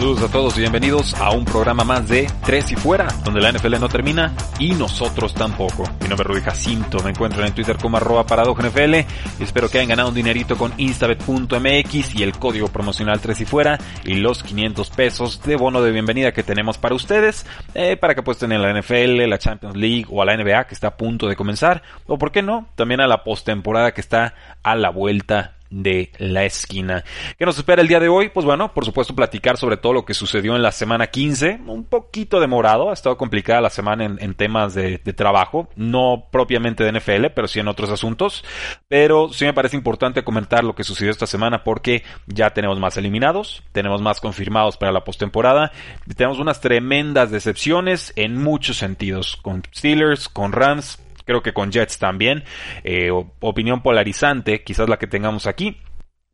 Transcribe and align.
Saludos 0.00 0.22
a 0.22 0.32
todos 0.32 0.56
y 0.56 0.60
bienvenidos 0.60 1.12
a 1.16 1.30
un 1.32 1.44
programa 1.44 1.84
más 1.84 2.08
de 2.08 2.26
Tres 2.42 2.72
y 2.72 2.74
Fuera, 2.74 3.06
donde 3.22 3.42
la 3.42 3.52
NFL 3.52 3.78
no 3.78 3.90
termina 3.90 4.34
y 4.58 4.72
nosotros 4.72 5.34
tampoco. 5.34 5.84
Mi 6.00 6.08
nombre 6.08 6.22
es 6.22 6.26
Rudy 6.26 6.40
Jacinto, 6.40 7.02
me 7.04 7.10
encuentro 7.10 7.44
en 7.44 7.54
Twitter 7.54 7.76
como 7.76 7.98
arroba 7.98 8.24
NFL 8.24 8.94
y 8.94 9.42
espero 9.42 9.68
que 9.68 9.76
hayan 9.76 9.90
ganado 9.90 10.08
un 10.08 10.14
dinerito 10.14 10.56
con 10.56 10.72
instabet.mx 10.78 12.14
y 12.14 12.22
el 12.22 12.32
código 12.32 12.68
promocional 12.68 13.20
Tres 13.20 13.42
y 13.42 13.44
Fuera 13.44 13.78
y 14.02 14.14
los 14.14 14.42
500 14.42 14.88
pesos 14.88 15.42
de 15.42 15.56
bono 15.56 15.82
de 15.82 15.92
bienvenida 15.92 16.32
que 16.32 16.44
tenemos 16.44 16.78
para 16.78 16.94
ustedes, 16.94 17.44
eh, 17.74 17.98
para 17.98 18.14
que 18.14 18.20
apuesten 18.20 18.52
en 18.52 18.62
la 18.62 18.72
NFL, 18.72 19.28
la 19.28 19.38
Champions 19.38 19.76
League 19.76 20.06
o 20.08 20.22
a 20.22 20.24
la 20.24 20.34
NBA 20.34 20.66
que 20.66 20.72
está 20.72 20.86
a 20.86 20.96
punto 20.96 21.28
de 21.28 21.36
comenzar, 21.36 21.82
o 22.06 22.16
por 22.16 22.32
qué 22.32 22.40
no, 22.40 22.70
también 22.74 23.02
a 23.02 23.06
la 23.06 23.22
postemporada 23.22 23.92
que 23.92 24.00
está 24.00 24.32
a 24.62 24.76
la 24.76 24.88
vuelta 24.88 25.59
de 25.70 26.10
la 26.18 26.44
esquina. 26.44 27.04
¿Qué 27.38 27.46
nos 27.46 27.56
espera 27.56 27.80
el 27.80 27.88
día 27.88 28.00
de 28.00 28.08
hoy? 28.08 28.28
Pues 28.28 28.44
bueno, 28.44 28.74
por 28.74 28.84
supuesto 28.84 29.14
platicar 29.14 29.56
sobre 29.56 29.76
todo 29.76 29.92
lo 29.92 30.04
que 30.04 30.14
sucedió 30.14 30.56
en 30.56 30.62
la 30.62 30.72
semana 30.72 31.06
15, 31.06 31.60
un 31.66 31.84
poquito 31.84 32.40
demorado, 32.40 32.90
ha 32.90 32.92
estado 32.92 33.16
complicada 33.16 33.60
la 33.60 33.70
semana 33.70 34.04
en, 34.04 34.34
temas 34.34 34.74
de, 34.74 34.98
trabajo, 34.98 35.68
no 35.76 36.26
propiamente 36.30 36.84
de 36.84 36.92
NFL, 36.92 37.26
pero 37.34 37.48
sí 37.48 37.60
en 37.60 37.68
otros 37.68 37.90
asuntos, 37.90 38.44
pero 38.88 39.32
sí 39.32 39.44
me 39.44 39.54
parece 39.54 39.76
importante 39.76 40.24
comentar 40.24 40.64
lo 40.64 40.74
que 40.74 40.84
sucedió 40.84 41.10
esta 41.10 41.26
semana 41.26 41.64
porque 41.64 42.02
ya 42.26 42.50
tenemos 42.50 42.78
más 42.78 42.96
eliminados, 42.96 43.62
tenemos 43.72 44.02
más 44.02 44.20
confirmados 44.20 44.76
para 44.76 44.92
la 44.92 45.04
postemporada, 45.04 45.72
tenemos 46.16 46.38
unas 46.38 46.60
tremendas 46.60 47.30
decepciones 47.30 48.12
en 48.16 48.36
muchos 48.42 48.78
sentidos, 48.78 49.36
con 49.36 49.62
Steelers, 49.74 50.28
con 50.28 50.52
Rams, 50.52 50.98
creo 51.30 51.42
que 51.42 51.52
con 51.52 51.70
Jets 51.70 51.98
también. 51.98 52.42
Eh, 52.82 53.10
opinión 53.38 53.82
polarizante, 53.82 54.64
quizás 54.64 54.88
la 54.88 54.98
que 54.98 55.06
tengamos 55.06 55.46
aquí. 55.46 55.76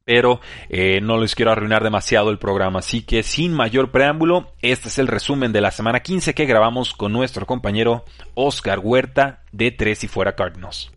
Pero 0.05 0.41
eh, 0.71 1.01
no 1.03 1.19
les 1.19 1.35
quiero 1.35 1.51
arruinar 1.51 1.83
demasiado 1.83 2.31
el 2.31 2.39
programa, 2.39 2.79
así 2.79 3.03
que 3.03 3.25
sin 3.25 3.53
mayor 3.53 3.91
preámbulo, 3.91 4.53
este 4.63 4.87
es 4.87 5.01
el 5.01 5.09
resumen 5.09 5.53
de 5.53 5.61
la 5.61 5.73
semana 5.73 5.99
15 5.99 6.33
que 6.33 6.47
grabamos 6.47 6.95
con 6.95 7.13
nuestro 7.13 7.45
compañero 7.45 8.05
Oscar 8.35 8.79
Huerta 8.79 9.43
de 9.51 9.73
Tres 9.73 10.05
y 10.05 10.09
Fuera 10.09 10.37
Cardinals. 10.37 10.96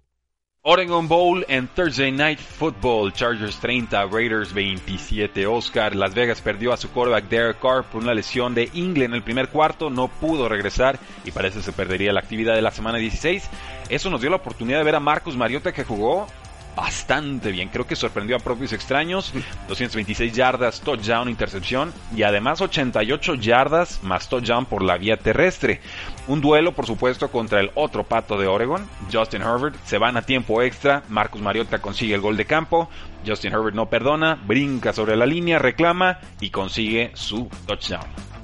Oregon 0.62 1.08
Bowl 1.08 1.46
en 1.48 1.70
Thursday 1.70 2.12
Night 2.12 2.38
Football. 2.38 3.14
Chargers 3.14 3.58
30, 3.62 4.08
Raiders 4.08 4.54
27. 4.54 5.48
Oscar, 5.48 5.96
Las 5.96 6.14
Vegas 6.14 6.42
perdió 6.42 6.74
a 6.74 6.78
su 6.78 6.90
quarterback 6.92 7.30
Derek 7.30 7.60
Carr 7.62 7.86
por 7.86 8.04
una 8.04 8.14
lesión 8.14 8.54
de 8.54 8.70
ingle 8.74 9.06
en 9.06 9.14
el 9.14 9.24
primer 9.24 9.48
cuarto. 9.48 9.90
No 9.90 10.10
pudo 10.10 10.50
regresar 10.50 11.00
y 11.24 11.32
parece 11.32 11.60
que 11.60 11.64
se 11.64 11.72
perdería 11.72 12.12
la 12.12 12.20
actividad 12.20 12.56
de 12.56 12.62
la 12.62 12.72
semana 12.72 12.98
16. 12.98 13.50
Eso 13.88 14.10
nos 14.10 14.20
dio 14.20 14.30
la 14.30 14.36
oportunidad 14.36 14.80
de 14.80 14.84
ver 14.84 14.96
a 14.96 15.00
Marcus 15.00 15.38
Mariota 15.38 15.72
que 15.72 15.86
jugó 15.86 16.28
bastante 16.80 17.52
bien. 17.52 17.69
Creo 17.69 17.85
que 17.85 17.95
sorprendió 17.95 18.38
a 18.38 18.40
propios 18.40 18.72
extraños. 18.72 19.34
226 19.67 20.34
yardas, 20.34 20.79
touchdown, 20.81 21.28
intercepción 21.28 21.94
y 22.16 22.23
además 22.23 22.62
88 22.62 23.35
yardas 23.35 24.01
más 24.03 24.29
touchdown 24.29 24.66
por 24.66 24.81
la 24.81 24.97
vía 24.97 25.18
terrestre. 25.18 25.81
Un 26.28 26.39
duelo, 26.41 26.73
por 26.73 26.85
supuesto, 26.85 27.29
contra 27.31 27.59
el 27.59 27.72
otro 27.75 28.03
pato 28.06 28.38
de 28.38 28.47
Oregon, 28.47 28.88
Justin 29.12 29.41
Herbert. 29.41 29.75
Se 29.84 29.97
van 29.97 30.16
a 30.16 30.22
tiempo 30.22 30.62
extra. 30.62 31.03
Marcus 31.09 31.41
Mariota 31.41 31.79
consigue 31.79 32.16
el 32.16 32.22
gol 32.22 32.38
de 32.38 32.45
campo. 32.45 32.89
Justin 33.28 33.51
Herbert 33.51 33.75
no 33.75 33.89
perdona, 33.89 34.35
brinca 34.35 34.94
sobre 34.94 35.18
la 35.18 35.25
línea, 35.25 35.59
reclama 35.59 36.19
y 36.39 36.50
consigue 36.50 37.12
su 37.13 37.50
touchdown. 37.66 38.38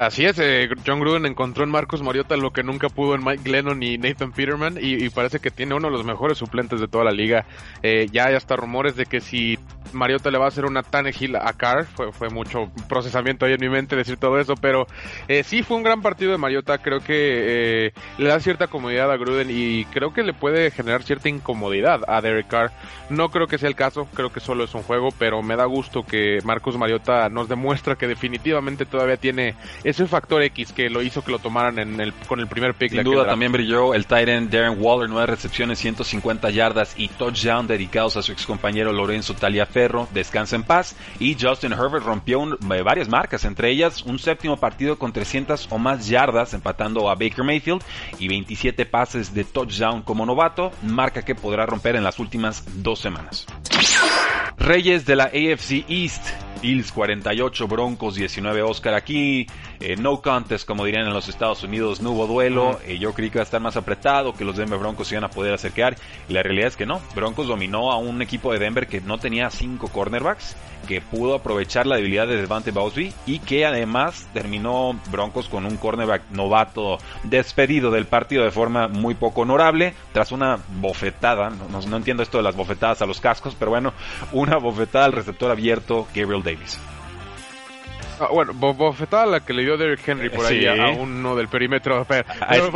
Así 0.00 0.24
es, 0.24 0.38
eh, 0.38 0.70
John 0.86 0.98
Gruden 0.98 1.26
encontró 1.26 1.62
en 1.62 1.68
Marcos 1.68 2.02
Mariota 2.02 2.34
lo 2.38 2.54
que 2.54 2.62
nunca 2.62 2.88
pudo 2.88 3.14
en 3.14 3.22
Mike 3.22 3.42
Glennon 3.44 3.82
y 3.82 3.98
Nathan 3.98 4.32
Peterman 4.32 4.78
y, 4.80 5.06
parece 5.10 5.40
que 5.40 5.50
tiene 5.50 5.74
uno 5.74 5.88
de 5.88 5.92
los 5.92 6.06
mejores 6.06 6.38
suplentes 6.38 6.80
de 6.80 6.88
toda 6.88 7.04
la 7.04 7.10
liga. 7.10 7.44
Eh, 7.82 8.08
ya 8.10 8.24
hay 8.24 8.34
hasta 8.34 8.56
rumores 8.56 8.96
de 8.96 9.04
que 9.04 9.20
si 9.20 9.58
Mariota 9.92 10.30
le 10.30 10.38
va 10.38 10.46
a 10.46 10.48
hacer 10.48 10.64
una 10.64 10.82
Tannehill 10.82 11.36
a 11.36 11.52
Carr, 11.52 11.86
fue, 11.86 12.12
fue 12.12 12.28
mucho 12.28 12.70
procesamiento 12.88 13.46
ahí 13.46 13.52
en 13.52 13.60
mi 13.60 13.68
mente 13.68 13.96
decir 13.96 14.16
todo 14.16 14.38
eso, 14.38 14.54
pero 14.54 14.86
eh, 15.28 15.42
sí 15.42 15.62
fue 15.62 15.76
un 15.76 15.82
gran 15.82 16.02
partido 16.02 16.32
de 16.32 16.38
Mariota, 16.38 16.78
creo 16.78 17.00
que 17.00 17.86
eh, 17.86 17.92
le 18.18 18.28
da 18.28 18.40
cierta 18.40 18.66
comodidad 18.66 19.10
a 19.10 19.16
Gruden 19.16 19.48
y 19.50 19.84
creo 19.86 20.12
que 20.12 20.22
le 20.22 20.32
puede 20.32 20.70
generar 20.70 21.02
cierta 21.02 21.28
incomodidad 21.28 22.00
a 22.08 22.20
Derek 22.20 22.48
Carr. 22.48 22.72
No 23.08 23.30
creo 23.30 23.46
que 23.46 23.58
sea 23.58 23.68
el 23.68 23.74
caso, 23.74 24.08
creo 24.14 24.32
que 24.32 24.40
solo 24.40 24.64
es 24.64 24.74
un 24.74 24.82
juego, 24.82 25.08
pero 25.18 25.42
me 25.42 25.56
da 25.56 25.64
gusto 25.64 26.04
que 26.04 26.38
Marcos 26.44 26.76
Mariota 26.76 27.28
nos 27.28 27.48
demuestra 27.48 27.96
que 27.96 28.06
definitivamente 28.06 28.86
todavía 28.86 29.16
tiene 29.16 29.54
ese 29.84 30.06
factor 30.06 30.42
X 30.42 30.72
que 30.72 30.90
lo 30.90 31.02
hizo 31.02 31.22
que 31.22 31.32
lo 31.32 31.38
tomaran 31.38 31.78
en 31.78 32.00
el, 32.00 32.12
con 32.12 32.40
el 32.40 32.46
primer 32.46 32.74
pick. 32.74 32.90
Sin 32.90 33.02
duda 33.02 33.26
también 33.26 33.52
brilló 33.52 33.94
el 33.94 34.06
Titan 34.06 34.48
Darren 34.50 34.76
Waller, 34.78 35.08
nueve 35.08 35.26
recepciones, 35.26 35.78
150 35.78 36.50
yardas 36.50 36.94
y 36.96 37.08
touchdown 37.08 37.66
dedicados 37.66 38.16
a 38.16 38.22
su 38.22 38.32
ex 38.32 38.46
compañero 38.46 38.92
Lorenzo 38.92 39.34
Taliaferro, 39.34 39.79
descansa 40.12 40.56
en 40.56 40.62
paz. 40.62 40.96
Y 41.18 41.36
Justin 41.40 41.72
Herbert 41.72 42.04
rompió 42.04 42.40
eh, 42.44 42.82
varias 42.82 43.08
marcas, 43.08 43.44
entre 43.44 43.70
ellas 43.70 44.02
un 44.02 44.18
séptimo 44.18 44.56
partido 44.56 44.98
con 44.98 45.12
300 45.12 45.68
o 45.70 45.78
más 45.78 46.08
yardas, 46.08 46.54
empatando 46.54 47.10
a 47.10 47.14
Baker 47.14 47.44
Mayfield 47.44 47.82
y 48.18 48.28
27 48.28 48.86
pases 48.86 49.34
de 49.34 49.44
touchdown 49.44 50.02
como 50.02 50.26
novato, 50.26 50.72
marca 50.82 51.22
que 51.22 51.34
podrá 51.34 51.66
romper 51.66 51.96
en 51.96 52.04
las 52.04 52.18
últimas 52.18 52.64
dos 52.82 52.98
semanas. 53.00 53.46
Reyes 54.58 55.06
de 55.06 55.16
la 55.16 55.24
AFC 55.24 55.84
East 55.88 56.26
Bills 56.60 56.92
48, 56.92 57.66
Broncos 57.68 58.14
19, 58.14 58.62
Oscar. 58.62 58.94
Aquí 58.94 59.46
eh, 59.80 59.96
no 59.96 60.20
contest, 60.20 60.66
como 60.66 60.84
dirían 60.84 61.06
en 61.06 61.14
los 61.14 61.28
Estados 61.28 61.62
Unidos, 61.62 62.00
no 62.00 62.10
hubo 62.12 62.26
duelo. 62.26 62.78
Eh, 62.86 62.98
yo 62.98 63.12
creí 63.14 63.30
que 63.30 63.38
iba 63.38 63.42
a 63.42 63.44
estar 63.44 63.60
más 63.60 63.76
apretado, 63.76 64.34
que 64.34 64.44
los 64.44 64.56
Denver 64.56 64.78
Broncos 64.78 65.10
iban 65.12 65.24
a 65.24 65.30
poder 65.30 65.54
acercar. 65.54 65.96
Y 66.28 66.32
la 66.32 66.42
realidad 66.42 66.68
es 66.68 66.76
que 66.76 66.86
no. 66.86 67.00
Broncos 67.14 67.48
dominó 67.48 67.90
a 67.90 67.96
un 67.96 68.20
equipo 68.22 68.52
de 68.52 68.58
Denver 68.58 68.86
que 68.86 69.00
no 69.00 69.18
tenía 69.18 69.50
cinco 69.50 69.69
cornerbacks, 69.78 70.56
que 70.86 71.00
pudo 71.00 71.34
aprovechar 71.34 71.86
la 71.86 71.96
debilidad 71.96 72.26
de 72.26 72.36
Devante 72.36 72.70
Bowsby 72.70 73.12
y 73.26 73.38
que 73.40 73.66
además 73.66 74.28
terminó 74.32 74.98
Broncos 75.10 75.48
con 75.48 75.66
un 75.66 75.76
cornerback 75.76 76.30
novato 76.30 76.98
despedido 77.24 77.90
del 77.90 78.06
partido 78.06 78.44
de 78.44 78.50
forma 78.50 78.88
muy 78.88 79.14
poco 79.14 79.42
honorable 79.42 79.94
tras 80.12 80.32
una 80.32 80.58
bofetada. 80.80 81.50
No, 81.50 81.80
no 81.80 81.96
entiendo 81.96 82.22
esto 82.22 82.38
de 82.38 82.44
las 82.44 82.56
bofetadas 82.56 83.02
a 83.02 83.06
los 83.06 83.20
cascos, 83.20 83.54
pero 83.58 83.70
bueno, 83.70 83.92
una 84.32 84.56
bofetada 84.56 85.04
al 85.04 85.12
receptor 85.12 85.50
abierto 85.50 86.06
Gabriel 86.14 86.42
Davis. 86.42 86.78
Ah, 88.20 88.28
bueno, 88.30 88.52
bofetada 88.52 89.24
la 89.24 89.40
que 89.40 89.54
le 89.54 89.62
dio 89.62 89.78
Derrick 89.78 90.06
Henry 90.06 90.28
por 90.28 90.44
ahí 90.44 90.66
a, 90.66 90.90
uno 90.90 91.34
del 91.34 91.48
perímetro. 91.48 92.04
Pero, 92.08 92.24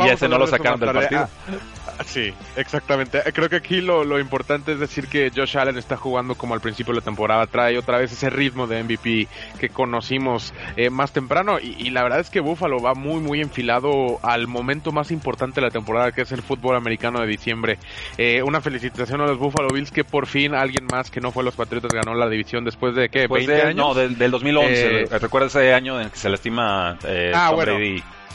y 0.05 0.09
ese 0.09 0.27
no 0.27 0.39
lo 0.39 0.47
sacaron 0.47 0.79
del 0.79 0.91
partido. 0.91 1.29
Sí, 2.05 2.33
exactamente. 2.57 3.21
Creo 3.33 3.49
que 3.49 3.55
aquí 3.55 3.79
lo, 3.79 4.03
lo, 4.03 4.19
importante 4.19 4.73
es 4.73 4.79
decir 4.79 5.07
que 5.07 5.31
Josh 5.33 5.57
Allen 5.57 5.77
está 5.77 5.95
jugando 5.95 6.35
como 6.35 6.53
al 6.53 6.59
principio 6.59 6.93
de 6.93 6.99
la 6.99 7.05
temporada, 7.05 7.47
trae 7.47 7.77
otra 7.77 7.99
vez 7.99 8.11
ese 8.11 8.29
ritmo 8.29 8.67
de 8.67 8.83
MVP 8.83 9.27
que 9.59 9.69
conocimos 9.69 10.53
eh, 10.75 10.89
más 10.89 11.13
temprano 11.13 11.57
y, 11.59 11.89
la 11.91 12.03
verdad 12.03 12.19
es 12.19 12.29
que 12.29 12.41
Buffalo 12.41 12.81
va 12.81 12.93
muy 12.93 13.21
muy 13.21 13.39
enfilado 13.39 14.19
al 14.23 14.47
momento 14.47 14.91
más 14.91 15.11
importante 15.11 15.61
de 15.61 15.67
la 15.67 15.71
temporada 15.71 16.11
que 16.11 16.23
es 16.23 16.31
el 16.31 16.41
fútbol 16.41 16.75
americano 16.75 17.21
de 17.21 17.27
diciembre. 17.27 17.77
Eh, 18.17 18.43
una 18.43 18.59
felicitación 18.59 19.21
a 19.21 19.25
los 19.25 19.37
Buffalo 19.37 19.69
Bills 19.69 19.91
que 19.91 20.03
por 20.03 20.27
fin 20.27 20.53
alguien 20.53 20.85
más 20.91 21.09
que 21.09 21.21
no 21.21 21.31
fue 21.31 21.43
los 21.43 21.55
Patriotas 21.55 21.91
ganó 21.93 22.13
la 22.15 22.27
división 22.27 22.65
después 22.65 22.95
de 22.95 23.07
¿qué? 23.07 23.27
20 23.27 23.61
años. 23.61 23.75
No, 23.75 23.93
del, 23.93 24.17
2011. 24.17 25.01
Eh, 25.01 25.07
Recuerda 25.35 25.59
ese 25.59 25.73
año 25.73 25.99
en 25.99 26.09
que 26.09 26.15
se 26.15 26.29
le 26.29 26.35
estima 26.35 26.97
ah, 27.33 27.51
bueno, 27.53 27.73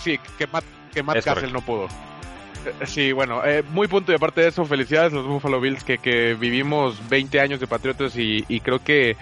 Sí, 0.02 0.20
que 0.36 0.46
Matt, 0.46 0.64
que 0.92 1.02
Matt 1.02 1.24
Castle 1.24 1.50
no 1.50 1.62
pudo. 1.62 1.88
Eh, 2.66 2.86
sí, 2.86 3.12
bueno, 3.12 3.42
eh, 3.44 3.62
muy 3.70 3.88
punto 3.88 4.12
y 4.12 4.14
aparte 4.14 4.42
de 4.42 4.48
eso, 4.48 4.64
felicidades 4.64 5.12
a 5.12 5.16
los 5.16 5.26
Buffalo 5.26 5.60
Bills 5.60 5.82
que, 5.84 5.98
que 5.98 6.34
vivimos 6.34 7.08
20 7.08 7.40
años 7.40 7.60
de 7.60 7.66
Patriotas 7.66 8.16
y, 8.16 8.44
y 8.48 8.60
creo 8.60 8.82
que 8.82 9.16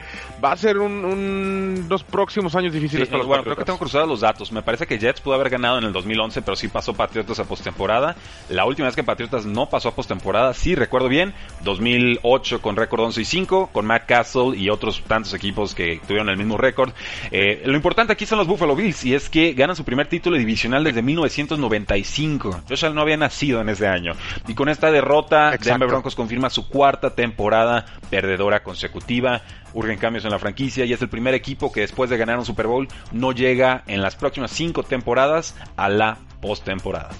va 0.44 0.52
a 0.52 0.56
ser 0.56 0.78
un, 0.78 1.04
un, 1.04 1.82
unos 1.86 2.02
próximos 2.04 2.54
años 2.56 2.72
difíciles 2.72 3.06
Sí, 3.06 3.10
para 3.12 3.18
los 3.18 3.26
bueno, 3.28 3.42
Patriotas. 3.42 3.54
creo 3.56 3.64
que 3.64 3.66
tengo 3.66 3.78
cruzados 3.78 4.08
los 4.08 4.20
datos. 4.20 4.50
Me 4.52 4.62
parece 4.62 4.86
que 4.86 4.98
Jets 4.98 5.20
pudo 5.20 5.34
haber 5.34 5.50
ganado 5.50 5.78
en 5.78 5.84
el 5.84 5.92
2011, 5.92 6.42
pero 6.42 6.56
sí 6.56 6.68
pasó 6.68 6.94
Patriotas 6.94 7.38
a 7.38 7.44
postemporada. 7.44 8.16
La 8.48 8.64
última 8.64 8.86
vez 8.88 8.96
que 8.96 9.04
Patriotas 9.04 9.46
no 9.46 9.68
pasó 9.68 9.90
a 9.90 9.94
postemporada, 9.94 10.52
sí 10.54 10.74
recuerdo 10.74 11.08
bien, 11.08 11.32
2008 11.62 12.60
con 12.60 12.76
récord 12.76 13.00
11 13.04 13.20
y 13.20 13.24
5, 13.24 13.70
con 13.72 13.86
Matt 13.86 14.06
Castle 14.06 14.56
y 14.56 14.68
otros 14.70 15.02
tantos 15.06 15.32
equipos 15.34 15.74
que 15.74 16.00
tuvieron 16.06 16.28
el 16.28 16.36
mismo 16.36 16.56
récord. 16.56 16.90
Eh, 17.30 17.62
lo 17.64 17.74
importante 17.76 18.12
aquí 18.12 18.26
son 18.26 18.38
los 18.38 18.46
Buffalo 18.48 18.74
Bills 18.74 19.04
y 19.04 19.14
es 19.14 19.28
que 19.28 19.52
ganan 19.52 19.76
su 19.76 19.84
primer 19.84 20.08
título 20.08 20.36
divisional 20.36 20.82
desde 20.82 21.02
1995. 21.02 22.62
Josh 22.68 22.84
no 22.90 23.00
había 23.00 23.16
nacido 23.16 23.27
en 23.60 23.68
ese 23.68 23.86
año. 23.86 24.14
Y 24.46 24.54
con 24.54 24.68
esta 24.68 24.90
derrota, 24.90 25.48
Exacto. 25.48 25.70
Denver 25.70 25.88
Broncos 25.88 26.14
confirma 26.14 26.50
su 26.50 26.68
cuarta 26.68 27.14
temporada 27.14 27.86
perdedora 28.10 28.62
consecutiva. 28.62 29.42
Urgen 29.74 29.98
cambios 29.98 30.24
en 30.24 30.30
la 30.30 30.38
franquicia 30.38 30.84
y 30.84 30.92
es 30.92 31.02
el 31.02 31.08
primer 31.08 31.34
equipo 31.34 31.72
que 31.72 31.80
después 31.80 32.10
de 32.10 32.16
ganar 32.16 32.38
un 32.38 32.44
Super 32.44 32.66
Bowl 32.66 32.88
no 33.12 33.32
llega 33.32 33.82
en 33.86 34.02
las 34.02 34.16
próximas 34.16 34.50
cinco 34.50 34.82
temporadas 34.82 35.54
a 35.76 35.88
la 35.88 36.18
postemporada. 36.40 37.10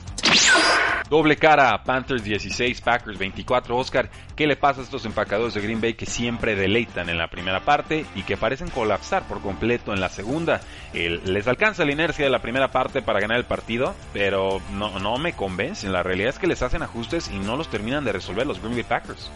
Doble 1.08 1.36
cara, 1.36 1.82
Panthers 1.84 2.22
16, 2.22 2.80
Packers 2.80 3.18
24. 3.18 3.76
Oscar, 3.76 4.10
¿qué 4.36 4.46
le 4.46 4.56
pasa 4.56 4.80
a 4.80 4.84
estos 4.84 5.04
empacadores 5.06 5.54
de 5.54 5.60
Green 5.60 5.80
Bay 5.80 5.94
que 5.94 6.06
siempre 6.06 6.54
deleitan 6.54 7.08
en 7.08 7.16
la 7.16 7.28
primera 7.28 7.60
parte 7.60 8.04
y 8.14 8.22
que 8.22 8.36
parecen 8.36 8.68
colapsar 8.68 9.26
por 9.26 9.40
completo 9.40 9.94
en 9.94 10.00
la 10.00 10.08
segunda? 10.08 10.60
Les 10.92 11.46
alcanza 11.46 11.84
la 11.84 11.92
inercia 11.92 12.24
de 12.24 12.30
la 12.30 12.42
primera 12.42 12.68
parte 12.68 13.00
para 13.02 13.20
ganar 13.20 13.38
el 13.38 13.44
partido, 13.44 13.94
pero 14.12 14.60
no, 14.72 14.98
no 14.98 15.16
me 15.16 15.32
convencen. 15.32 15.92
La 15.92 16.02
realidad 16.02 16.30
es 16.30 16.38
que 16.38 16.46
les 16.46 16.62
hacen 16.62 16.82
ajustes 16.82 17.30
y 17.30 17.38
no 17.38 17.56
los 17.56 17.68
terminan 17.68 18.04
de 18.04 18.12
resolver 18.12 18.46
los 18.46 18.60
Green 18.60 18.74
Bay 18.74 18.84
Packers. 18.84 19.30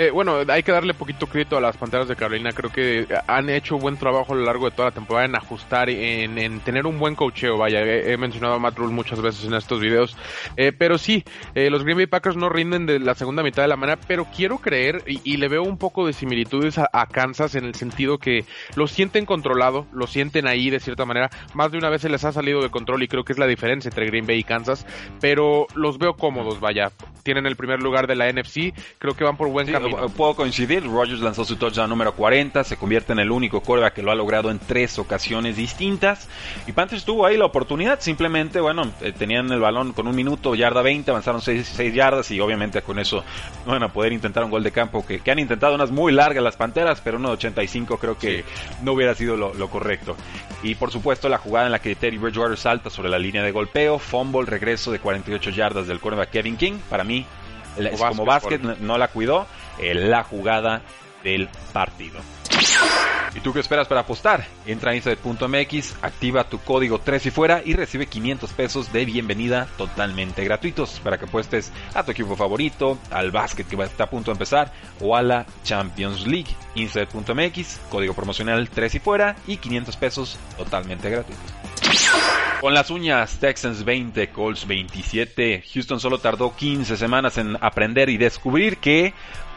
Eh, 0.00 0.10
bueno, 0.10 0.38
hay 0.48 0.62
que 0.62 0.72
darle 0.72 0.94
poquito 0.94 1.26
crédito 1.26 1.58
a 1.58 1.60
las 1.60 1.76
Panteras 1.76 2.08
de 2.08 2.16
Carolina. 2.16 2.52
Creo 2.52 2.72
que 2.72 3.06
han 3.26 3.50
hecho 3.50 3.76
buen 3.76 3.98
trabajo 3.98 4.32
a 4.32 4.36
lo 4.36 4.46
largo 4.46 4.64
de 4.64 4.74
toda 4.74 4.88
la 4.88 4.94
temporada 4.94 5.26
en 5.26 5.36
ajustar, 5.36 5.90
en, 5.90 6.38
en 6.38 6.60
tener 6.60 6.86
un 6.86 6.98
buen 6.98 7.14
cocheo. 7.14 7.58
Vaya, 7.58 7.80
he, 7.82 8.10
he 8.10 8.16
mencionado 8.16 8.54
a 8.54 8.58
Matt 8.58 8.78
Rule 8.78 8.94
muchas 8.94 9.20
veces 9.20 9.44
en 9.44 9.52
estos 9.52 9.78
videos. 9.78 10.16
Eh, 10.56 10.72
pero 10.72 10.96
sí, 10.96 11.22
eh, 11.54 11.68
los 11.68 11.84
Green 11.84 11.98
Bay 11.98 12.06
Packers 12.06 12.38
no 12.38 12.48
rinden 12.48 12.86
de 12.86 12.98
la 12.98 13.14
segunda 13.14 13.42
mitad 13.42 13.60
de 13.60 13.68
la 13.68 13.76
manera, 13.76 14.00
pero 14.08 14.24
quiero 14.34 14.56
creer 14.56 15.02
y, 15.06 15.20
y 15.22 15.36
le 15.36 15.48
veo 15.48 15.64
un 15.64 15.76
poco 15.76 16.06
de 16.06 16.14
similitudes 16.14 16.78
a, 16.78 16.88
a 16.90 17.04
Kansas 17.04 17.54
en 17.54 17.66
el 17.66 17.74
sentido 17.74 18.16
que 18.16 18.46
lo 18.76 18.86
sienten 18.86 19.26
controlado, 19.26 19.86
lo 19.92 20.06
sienten 20.06 20.46
ahí 20.46 20.70
de 20.70 20.80
cierta 20.80 21.04
manera. 21.04 21.28
Más 21.52 21.72
de 21.72 21.76
una 21.76 21.90
vez 21.90 22.00
se 22.00 22.08
les 22.08 22.24
ha 22.24 22.32
salido 22.32 22.62
de 22.62 22.70
control 22.70 23.02
y 23.02 23.08
creo 23.08 23.24
que 23.24 23.34
es 23.34 23.38
la 23.38 23.46
diferencia 23.46 23.90
entre 23.90 24.06
Green 24.06 24.26
Bay 24.26 24.38
y 24.38 24.44
Kansas. 24.44 24.86
Pero 25.20 25.66
los 25.74 25.98
veo 25.98 26.14
cómodos, 26.14 26.58
vaya. 26.58 26.90
Tienen 27.22 27.44
el 27.44 27.56
primer 27.56 27.82
lugar 27.82 28.06
de 28.06 28.16
la 28.16 28.32
NFC. 28.32 28.72
Creo 28.98 29.14
que 29.14 29.24
van 29.24 29.36
por 29.36 29.50
buen 29.50 29.66
Sí, 29.66 29.72
camino. 29.72 29.89
Puedo 30.16 30.34
coincidir. 30.34 30.84
Rogers 30.84 31.20
lanzó 31.20 31.44
su 31.44 31.56
touchdown 31.56 31.88
número 31.90 32.14
40, 32.14 32.64
se 32.64 32.76
convierte 32.76 33.12
en 33.12 33.18
el 33.20 33.30
único 33.30 33.60
quarterback 33.60 33.94
que 33.94 34.02
lo 34.02 34.10
ha 34.10 34.14
logrado 34.14 34.50
en 34.50 34.58
tres 34.58 34.98
ocasiones 34.98 35.56
distintas. 35.56 36.28
Y 36.66 36.72
Panthers 36.72 37.04
tuvo 37.04 37.26
ahí 37.26 37.36
la 37.36 37.44
oportunidad, 37.46 38.00
simplemente, 38.00 38.60
bueno, 38.60 38.90
eh, 39.00 39.12
tenían 39.12 39.50
el 39.52 39.60
balón 39.60 39.92
con 39.92 40.06
un 40.06 40.14
minuto, 40.16 40.54
yarda 40.54 40.82
20, 40.82 41.10
avanzaron 41.10 41.40
6, 41.40 41.76
yardas 41.94 42.30
y 42.30 42.40
obviamente 42.40 42.82
con 42.82 42.98
eso 42.98 43.24
no 43.66 43.72
van 43.72 43.82
a 43.82 43.92
poder 43.92 44.12
intentar 44.12 44.44
un 44.44 44.50
gol 44.50 44.62
de 44.62 44.72
campo 44.72 45.04
que, 45.06 45.20
que 45.20 45.30
han 45.30 45.38
intentado 45.38 45.74
unas 45.74 45.90
muy 45.90 46.12
largas 46.12 46.42
las 46.42 46.56
Panteras, 46.56 47.00
pero 47.02 47.18
uno 47.18 47.28
de 47.28 47.34
85 47.34 47.98
creo 47.98 48.18
que 48.18 48.44
no 48.82 48.92
hubiera 48.92 49.14
sido 49.14 49.36
lo, 49.36 49.54
lo 49.54 49.68
correcto. 49.68 50.16
Y 50.62 50.74
por 50.74 50.90
supuesto 50.90 51.28
la 51.28 51.38
jugada 51.38 51.66
en 51.66 51.72
la 51.72 51.78
que 51.80 51.94
Teddy 51.94 52.18
Bridgewater 52.18 52.56
salta 52.58 52.90
sobre 52.90 53.08
la 53.08 53.18
línea 53.18 53.42
de 53.42 53.50
golpeo, 53.52 53.98
fumble, 53.98 54.44
regreso 54.48 54.92
de 54.92 54.98
48 54.98 55.50
yardas 55.50 55.86
del 55.86 56.00
quarterback 56.00 56.30
Kevin 56.30 56.56
King, 56.56 56.78
para 56.88 57.04
mí 57.04 57.24
es 57.94 58.00
como 58.10 58.24
básquet, 58.26 58.60
no- 58.80 58.98
la 58.98 59.08
cuidó, 59.08 59.46
la 59.94 60.22
jugada 60.22 60.82
del 61.22 61.48
partido. 61.72 62.20
¿Y 63.34 63.40
tú 63.40 63.52
qué 63.52 63.60
esperas 63.60 63.86
para 63.86 64.00
apostar? 64.00 64.44
Entra 64.66 64.90
a 64.90 64.96
inside.mx, 64.96 65.96
activa 66.02 66.48
tu 66.48 66.58
código 66.58 66.98
3 66.98 67.26
y 67.26 67.30
fuera 67.30 67.62
y 67.64 67.74
recibe 67.74 68.06
500 68.06 68.52
pesos 68.52 68.92
de 68.92 69.04
bienvenida 69.04 69.68
totalmente 69.78 70.42
gratuitos 70.44 70.98
para 71.00 71.16
que 71.16 71.26
apuestes 71.26 71.72
a 71.94 72.02
tu 72.02 72.10
equipo 72.10 72.34
favorito, 72.34 72.98
al 73.10 73.30
básquet 73.30 73.68
que 73.68 73.80
está 73.84 74.04
a 74.04 74.10
punto 74.10 74.30
de 74.30 74.34
empezar 74.34 74.72
o 75.00 75.16
a 75.16 75.22
la 75.22 75.46
Champions 75.62 76.26
League. 76.26 76.50
Inside.mx, 76.74 77.80
código 77.88 78.14
promocional 78.14 78.68
3 78.68 78.96
y 78.96 78.98
fuera 78.98 79.36
y 79.46 79.58
500 79.58 79.96
pesos 79.96 80.38
totalmente 80.56 81.08
gratuitos. 81.08 81.54
Con 82.60 82.74
las 82.74 82.90
uñas, 82.90 83.38
Texans 83.38 83.84
20, 83.84 84.28
Colts 84.30 84.66
27. 84.66 85.64
Houston 85.72 85.98
solo 85.98 86.18
tardó 86.18 86.54
15 86.54 86.96
semanas 86.96 87.38
en 87.38 87.56
aprender 87.60 88.10
y 88.10 88.18
descubrir 88.18 88.76
que 88.78 89.14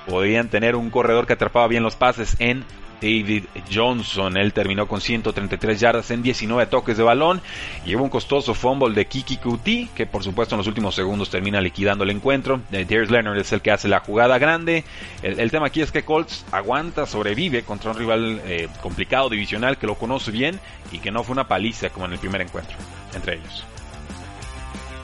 podían 0.07 0.49
tener 0.49 0.75
un 0.75 0.89
corredor 0.89 1.27
que 1.27 1.33
atrapaba 1.33 1.67
bien 1.67 1.83
los 1.83 1.95
pases 1.95 2.35
en 2.39 2.65
David 3.03 3.45
Johnson. 3.71 4.37
Él 4.37 4.53
terminó 4.53 4.87
con 4.87 5.01
133 5.01 5.79
yardas 5.79 6.09
en 6.11 6.23
19 6.23 6.67
toques 6.67 6.95
de 6.97 7.03
balón. 7.03 7.41
Llevó 7.85 8.03
un 8.03 8.09
costoso 8.09 8.53
fumble 8.53 8.95
de 8.95 9.05
Kiki 9.05 9.37
Kuti, 9.37 9.89
que 9.93 10.05
por 10.05 10.23
supuesto 10.23 10.55
en 10.55 10.59
los 10.59 10.67
últimos 10.67 10.95
segundos 10.95 11.29
termina 11.29 11.59
liquidando 11.59 12.05
el 12.05 12.11
encuentro. 12.11 12.61
Eh, 12.71 12.85
Darius 12.85 13.11
Leonard 13.11 13.37
es 13.37 13.51
el 13.51 13.61
que 13.61 13.71
hace 13.71 13.89
la 13.89 13.99
jugada 13.99 14.37
grande. 14.37 14.85
El, 15.21 15.39
el 15.39 15.51
tema 15.51 15.67
aquí 15.67 15.81
es 15.81 15.91
que 15.91 16.03
Colts 16.03 16.45
aguanta, 16.51 17.05
sobrevive 17.05 17.63
contra 17.63 17.91
un 17.91 17.97
rival 17.97 18.41
eh, 18.45 18.69
complicado, 18.81 19.29
divisional, 19.29 19.77
que 19.77 19.87
lo 19.87 19.95
conoce 19.95 20.31
bien 20.31 20.59
y 20.91 20.99
que 20.99 21.11
no 21.11 21.23
fue 21.23 21.33
una 21.33 21.47
paliza 21.47 21.89
como 21.89 22.05
en 22.05 22.13
el 22.13 22.19
primer 22.19 22.41
encuentro 22.41 22.77
entre 23.13 23.35
ellos. 23.35 23.65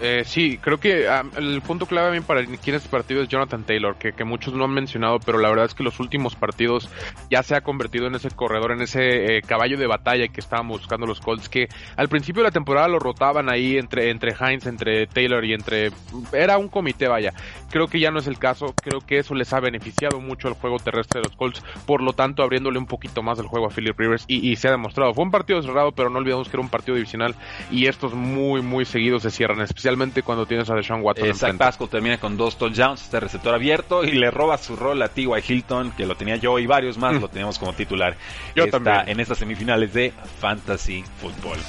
Eh, 0.02 0.24
sí, 0.26 0.58
creo 0.58 0.80
que 0.80 1.08
el 1.36 1.62
punto 1.62 1.86
clave 1.86 2.08
también 2.08 2.24
para 2.24 2.40
aquí 2.40 2.70
en 2.70 2.76
este 2.76 2.88
partido 2.88 3.22
es 3.22 3.28
Jonathan 3.28 3.64
Taylor, 3.64 3.98
que, 3.98 4.14
que 4.14 4.24
muchos 4.24 4.54
no 4.54 4.64
han 4.64 4.72
mencionado, 4.72 5.20
pero 5.20 5.40
la 5.40 5.50
verdad 5.50 5.66
es 5.66 5.74
que 5.74 5.84
los 5.84 6.00
últimos 6.00 6.36
partidos 6.36 6.90
ya 7.30 7.44
se 7.44 7.54
ha 7.54 7.62
convertido 7.62 8.08
en 8.08 8.16
ese 8.16 8.30
corredor, 8.32 8.72
en 8.72 8.82
ese 8.82 9.38
eh, 9.38 9.42
caballo 9.42 9.78
de 9.78 9.88
batalla 9.88 10.30
que 10.30 10.40
estábamos 10.40 10.80
buscando 10.80 11.06
los 11.06 11.20
Colts, 11.20 11.50
que 11.50 11.68
al 11.98 12.08
principio 12.08 12.44
de 12.44 12.48
la 12.48 12.54
temporada 12.54 12.88
lo 12.88 13.00
rotaban 13.00 13.50
ahí 13.50 13.78
entre, 13.78 14.10
entre 14.10 14.34
Hines, 14.40 14.68
entre 14.68 15.06
Taylor 15.08 15.44
y 15.44 15.54
entre... 15.54 15.92
Era 16.32 16.58
un 16.58 16.70
comité, 16.70 17.10
vaya. 17.10 17.34
Creo 17.70 17.88
que 17.88 18.00
ya 18.00 18.10
no 18.10 18.20
es 18.20 18.28
el 18.28 18.40
caso, 18.40 18.74
creo 18.82 19.02
que 19.02 19.18
eso 19.18 19.36
les 19.36 19.52
ha 19.52 19.60
beneficiado 19.60 20.22
mucho 20.22 20.48
al 20.48 20.54
juego 20.54 20.80
terrestre 20.80 21.20
de 21.20 21.28
los 21.28 21.36
Colts, 21.36 21.62
por 21.86 22.02
lo 22.02 22.14
tanto 22.14 22.42
abriéndole 22.42 22.80
un 22.80 22.88
poquito 22.88 23.22
más 23.22 23.38
el 23.40 23.48
juego 23.48 23.68
a 23.68 23.70
Philip 23.70 24.00
Rivers 24.00 24.24
y, 24.28 24.50
y 24.50 24.56
se 24.56 24.70
ha 24.70 24.72
demostrado. 24.72 25.14
Fue 25.14 25.26
un 25.26 25.32
partido 25.32 25.62
cerrado, 25.62 25.92
pero 25.92 26.10
no 26.10 26.20
olvidemos 26.20 26.48
que 26.48 26.56
era 26.56 26.64
un 26.64 26.70
partido 26.70 26.96
divisional 26.96 27.36
y 27.70 27.88
estos 27.88 28.14
muy, 28.14 28.62
muy 28.62 28.86
seguidos 28.86 29.24
se 29.24 29.30
cierran, 29.32 29.60
especialmente 29.60 29.89
cuando 30.24 30.46
tienes 30.46 30.70
a 30.70 30.76
Deshaun 30.76 31.02
Watson 31.02 31.26
Zach 31.28 31.34
enfrente. 31.50 31.58
Pascal 31.66 31.90
termina 31.90 32.18
con 32.20 32.38
dos 32.38 32.58
touchdowns, 32.58 33.02
este 33.04 33.20
receptor 33.20 33.54
abierto, 33.56 34.04
y 34.04 34.12
le 34.12 34.32
roba 34.32 34.58
su 34.58 34.76
rol 34.76 35.02
a 35.02 35.10
T.Y. 35.10 35.28
Hilton, 35.48 35.92
que 35.92 36.06
lo 36.06 36.16
tenía 36.16 36.36
yo 36.38 36.58
y 36.60 36.68
varios 36.68 36.98
más, 36.98 37.14
Mm. 37.16 37.22
lo 37.22 37.28
teníamos 37.30 37.58
como 37.60 37.74
titular. 37.74 38.16
Yo 38.56 38.66
Está 38.66 38.80
también. 38.80 39.10
en 39.10 39.20
estas 39.20 39.38
semifinales 39.38 39.94
de 39.94 40.14
Fantasy 40.40 41.04
Football. 41.22 41.60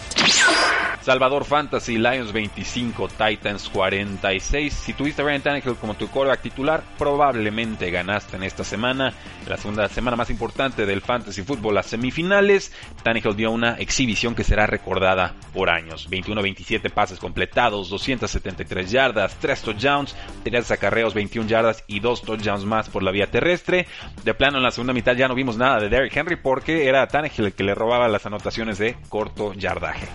Salvador 1.03 1.45
Fantasy, 1.45 1.99
Lions 1.99 2.33
25, 2.33 3.09
Titans 3.09 3.69
46. 3.71 4.73
Si 4.73 4.93
tuviste 4.93 5.23
a 5.23 5.25
Ryan 5.25 5.43
Tannehill 5.43 5.77
como 5.77 5.95
tu 5.95 6.09
quarterback 6.09 6.43
titular, 6.43 6.83
probablemente 6.99 7.91
ganaste 7.91 8.37
en 8.37 8.43
esta 8.43 8.65
semana. 8.65 9.13
La 9.49 9.57
segunda 9.57 9.89
semana 9.89 10.17
más 10.17 10.31
importante 10.31 10.87
del 10.87 11.01
Fantasy 11.01 11.43
Football, 11.43 11.77
las 11.77 11.87
semifinales. 11.87 12.73
Tannehill 13.03 13.37
dio 13.37 13.51
una 13.51 13.75
exhibición 13.75 14.35
que 14.35 14.45
será 14.45 14.67
recordada 14.67 15.35
por 15.55 15.71
años. 15.71 16.09
21-27 16.11 16.91
pases 16.91 17.19
completados, 17.19 17.89
273 17.89 18.91
yardas, 18.91 19.37
3 19.41 19.63
touchdowns, 19.63 20.15
3 20.45 20.71
acarreos, 20.71 21.15
21 21.15 21.49
yardas 21.49 21.85
y 21.87 22.01
2 22.01 22.23
touchdowns 22.23 22.65
más 22.65 22.89
por 22.89 23.03
la 23.03 23.11
vía 23.11 23.31
terrestre. 23.31 23.87
De 24.25 24.35
plano, 24.35 24.59
en 24.59 24.65
la 24.65 24.71
segunda 24.71 24.93
mitad 24.93 25.17
ya 25.17 25.29
no 25.29 25.35
vimos 25.35 25.57
nada 25.57 25.81
de 25.81 25.89
Derrick 25.89 26.17
Henry 26.17 26.37
porque 26.37 26.89
era 26.89 27.07
Tannehill 27.07 27.47
el 27.47 27.53
que 27.55 27.65
le 27.65 27.75
robaba 27.75 28.09
las 28.09 28.27
anotaciones 28.27 28.79
de 28.79 28.97
corto 29.09 29.55
yardaje. 29.55 30.09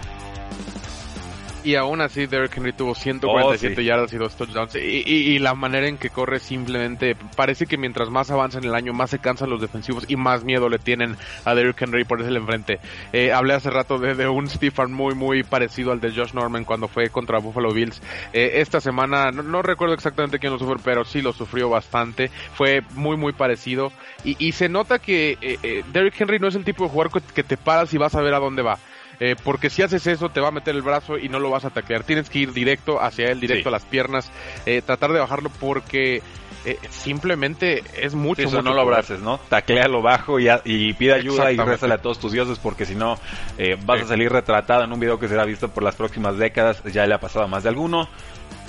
Y 1.66 1.76
aún 1.76 2.00
así, 2.00 2.28
Derrick 2.28 2.56
Henry 2.56 2.74
tuvo 2.74 2.94
147 2.96 3.74
Oh, 3.74 3.78
sí. 3.80 3.84
yardas 3.86 4.14
y 4.14 4.18
dos 4.18 4.36
touchdowns. 4.36 4.76
Y, 4.76 5.04
y- 5.06 5.36
y 5.36 5.40
la 5.40 5.56
manera 5.56 5.88
en 5.88 5.98
que 5.98 6.10
corre 6.12 6.40
simplemente 6.40 7.16
parece 7.36 7.66
que 7.66 7.78
mientras 7.78 8.10
más 8.10 8.30
avanza 8.32 8.60
en 8.60 8.66
el 8.66 8.76
año, 8.76 8.94
más 8.94 9.10
se 9.10 9.20
cansan 9.20 9.50
los 9.50 9.60
defensivos 9.62 10.06
y 10.08 10.16
más 10.16 10.44
miedo 10.44 10.70
le 10.70 10.78
tienen 10.78 11.18
a 11.44 11.56
Derrick 11.56 11.82
Henry 11.82 12.04
por 12.06 12.22
ese 12.22 12.30
enfrente. 12.36 12.80
Eh, 13.14 13.34
hablé 13.34 13.56
hace 13.56 13.70
rato 13.72 13.98
de, 13.98 14.14
de 14.16 14.28
un 14.28 14.48
Stefan 14.48 14.94
muy, 14.94 15.16
muy 15.16 15.44
parecido 15.44 15.92
al 15.92 16.00
de 16.00 16.12
Josh 16.14 16.34
Norman 16.34 16.66
cuando 16.66 16.88
fue 16.88 17.10
contra 17.10 17.40
Buffalo 17.40 17.74
Bills. 17.74 18.02
Eh, 18.32 18.52
esta 18.62 18.80
semana, 18.80 19.32
no, 19.32 19.42
no 19.44 19.62
recuerdo 19.62 19.96
exactamente 19.96 20.40
quién 20.40 20.54
lo 20.54 20.60
sufrió, 20.60 20.78
pero 20.84 21.04
sí 21.04 21.22
lo 21.22 21.34
sufrió 21.34 21.68
bastante. 21.70 22.30
Fue 22.54 22.84
muy, 22.94 23.18
muy 23.18 23.34
parecido. 23.34 23.92
Y, 24.24 24.36
y 24.46 24.52
se 24.52 24.70
nota 24.70 25.00
que 25.00 25.38
eh, 25.42 25.58
eh, 25.64 25.84
Derrick 25.92 26.20
Henry 26.22 26.38
no 26.40 26.48
es 26.48 26.56
el 26.56 26.64
tipo 26.64 26.84
de 26.84 26.90
jugador 26.92 27.12
que- 27.12 27.34
que 27.34 27.44
te 27.44 27.58
paras 27.58 27.94
y 27.94 27.98
vas 27.98 28.14
a 28.16 28.22
ver 28.22 28.34
a 28.36 28.40
dónde 28.40 28.62
va. 28.62 28.78
Eh, 29.20 29.36
porque 29.44 29.70
si 29.70 29.82
haces 29.82 30.08
eso, 30.08 30.30
te 30.30 30.40
va 30.42 30.50
a 30.50 30.52
meter 30.52 30.76
el 30.76 30.82
brazo 30.82 31.18
y 31.18 31.30
no 31.30 31.40
lo 31.40 31.50
vas 31.50 31.66
a 31.66 31.70
taclear. 31.70 32.04
Tienes 32.04 32.30
que 32.30 32.40
ir 32.40 32.54
directo 32.54 33.02
hacia 33.02 33.32
él, 33.32 33.40
directo 33.40 33.70
a 33.70 33.72
las 33.72 33.86
piernas, 33.86 34.32
eh, 34.66 34.82
tratar 34.82 35.12
de 35.12 35.20
bajarlo 35.20 35.50
porque 35.60 36.22
eh, 36.66 36.80
simplemente 36.90 37.84
es 37.96 38.16
mucho. 38.16 38.42
eso 38.42 38.62
no 38.64 38.74
lo 38.74 38.82
abraces, 38.82 39.20
¿no? 39.20 39.38
Tacléalo 39.50 40.02
bajo 40.02 40.40
y, 40.40 40.48
y 40.64 40.94
pide 40.94 41.14
ayuda 41.14 41.52
y 41.52 41.58
rézale 41.58 41.94
a 41.94 41.98
todos 42.00 42.20
tus 42.20 42.32
dioses 42.32 42.58
porque 42.58 42.86
si 42.86 42.96
no 42.96 43.20
eh, 43.60 43.78
vas 43.86 44.02
a 44.02 44.08
salir 44.08 44.32
retratado 44.32 44.84
en 44.84 44.92
un 44.92 45.00
video 45.00 45.20
que 45.20 45.28
será 45.28 45.46
visto 45.46 45.70
por 45.70 45.84
las 45.84 45.96
próximas 45.96 46.38
décadas. 46.38 46.84
Ya 46.92 47.06
le 47.06 47.14
ha 47.14 47.20
pasado 47.20 47.46
a 47.46 47.48
más 47.48 47.64
de 47.64 47.70
alguno. 47.70 48.10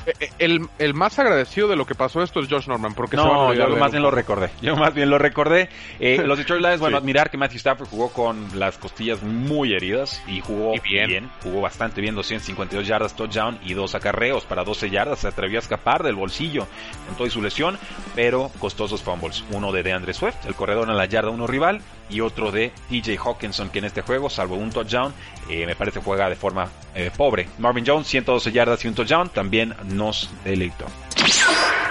Eh, 0.06 0.30
el, 0.38 0.68
el, 0.78 0.94
más 0.94 1.18
agradecido 1.18 1.66
de 1.68 1.76
lo 1.76 1.84
que 1.84 1.94
pasó 1.94 2.22
esto 2.22 2.40
es 2.40 2.48
Josh 2.48 2.68
Norman, 2.68 2.94
porque 2.94 3.16
no, 3.16 3.52
yo 3.52 3.76
más 3.76 3.90
bien 3.90 4.02
lo 4.02 4.10
recordé. 4.10 4.50
Yo 4.62 4.76
más 4.76 4.94
bien 4.94 5.10
lo 5.10 5.18
recordé. 5.18 5.68
Eh, 5.98 6.22
los 6.24 6.38
Detroit 6.38 6.62
Lions, 6.62 6.80
bueno, 6.80 6.96
admirar 6.96 7.30
que 7.30 7.36
Matthew 7.36 7.58
Stafford 7.58 7.88
jugó 7.88 8.12
con 8.12 8.46
las 8.58 8.78
costillas 8.78 9.22
muy 9.22 9.74
heridas 9.74 10.22
y 10.28 10.40
jugó 10.40 10.74
bien. 10.82 11.30
jugó 11.42 11.60
bastante 11.60 12.00
bien, 12.00 12.14
252 12.14 12.86
yardas, 12.86 13.16
touchdown 13.16 13.58
y 13.64 13.74
dos 13.74 13.94
acarreos 13.94 14.44
para 14.44 14.62
12 14.62 14.90
yardas. 14.90 15.20
Se 15.20 15.28
atrevió 15.28 15.58
a 15.58 15.62
escapar 15.62 16.02
del 16.02 16.14
bolsillo 16.14 16.66
con 17.06 17.16
toda 17.16 17.30
su 17.30 17.42
lesión, 17.42 17.78
pero 18.14 18.50
costosos 18.60 19.02
fumbles. 19.02 19.44
Uno 19.50 19.72
de 19.72 19.82
DeAndre 19.82 20.14
Swift, 20.14 20.46
el 20.46 20.54
corredor 20.54 20.88
en 20.88 20.96
la 20.96 21.06
yarda 21.06 21.30
uno 21.30 21.46
rival, 21.46 21.80
y 22.10 22.20
otro 22.20 22.52
de 22.52 22.72
TJ 22.88 23.18
Hawkinson, 23.18 23.70
que 23.70 23.78
en 23.80 23.86
este 23.86 24.02
juego, 24.02 24.30
salvo 24.30 24.56
un 24.56 24.70
touchdown, 24.70 25.12
eh, 25.48 25.66
me 25.66 25.76
parece 25.76 26.00
juega 26.00 26.28
de 26.28 26.36
forma 26.36 26.68
pobre. 27.16 27.46
Marvin 27.58 27.84
Jones, 27.86 28.06
112 28.06 28.52
yardas 28.52 28.84
y 28.84 28.88
un 28.88 28.94
touchdown, 28.94 29.28
también 29.28 29.74
nos 29.84 30.30
deleitó. 30.44 30.86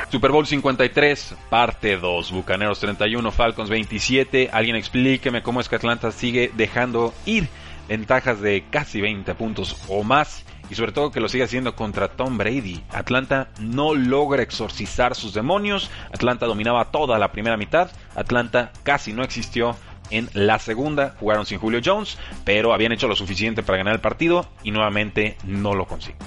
Super 0.09 0.31
Bowl 0.31 0.47
53, 0.47 1.35
parte 1.49 1.97
2, 1.97 2.31
Bucaneros 2.31 2.79
31, 2.79 3.31
Falcons 3.31 3.69
27. 3.69 4.49
Alguien 4.53 4.75
explíqueme 4.75 5.43
cómo 5.43 5.59
es 5.59 5.67
que 5.67 5.75
Atlanta 5.75 6.11
sigue 6.11 6.51
dejando 6.55 7.13
ir 7.25 7.49
ventajas 7.87 8.39
de 8.39 8.63
casi 8.69 9.01
20 9.01 9.35
puntos 9.35 9.75
o 9.87 10.03
más 10.03 10.45
y 10.69 10.75
sobre 10.75 10.91
todo 10.91 11.11
que 11.11 11.19
lo 11.19 11.27
sigue 11.27 11.43
haciendo 11.43 11.75
contra 11.75 12.07
Tom 12.07 12.37
Brady. 12.37 12.83
Atlanta 12.91 13.49
no 13.59 13.93
logra 13.93 14.41
exorcizar 14.41 15.15
sus 15.15 15.33
demonios. 15.33 15.89
Atlanta 16.13 16.45
dominaba 16.45 16.91
toda 16.91 17.19
la 17.19 17.31
primera 17.31 17.57
mitad. 17.57 17.89
Atlanta 18.15 18.71
casi 18.83 19.13
no 19.13 19.23
existió 19.23 19.75
en 20.09 20.29
la 20.33 20.59
segunda. 20.59 21.15
Jugaron 21.19 21.45
sin 21.45 21.59
Julio 21.59 21.81
Jones, 21.83 22.17
pero 22.43 22.73
habían 22.73 22.91
hecho 22.91 23.07
lo 23.07 23.15
suficiente 23.15 23.63
para 23.63 23.77
ganar 23.77 23.93
el 23.93 24.01
partido 24.01 24.47
y 24.63 24.71
nuevamente 24.71 25.37
no 25.43 25.73
lo 25.73 25.85
consiguen. 25.85 26.19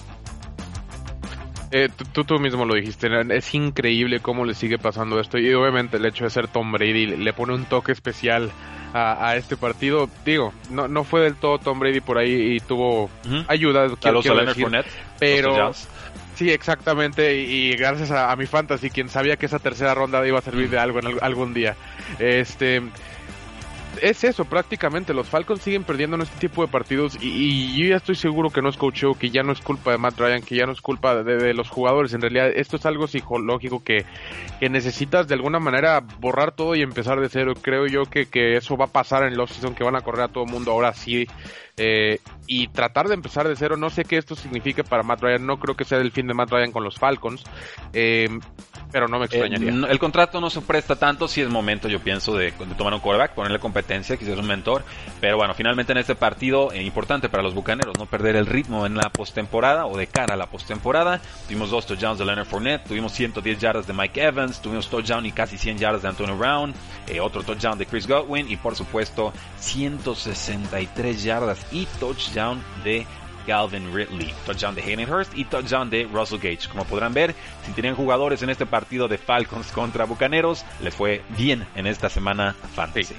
Eh, 1.71 1.91
tú, 2.13 2.25
tú 2.25 2.39
mismo 2.39 2.65
lo 2.65 2.75
dijiste, 2.75 3.09
es 3.31 3.55
increíble 3.55 4.21
cómo 4.21 4.47
le 4.47 4.55
sigue 4.55 4.79
pasando 4.79 5.21
esto 5.21 5.39
y 5.39 5.53
obviamente 5.53 5.99
el 5.99 6.07
hecho 6.07 6.25
de 6.25 6.31
ser 6.31 6.49
Tom 6.49 6.73
Brady 6.73 7.17
le 7.17 7.33
pone 7.35 7.53
un 7.53 7.67
toque 7.67 7.93
especial 7.93 8.51
a, 8.95 9.37
este 9.37 9.57
partido. 9.57 10.09
Digo, 10.25 10.53
no, 10.71 10.89
no 10.89 11.05
fue 11.05 11.21
del 11.21 11.35
todo 11.37 11.59
Tom 11.59 11.79
Brady 11.79 12.01
por 12.01 12.19
ahí 12.19 12.57
y 12.57 12.61
tuvo 12.61 13.11
ayuda, 13.49 13.87
quiero, 14.01 14.23
pero... 15.19 15.73
Sí, 16.35 16.53
exactamente, 16.53 17.35
y, 17.35 17.73
gracias 17.73 18.13
a, 18.13 18.35
mi 18.37 18.47
fantasy, 18.47 18.91
quien 18.91 19.09
sabía 19.09 19.37
que 19.37 19.47
esa 19.47 19.59
tercera 19.59 19.93
ronda 19.93 20.25
iba 20.25 20.39
a 20.39 20.43
servir 20.43 20.71
de 20.71 20.79
algo 20.79 21.01
en 21.01 21.19
algún 21.21 21.53
día. 21.53 21.75
Este, 22.21 22.81
es 24.03 24.25
eso, 24.25 24.45
prácticamente. 24.45 25.15
Los 25.15 25.29
Falcons 25.29 25.63
siguen 25.63 25.85
perdiendo 25.85 26.17
en 26.17 26.23
este 26.23 26.39
tipo 26.49 26.63
de 26.63 26.69
partidos 26.71 27.17
y, 27.21 27.77
yo 27.77 27.89
ya 27.89 27.97
estoy 27.97 28.15
seguro 28.15 28.51
que 28.51 28.63
no 28.63 28.69
es 28.69 28.77
coacheo, 28.77 29.15
que 29.15 29.31
ya 29.31 29.43
no 29.43 29.53
es 29.53 29.61
culpa 29.61 29.91
de 29.91 29.99
Matt 29.99 30.19
Ryan, 30.19 30.43
que 30.43 30.57
ya 30.57 30.67
no 30.67 30.73
es 30.73 30.81
culpa 30.81 31.23
de, 31.23 31.55
los 31.55 31.69
jugadores. 31.69 32.13
En 32.15 32.21
realidad, 32.21 32.51
esto 32.55 32.77
es 32.77 32.87
algo 32.87 33.07
psicológico 33.07 33.83
que, 33.83 34.05
que, 34.61 34.69
necesitas 34.69 35.29
de 35.29 35.35
alguna 35.35 35.59
manera 35.59 36.03
borrar 36.21 36.53
todo 36.53 36.75
y 36.75 36.83
empezar 36.83 37.21
de 37.21 37.29
cero. 37.29 37.55
Creo 37.61 37.87
yo 37.87 38.05
que, 38.05 38.27
que 38.27 38.57
eso 38.57 38.77
va 38.77 38.87
a 38.87 38.93
pasar 38.93 39.25
en 39.25 39.33
el 39.33 39.41
off-season, 39.41 39.75
que 39.75 39.85
van 39.85 39.97
a 39.97 40.01
correr 40.01 40.23
a 40.23 40.29
todo 40.29 40.45
el 40.45 40.51
mundo 40.51 40.73
ahora 40.73 40.93
sí. 40.93 41.27
Eh, 41.77 42.19
y 42.49 42.69
tratar 42.69 43.09
de 43.09 43.15
empezar 43.15 43.47
de 43.47 43.55
cero, 43.55 43.77
no 43.77 43.91
sé 43.91 44.05
qué 44.05 44.17
esto 44.17 44.35
significa 44.35 44.83
para 44.83 45.03
Matt 45.03 45.21
Ryan, 45.21 45.47
no 45.47 45.61
creo 45.61 45.77
que 45.77 45.85
sea 45.85 45.99
el 45.99 46.11
fin 46.11 46.27
de 46.27 46.33
Matt 46.33 46.51
Ryan 46.51 46.73
con 46.73 46.83
los 46.83 46.99
Falcons. 46.99 47.45
Eh, 47.93 48.27
pero 48.91 49.07
no 49.07 49.19
me 49.19 49.27
extrañaría. 49.27 49.71
Eh, 49.71 49.87
el 49.91 49.99
contrato 49.99 50.41
no 50.41 50.49
se 50.49 50.63
presta 50.63 50.97
tanto 50.97 51.29
si 51.29 51.43
es 51.43 51.49
momento, 51.51 51.89
yo 51.89 52.01
pienso, 52.01 52.35
de, 52.35 52.53
tomar 52.79 52.95
un 52.95 53.01
quarterback, 53.01 53.35
ponerle 53.35 53.59
competencia, 53.59 54.17
quizás 54.17 54.39
un 54.39 54.47
mentor. 54.47 54.83
Pero 55.21 55.37
bueno, 55.37 55.53
finalmente 55.53 55.93
en 55.93 55.99
este 55.99 56.15
partido, 56.15 56.73
eh, 56.73 56.83
importante 56.83 57.29
para 57.29 57.43
los 57.43 57.55
bucaneros, 57.55 57.99
no 57.99 58.07
perder 58.07 58.35
el 58.37 58.47
ritmo 58.47 58.87
en 58.87 58.97
la 58.97 59.11
postemporada 59.11 59.85
o 59.85 59.99
de 59.99 60.07
cara 60.07 60.35
a 60.35 60.37
la 60.39 60.47
postemporada. 60.47 61.21
Tuvimos 61.47 61.71
dos 61.71 61.87
touchdowns 61.87 62.19
de 62.19 62.25
Leonard 62.25 62.47
Fournette, 62.47 62.89
tuvimos 62.89 63.13
110 63.13 63.59
yardas 63.59 63.87
de 63.87 63.93
Mike 63.93 64.25
Evans, 64.25 64.63
tuvimos 64.63 64.89
touchdown 64.89 65.27
y 65.27 65.33
casi 65.33 65.59
100 65.59 65.79
yardas 65.79 66.01
de 66.01 66.09
Antonio 66.09 66.37
Brown, 66.39 66.73
eh, 67.09 67.21
otro 67.21 67.43
touchdown 67.43 67.77
de 67.77 67.85
Chris 67.85 68.07
Godwin 68.07 68.51
y 68.51 68.57
por 68.57 68.75
supuesto 68.75 69.35
163 69.59 71.23
yardas 71.23 71.67
y 71.73 71.85
touchdown 72.01 72.38
de 72.85 73.07
Calvin 73.47 73.93
Ridley, 73.93 74.33
touchdown 74.45 74.75
de 74.75 74.83
Hayden 74.83 75.11
Hurst 75.11 75.37
y 75.37 75.45
touchdown 75.45 75.91
de 75.91 76.05
Russell 76.05 76.39
Gage. 76.39 76.69
Como 76.69 76.85
podrán 76.85 77.15
ver, 77.15 77.35
si 77.65 77.73
tenían 77.73 77.97
jugadores 77.97 78.43
en 78.43 78.51
este 78.51 78.67
partido 78.67 79.09
de 79.09 79.19
Falcons 79.19 79.73
contra 79.73 80.05
Bucaneros, 80.05 80.65
les 80.83 80.95
fue 80.95 81.23
bien 81.37 81.67
en 81.75 81.87
esta 81.87 82.09
semana 82.09 82.55
fantasy. 82.75 83.17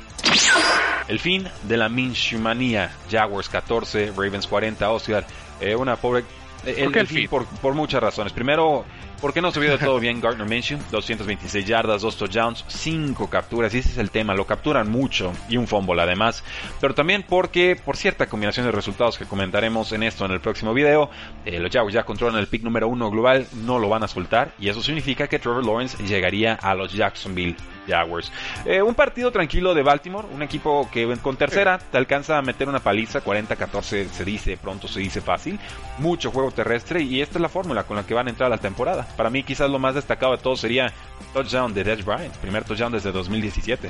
El 1.07 1.19
fin 1.19 1.47
de 1.63 1.77
la 1.77 1.89
Minshew 1.89 2.39
manía. 2.39 2.91
Jaguars 3.09 3.49
14, 3.49 4.13
Ravens 4.15 4.45
40, 4.47 4.89
Oscar. 4.91 5.25
Eh, 5.59 5.75
una 5.75 5.95
pobre... 5.95 6.23
El, 6.65 6.95
el 6.95 7.07
fin 7.07 7.27
por, 7.29 7.45
por 7.45 7.73
muchas 7.73 8.01
razones. 8.01 8.33
Primero, 8.33 8.85
¿Por 9.21 9.33
qué 9.33 9.41
no 9.41 9.51
se 9.51 9.59
vio 9.59 9.71
de 9.71 9.77
todo 9.77 9.99
bien 9.99 10.21
Gardner 10.21 10.47
Minshew? 10.47 10.79
226 10.91 11.65
yardas, 11.65 12.01
2 12.01 12.15
touchdowns, 12.15 12.63
5 12.69 13.29
capturas, 13.29 13.75
y 13.75 13.79
ese 13.79 13.89
es 13.89 13.97
el 13.97 14.11
tema, 14.11 14.33
lo 14.33 14.45
capturan 14.45 14.89
mucho 14.89 15.33
y 15.49 15.57
un 15.57 15.67
fumble 15.67 16.01
además, 16.01 16.41
pero 16.79 16.95
también 16.95 17.25
porque 17.27 17.75
por 17.75 17.97
cierta 17.97 18.27
combinación 18.27 18.65
de 18.65 18.71
resultados 18.71 19.17
que 19.17 19.25
comentaremos 19.25 19.91
en 19.91 20.03
esto 20.03 20.23
en 20.23 20.31
el 20.31 20.39
próximo 20.39 20.73
video, 20.73 21.09
eh, 21.45 21.59
los 21.59 21.69
Jaguars 21.69 21.93
ya 21.93 22.05
controlan 22.05 22.39
el 22.39 22.47
pick 22.47 22.63
número 22.63 22.87
1 22.87 23.11
global, 23.11 23.45
no 23.65 23.77
lo 23.77 23.89
van 23.89 24.03
a 24.03 24.07
soltar 24.07 24.53
y 24.57 24.69
eso 24.69 24.81
significa 24.81 25.27
que 25.27 25.37
Trevor 25.37 25.65
Lawrence 25.65 26.01
llegaría 26.01 26.53
a 26.53 26.73
los 26.73 26.93
Jacksonville 26.93 27.57
Jaguars. 27.89 28.31
Eh, 28.65 28.81
un 28.81 28.95
partido 28.95 29.31
tranquilo 29.31 29.73
de 29.73 29.83
Baltimore, 29.83 30.27
un 30.31 30.43
equipo 30.43 30.87
que 30.91 31.17
con 31.21 31.35
tercera 31.35 31.77
te 31.77 31.97
alcanza 31.97 32.37
a 32.37 32.41
meter 32.41 32.69
una 32.69 32.79
paliza, 32.79 33.21
40-14 33.21 34.09
se 34.09 34.25
dice, 34.25 34.55
pronto 34.55 34.87
se 34.87 35.01
dice 35.01 35.19
fácil, 35.19 35.59
mucho 35.97 36.31
juego 36.31 36.51
terrestre 36.51 37.01
y 37.01 37.21
esta 37.21 37.37
es 37.37 37.41
la 37.41 37.49
fórmula 37.49 37.83
con 37.83 37.97
la 37.97 38.05
que 38.05 38.13
van 38.13 38.27
a 38.27 38.29
entrar 38.29 38.47
a 38.47 38.55
la 38.55 38.61
temporada. 38.61 39.08
Para 39.17 39.29
mí 39.29 39.43
quizás 39.43 39.69
lo 39.69 39.79
más 39.79 39.95
destacado 39.95 40.35
de 40.35 40.41
todo 40.41 40.55
sería 40.55 40.91
touchdown 41.33 41.73
de 41.73 41.83
Dez 41.83 42.05
Bryant, 42.05 42.35
primer 42.37 42.63
touchdown 42.63 42.91
desde 42.91 43.11
2017. 43.11 43.89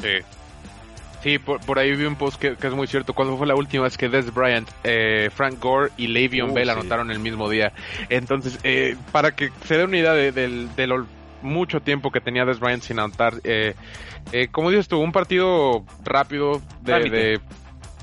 Sí. 0.00 0.08
Sí, 1.24 1.38
por, 1.38 1.78
ahí 1.78 1.96
vi 1.96 2.04
un 2.04 2.16
post 2.16 2.38
que, 2.38 2.54
es 2.60 2.74
muy 2.74 2.86
cierto. 2.86 3.14
¿Cuándo 3.14 3.38
fue 3.38 3.46
la 3.46 3.54
última 3.54 3.84
vez 3.84 3.96
que 3.96 4.10
Des 4.10 4.32
Bryant, 4.34 4.68
eh, 4.84 5.30
Frank 5.34 5.58
Gore 5.58 5.90
y 5.96 6.08
Le'Veon 6.08 6.50
uh, 6.50 6.52
Bell 6.52 6.68
anotaron 6.68 7.10
el 7.10 7.18
mismo 7.18 7.48
día? 7.48 7.72
Entonces, 8.10 8.58
eh, 8.62 8.94
para 9.10 9.34
que 9.34 9.50
se 9.64 9.78
dé 9.78 9.84
una 9.84 9.96
idea 9.96 10.12
de, 10.12 10.32
del, 10.32 10.68
mucho 11.40 11.80
tiempo 11.80 12.10
que 12.10 12.20
tenía 12.20 12.44
Des 12.44 12.60
Bryant 12.60 12.82
sin 12.82 12.98
anotar, 12.98 13.36
eh, 13.44 13.74
eh, 14.32 14.48
como 14.52 14.68
dices 14.68 14.86
tú, 14.86 15.00
un 15.00 15.12
partido 15.12 15.86
rápido 16.04 16.60
de 16.82 17.40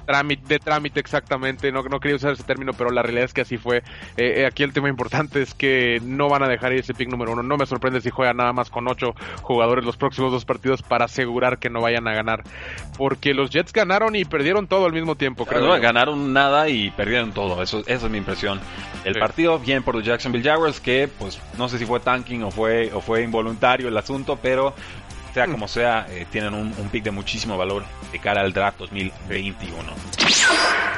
trámite, 0.06 0.42
de 0.48 0.60
trámite 0.60 1.00
exactamente, 1.00 1.72
no, 1.72 1.84
no 1.84 2.00
quería 2.00 2.16
usar 2.16 2.34
ese 2.34 2.44
término, 2.44 2.74
pero 2.74 2.92
la 2.92 3.02
realidad 3.02 3.26
es 3.26 3.34
que 3.34 3.42
así 3.42 3.58
fue. 3.58 3.78
Eh, 4.18 4.42
eh, 4.42 4.46
aquí 4.46 4.64
el 4.64 4.74
tema 4.74 4.90
importante 4.90 5.42
es 5.42 5.54
que 5.54 6.02
no 6.04 6.30
van 6.30 6.44
a 6.44 6.48
dejar 6.48 6.74
ese 6.74 6.94
pick 6.94 7.10
número 7.10 7.34
uno. 7.34 7.44
No 7.44 7.58
me 7.58 7.66
sorprende 7.66 8.02
si 8.02 8.10
juega 8.10 8.34
nada 8.34 8.54
más 8.54 8.70
con 8.70 8.88
ocho 8.88 9.16
jugadores 9.42 9.86
los 9.86 9.98
próximos 9.98 10.32
dos 10.32 10.46
partidos 10.46 10.82
para 10.82 11.06
asegurar 11.06 11.60
que 11.60 11.70
no 11.70 11.82
vayan 11.82 12.08
a 12.08 12.14
ganar. 12.14 12.44
Porque 12.98 13.34
los 13.34 13.50
Jets 13.50 13.74
ganaron 13.74 14.16
y 14.16 14.26
perdieron 14.26 14.68
todo 14.68 14.86
al 14.86 14.94
mismo 14.94 15.16
tiempo, 15.16 15.46
creo. 15.46 15.62
No, 15.62 15.80
ganaron 15.80 16.34
nada 16.34 16.70
y 16.70 16.92
perdieron 16.92 17.32
todo, 17.32 17.62
eso, 17.62 17.80
esa 17.88 18.06
es 18.06 18.12
mi 18.12 18.18
impresión. 18.18 18.60
El 19.04 19.18
partido, 19.20 19.60
bien 19.60 19.84
por 19.84 19.96
los 19.96 20.06
Jacksonville 20.06 20.48
Jaguars, 20.48 20.80
que 20.80 21.10
pues 21.20 21.40
no 21.58 21.70
sé 21.70 21.80
si 21.80 21.86
fue 21.86 22.00
tanking 22.00 22.44
o 22.44 22.52
fue, 22.52 22.92
o 22.94 23.02
fue 23.02 23.24
involuntario 23.24 23.88
el 23.88 23.98
asunto, 23.98 24.38
pero 24.42 24.74
sea 25.34 25.48
como 25.48 25.68
sea, 25.68 26.08
eh, 26.10 26.26
tienen 26.30 26.54
un, 26.54 26.72
pick 26.92 27.04
de 27.04 27.12
muchísimo 27.12 27.58
valor 27.58 27.84
de 28.12 28.20
cara 28.20 28.42
al 28.42 28.54
draft 28.54 28.80
2021. 28.80 29.84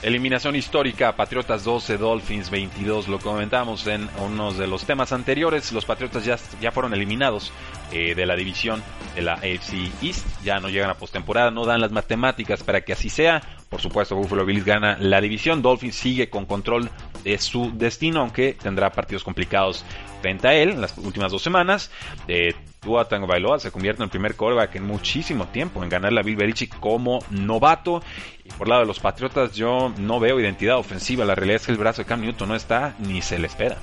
Eliminación 0.02 0.56
histórica, 0.56 1.16
Patriotas 1.16 1.64
12, 1.64 1.98
Dolphins 1.98 2.50
22, 2.50 3.08
lo 3.08 3.20
comentamos 3.20 3.88
en 3.88 4.10
uno 4.20 4.52
de 4.52 4.68
los 4.68 4.86
temas 4.86 5.14
anteriores, 5.14 5.72
los 5.72 5.86
Patriotas 5.86 6.26
ya, 6.26 6.38
ya 6.60 6.72
fueron 6.72 6.94
eliminados 6.94 7.54
eh, 7.92 8.16
de 8.16 8.26
la 8.26 8.36
división 8.36 8.84
de 9.16 9.22
la 9.22 9.34
AFC 9.34 9.92
East, 10.02 10.26
ya 10.44 10.60
no 10.60 10.70
llegan 10.70 10.90
a 10.90 10.96
postemporada, 10.96 11.52
no 11.52 11.66
dan 11.66 11.80
las 11.80 11.92
matemáticas 11.92 12.64
para 12.64 12.82
que 12.82 12.94
así 12.94 13.10
sea, 13.10 13.42
por 13.70 13.82
supuesto 13.82 14.16
Buffalo 14.16 14.46
Bills 14.46 14.66
gana 14.66 14.98
la 15.00 15.22
división, 15.22 15.62
Dolphins 15.62 15.96
sigue 15.96 16.30
con 16.30 16.46
control 16.46 16.90
de 17.24 17.38
su 17.38 17.72
destino, 17.76 18.22
aunque 18.22 18.54
tendrá 18.54 18.92
partidos 18.92 19.24
complicados 19.24 19.86
frente 20.22 20.48
a 20.48 20.54
él 20.54 20.72
en 20.72 20.82
las 20.82 20.98
últimas 20.98 21.32
dos 21.32 21.42
semanas. 21.42 21.92
Eh, 22.28 22.54
Tua 22.84 23.08
Tango 23.08 23.28
Bailoa 23.28 23.60
se 23.60 23.72
convierte 23.72 24.02
en 24.02 24.06
el 24.06 24.10
primer 24.10 24.36
quarterback 24.36 24.76
en 24.76 24.86
muchísimo 24.86 25.48
tiempo 25.48 25.82
en 25.84 25.90
ganar 25.90 26.14
la 26.14 26.22
Bill 26.22 26.38
como 26.80 27.20
novato. 27.30 28.02
Y 28.44 28.50
por 28.50 28.68
lado 28.68 28.82
de 28.82 28.88
los 28.88 29.00
Patriotas 29.00 29.54
yo 29.54 29.94
no 29.98 30.20
veo 30.20 30.40
identidad 30.40 30.78
ofensiva. 30.78 31.26
La 31.26 31.36
realidad 31.36 31.62
es 31.62 31.66
que 31.66 31.72
el 31.72 31.78
brazo 31.78 32.02
de 32.02 32.06
Cam 32.06 32.22
Newton 32.22 32.50
no 32.50 32.56
está 32.56 32.96
ni 33.00 33.22
se 33.22 33.40
le 33.40 33.48
espera. 33.48 33.78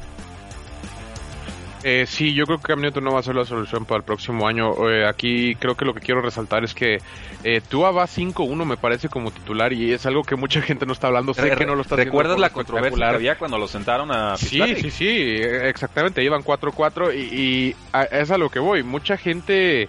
Eh, 1.82 2.04
sí, 2.06 2.34
yo 2.34 2.44
creo 2.44 2.58
que 2.58 2.64
Cam 2.64 2.80
Newton 2.80 3.04
no 3.04 3.12
va 3.12 3.20
a 3.20 3.22
ser 3.22 3.34
la 3.34 3.44
solución 3.44 3.84
para 3.86 3.98
el 3.98 4.04
próximo 4.04 4.46
año. 4.46 4.90
Eh, 4.90 5.06
aquí 5.06 5.54
creo 5.56 5.76
que 5.76 5.84
lo 5.84 5.94
que 5.94 6.00
quiero 6.00 6.20
resaltar 6.20 6.62
es 6.64 6.74
que 6.74 6.98
eh, 7.42 7.60
Tua 7.66 7.90
va 7.90 8.04
5-1 8.04 8.64
me 8.64 8.76
parece 8.76 9.08
como 9.08 9.30
titular 9.30 9.72
y 9.72 9.92
es 9.92 10.04
algo 10.04 10.22
que 10.22 10.36
mucha 10.36 10.60
gente 10.62 10.84
no 10.84 10.92
está 10.92 11.06
hablando. 11.06 11.32
Sé 11.32 11.56
que 11.56 11.66
no 11.66 11.74
lo 11.74 11.82
está 11.82 11.96
¿Recuerdas 11.96 12.38
la 12.38 12.50
controversia 12.50 13.10
que 13.10 13.16
había 13.16 13.38
cuando 13.38 13.58
lo 13.58 13.66
sentaron 13.66 14.10
a 14.12 14.36
Sí, 14.36 14.62
sí, 14.76 14.90
sí, 14.90 15.08
exactamente. 15.08 16.22
Iban 16.22 16.42
4-4 16.42 17.14
y, 17.14 17.18
y 17.18 17.76
es 18.10 18.30
a 18.30 18.38
lo 18.38 18.50
que 18.50 18.58
voy. 18.58 18.82
Mucha 18.82 19.16
gente... 19.16 19.88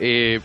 Eh, 0.00 0.40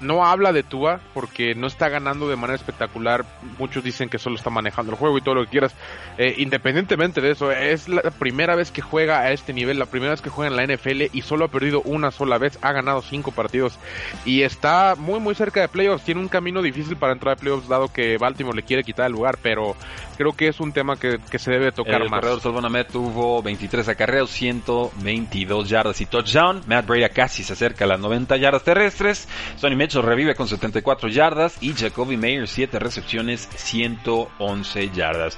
no 0.00 0.24
habla 0.24 0.52
de 0.52 0.62
Tua 0.62 1.00
porque 1.14 1.54
no 1.54 1.66
está 1.66 1.88
ganando 1.88 2.28
de 2.28 2.36
manera 2.36 2.56
espectacular. 2.56 3.24
Muchos 3.58 3.84
dicen 3.84 4.08
que 4.08 4.18
solo 4.18 4.36
está 4.36 4.50
manejando 4.50 4.92
el 4.92 4.98
juego 4.98 5.18
y 5.18 5.20
todo 5.20 5.34
lo 5.34 5.44
que 5.44 5.50
quieras. 5.50 5.74
Eh, 6.18 6.34
independientemente 6.38 7.20
de 7.20 7.30
eso, 7.30 7.50
es 7.52 7.88
la 7.88 8.02
primera 8.02 8.54
vez 8.54 8.70
que 8.70 8.82
juega 8.82 9.20
a 9.20 9.32
este 9.32 9.52
nivel, 9.52 9.78
la 9.78 9.86
primera 9.86 10.12
vez 10.12 10.20
que 10.20 10.30
juega 10.30 10.50
en 10.50 10.56
la 10.56 10.74
NFL 10.74 11.02
y 11.12 11.22
solo 11.22 11.46
ha 11.46 11.48
perdido 11.48 11.82
una 11.82 12.10
sola 12.10 12.38
vez. 12.38 12.58
Ha 12.62 12.72
ganado 12.72 13.02
cinco 13.02 13.32
partidos 13.32 13.78
y 14.24 14.42
está 14.42 14.94
muy, 14.96 15.20
muy 15.20 15.34
cerca 15.34 15.60
de 15.60 15.68
playoffs. 15.68 16.04
Tiene 16.04 16.20
un 16.20 16.28
camino 16.28 16.62
difícil 16.62 16.96
para 16.96 17.12
entrar 17.12 17.36
a 17.36 17.40
playoffs, 17.40 17.68
dado 17.68 17.92
que 17.92 18.18
Baltimore 18.18 18.56
le 18.56 18.62
quiere 18.62 18.84
quitar 18.84 19.06
el 19.06 19.12
lugar, 19.12 19.38
pero 19.42 19.76
creo 20.16 20.32
que 20.32 20.48
es 20.48 20.60
un 20.60 20.72
tema 20.72 20.96
que, 20.96 21.18
se 21.38 21.50
debe 21.50 21.72
tocar 21.72 22.02
el 22.02 22.10
más. 22.10 22.22
El 22.22 22.40
corredor 22.40 22.84
tuvo 22.84 23.42
23 23.42 23.88
acarreos, 23.88 24.30
122 24.30 25.68
yardas 25.68 26.00
y 26.00 26.06
touchdown. 26.06 26.62
Matt 26.66 26.86
Breida 26.86 27.08
casi 27.08 27.42
se 27.42 27.54
acerca 27.54 27.84
a 27.84 27.88
las 27.88 28.00
90 28.00 28.36
yardas 28.36 28.62
terrestres. 28.62 29.26
Sonny 29.56 29.76
Mitchell 29.76 29.89
revive 29.98 30.34
con 30.34 30.48
74 30.48 31.08
yardas 31.08 31.56
y 31.60 31.74
Jacoby 31.74 32.16
Mayer 32.16 32.46
7 32.46 32.78
recepciones, 32.78 33.48
111 33.56 34.90
yardas. 34.90 35.36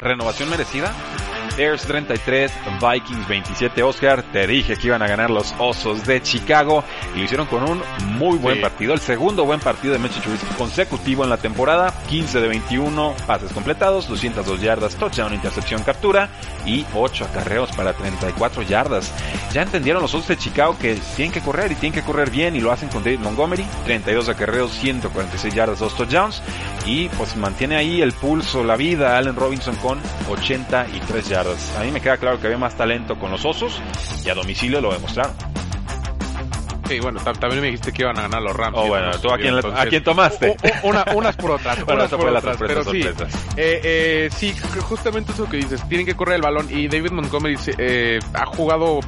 ¿Renovación 0.00 0.50
merecida? 0.50 0.92
Bears 1.56 1.82
33, 1.86 2.52
Vikings 2.80 3.28
27. 3.28 3.82
Oscar, 3.82 4.22
te 4.32 4.46
dije 4.46 4.76
que 4.76 4.88
iban 4.88 5.00
a 5.02 5.06
ganar 5.06 5.30
los 5.30 5.54
Osos 5.58 6.06
de 6.06 6.22
Chicago 6.22 6.84
y 7.14 7.18
lo 7.18 7.24
hicieron 7.24 7.46
con 7.46 7.62
un 7.62 7.82
muy 8.18 8.36
buen 8.36 8.60
partido. 8.60 8.92
El 8.92 9.00
segundo 9.00 9.44
buen 9.46 9.60
partido 9.60 9.94
de 9.94 9.98
Mitchell 9.98 10.22
Trubisky 10.22 10.54
consecutivo 10.54 11.24
en 11.24 11.30
la 11.30 11.38
temporada. 11.38 11.94
15 12.08 12.40
de 12.40 12.48
21 12.48 13.14
pases 13.26 13.52
completados, 13.52 14.06
202 14.06 14.60
yardas, 14.60 14.96
touchdown, 14.96 15.32
intercepción, 15.32 15.82
captura 15.82 16.28
y 16.66 16.84
8 16.94 17.24
acarreos 17.24 17.72
para 17.72 17.94
34 17.94 18.62
yardas. 18.62 19.10
Ya 19.52 19.62
entendieron 19.62 20.02
los 20.02 20.12
Osos 20.12 20.28
de 20.28 20.36
Chicago 20.36 20.76
que 20.78 20.98
tienen 21.16 21.32
que 21.32 21.40
correr 21.40 21.72
y 21.72 21.76
tienen 21.76 21.98
que 21.98 22.06
correr 22.06 22.30
bien 22.30 22.54
y 22.54 22.60
lo 22.60 22.70
hacen 22.70 22.90
con 22.90 23.02
David 23.02 23.20
Montgomery. 23.20 23.64
32 23.86 24.28
acarreos, 24.28 24.72
146 24.72 25.54
yardas, 25.54 25.78
2 25.78 25.96
touchdowns 25.96 26.42
y 26.84 27.08
pues 27.10 27.34
mantiene 27.36 27.76
ahí 27.76 28.02
el 28.02 28.12
pulso, 28.12 28.62
la 28.62 28.76
vida 28.76 29.16
Allen 29.16 29.36
Robinson 29.36 29.74
con 29.76 29.98
83 30.28 31.28
yardas. 31.28 31.45
A 31.78 31.84
mí 31.84 31.92
me 31.92 32.00
queda 32.00 32.16
claro 32.16 32.40
que 32.40 32.46
había 32.46 32.58
más 32.58 32.76
talento 32.76 33.18
con 33.18 33.30
los 33.30 33.44
osos 33.44 33.80
y 34.24 34.28
a 34.30 34.34
domicilio 34.34 34.80
lo 34.80 34.92
demostraron. 34.92 35.34
Sí, 36.88 37.00
bueno, 37.00 37.20
también 37.20 37.60
me 37.60 37.66
dijiste 37.68 37.92
que 37.92 38.02
iban 38.02 38.18
a 38.18 38.22
ganar 38.22 38.42
los 38.42 38.54
Rams. 38.54 38.76
Oh, 38.78 38.86
bueno, 38.86 39.10
¿tú 39.20 39.30
a 39.30 39.38
quién, 39.38 39.54
a 39.54 39.86
quién 39.86 40.04
tomaste? 40.04 40.56
unas 40.82 41.36
por 41.36 41.52
otras. 41.52 41.78
unas 41.86 42.10
por 42.10 42.28
otras, 42.28 42.56
pero 42.58 42.84
sí. 42.84 43.02
Eh, 43.56 43.80
eh, 43.82 44.28
sí, 44.34 44.54
justamente 44.80 45.32
eso 45.32 45.48
que 45.48 45.58
dices. 45.58 45.86
Tienen 45.88 46.06
que 46.06 46.14
correr 46.14 46.36
el 46.36 46.42
balón 46.42 46.68
y 46.70 46.88
David 46.88 47.12
Montgomery 47.12 47.56
eh, 47.78 48.18
ha 48.34 48.46
jugado 48.46 49.00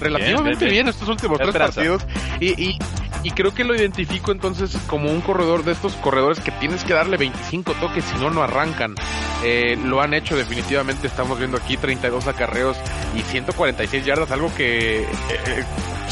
relativamente 0.00 0.66
bien, 0.66 0.88
estos 0.88 1.08
últimos 1.08 1.38
tres 1.38 1.54
partidos. 1.54 2.06
Y, 2.40 2.62
y, 2.62 2.78
y 3.24 3.30
creo 3.30 3.54
que 3.54 3.64
lo 3.64 3.74
identifico 3.74 4.32
entonces 4.32 4.76
como 4.86 5.10
un 5.10 5.22
corredor 5.22 5.64
de 5.64 5.72
estos 5.72 5.94
corredores 5.94 6.40
que 6.40 6.50
tienes 6.52 6.84
que 6.84 6.92
darle 6.92 7.16
25 7.16 7.72
toques, 7.80 8.04
si 8.04 8.16
no, 8.18 8.30
no 8.30 8.42
arrancan. 8.42 8.94
Eh, 9.42 9.76
lo 9.82 10.00
han 10.00 10.14
hecho 10.14 10.36
definitivamente, 10.36 11.06
estamos 11.06 11.38
viendo 11.38 11.56
aquí 11.56 11.76
32 11.76 12.26
acarreos 12.26 12.76
y 13.16 13.22
146 13.22 14.04
yardas, 14.04 14.30
algo 14.30 14.54
que 14.54 15.02
eh, 15.02 15.06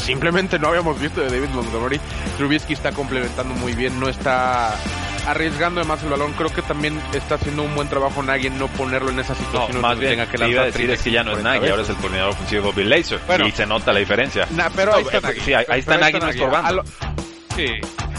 simplemente 0.03 0.59
no 0.59 0.67
habíamos 0.67 0.99
visto 0.99 1.21
de 1.21 1.29
David 1.29 1.49
Montgomery. 1.53 1.99
Trubisky 2.37 2.73
está 2.73 2.91
complementando 2.91 3.53
muy 3.55 3.73
bien, 3.73 3.99
no 3.99 4.09
está 4.09 4.75
arriesgando 5.27 5.79
además 5.81 6.03
el 6.03 6.09
balón. 6.09 6.33
Creo 6.33 6.49
que 6.49 6.61
también 6.61 6.99
está 7.13 7.35
haciendo 7.35 7.63
un 7.63 7.73
buen 7.75 7.87
trabajo 7.87 8.21
Nagy 8.21 8.47
en 8.47 8.59
no 8.59 8.67
ponerlo 8.67 9.09
en 9.09 9.19
esa 9.19 9.35
situación. 9.35 9.81
No, 9.81 9.87
más 9.87 9.97
bien, 9.97 10.11
tenga 10.11 10.27
que 10.27 10.49
iba 10.49 10.61
a 10.61 10.65
decir 10.65 10.89
es 10.89 11.01
que 11.01 11.11
ya 11.11 11.23
no 11.23 11.31
es 11.31 11.43
Nagy, 11.43 11.67
ahora 11.69 11.83
es 11.83 11.89
el 11.89 11.95
coordinador 11.95 12.31
ofensivo 12.31 12.63
Bobby 12.63 12.83
Laser. 12.83 13.19
y 13.45 13.51
se 13.51 13.65
nota 13.65 13.93
la 13.93 13.99
diferencia. 13.99 14.47
pero 14.75 14.95
ahí 14.95 15.03
está 15.03 15.21
Nagy. 15.21 15.39
Sí, 15.39 15.53
ahí, 15.53 15.79
está 15.79 15.97
Nagy 15.97 16.19
no 16.19 16.29
estorbando. 16.29 16.83
Sí. 17.55 17.67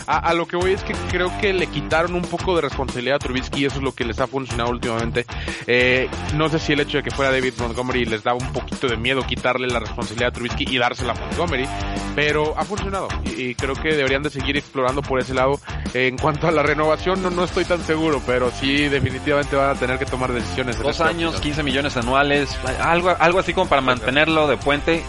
A, 0.07 0.35
lo 0.35 0.47
que 0.47 0.57
voy 0.57 0.73
es 0.73 0.83
que 0.83 0.93
creo 1.11 1.33
que 1.41 1.53
le 1.53 1.67
quitaron 1.67 2.15
un 2.15 2.23
poco 2.23 2.55
de 2.55 2.63
responsabilidad 2.63 3.17
a 3.17 3.19
Trubisky 3.19 3.63
y 3.63 3.65
eso 3.67 3.77
es 3.77 3.83
lo 3.83 3.95
que 3.95 4.05
les 4.05 4.19
ha 4.21 4.27
funcionado 4.27 4.71
últimamente. 4.71 5.25
Eh, 5.67 6.09
no 6.35 6.49
sé 6.49 6.59
si 6.59 6.73
el 6.73 6.81
hecho 6.81 6.99
de 6.99 7.03
que 7.03 7.11
fuera 7.11 7.33
David 7.33 7.55
Montgomery 7.59 8.05
les 8.05 8.23
daba 8.23 8.39
un 8.39 8.53
poquito 8.53 8.87
de 8.87 8.97
miedo 8.97 9.23
quitarle 9.23 9.67
la 9.67 9.79
responsabilidad 9.79 10.29
a 10.29 10.33
Trubisky 10.33 10.67
y 10.69 10.79
dársela 10.79 11.13
a 11.13 11.17
Montgomery, 11.17 11.67
pero 12.15 12.55
ha 12.59 12.65
funcionado 12.65 13.09
y, 13.25 13.55
creo 13.55 13.75
que 13.75 13.95
deberían 13.95 14.23
de 14.23 14.31
seguir 14.31 14.57
explorando 14.57 15.03
por 15.03 15.21
ese 15.21 15.35
lado. 15.35 15.59
en 15.95 16.19
cuanto 16.19 16.49
a 16.49 16.51
la 16.51 16.63
renovación, 16.63 17.23
no, 17.23 17.31
no 17.31 17.45
estoy 17.45 17.65
tan 17.65 17.83
seguro, 17.85 18.21
pero 18.27 18.51
sí 18.51 18.89
definitivamente 18.89 19.57
van 19.57 19.71
a 19.71 19.75
tener 19.75 19.99
que 19.99 20.07
tomar 20.07 20.33
decisiones. 20.33 20.79
Dos 20.79 21.01
años, 21.01 21.41
15 21.41 21.63
millones 21.63 21.97
anuales, 21.97 22.57
algo, 22.81 23.15
algo 23.19 23.39
así 23.39 23.55
como 23.55 23.69
para 23.69 23.81
mantenerlo 23.81 24.47
de 24.49 24.57
puente 24.57 25.03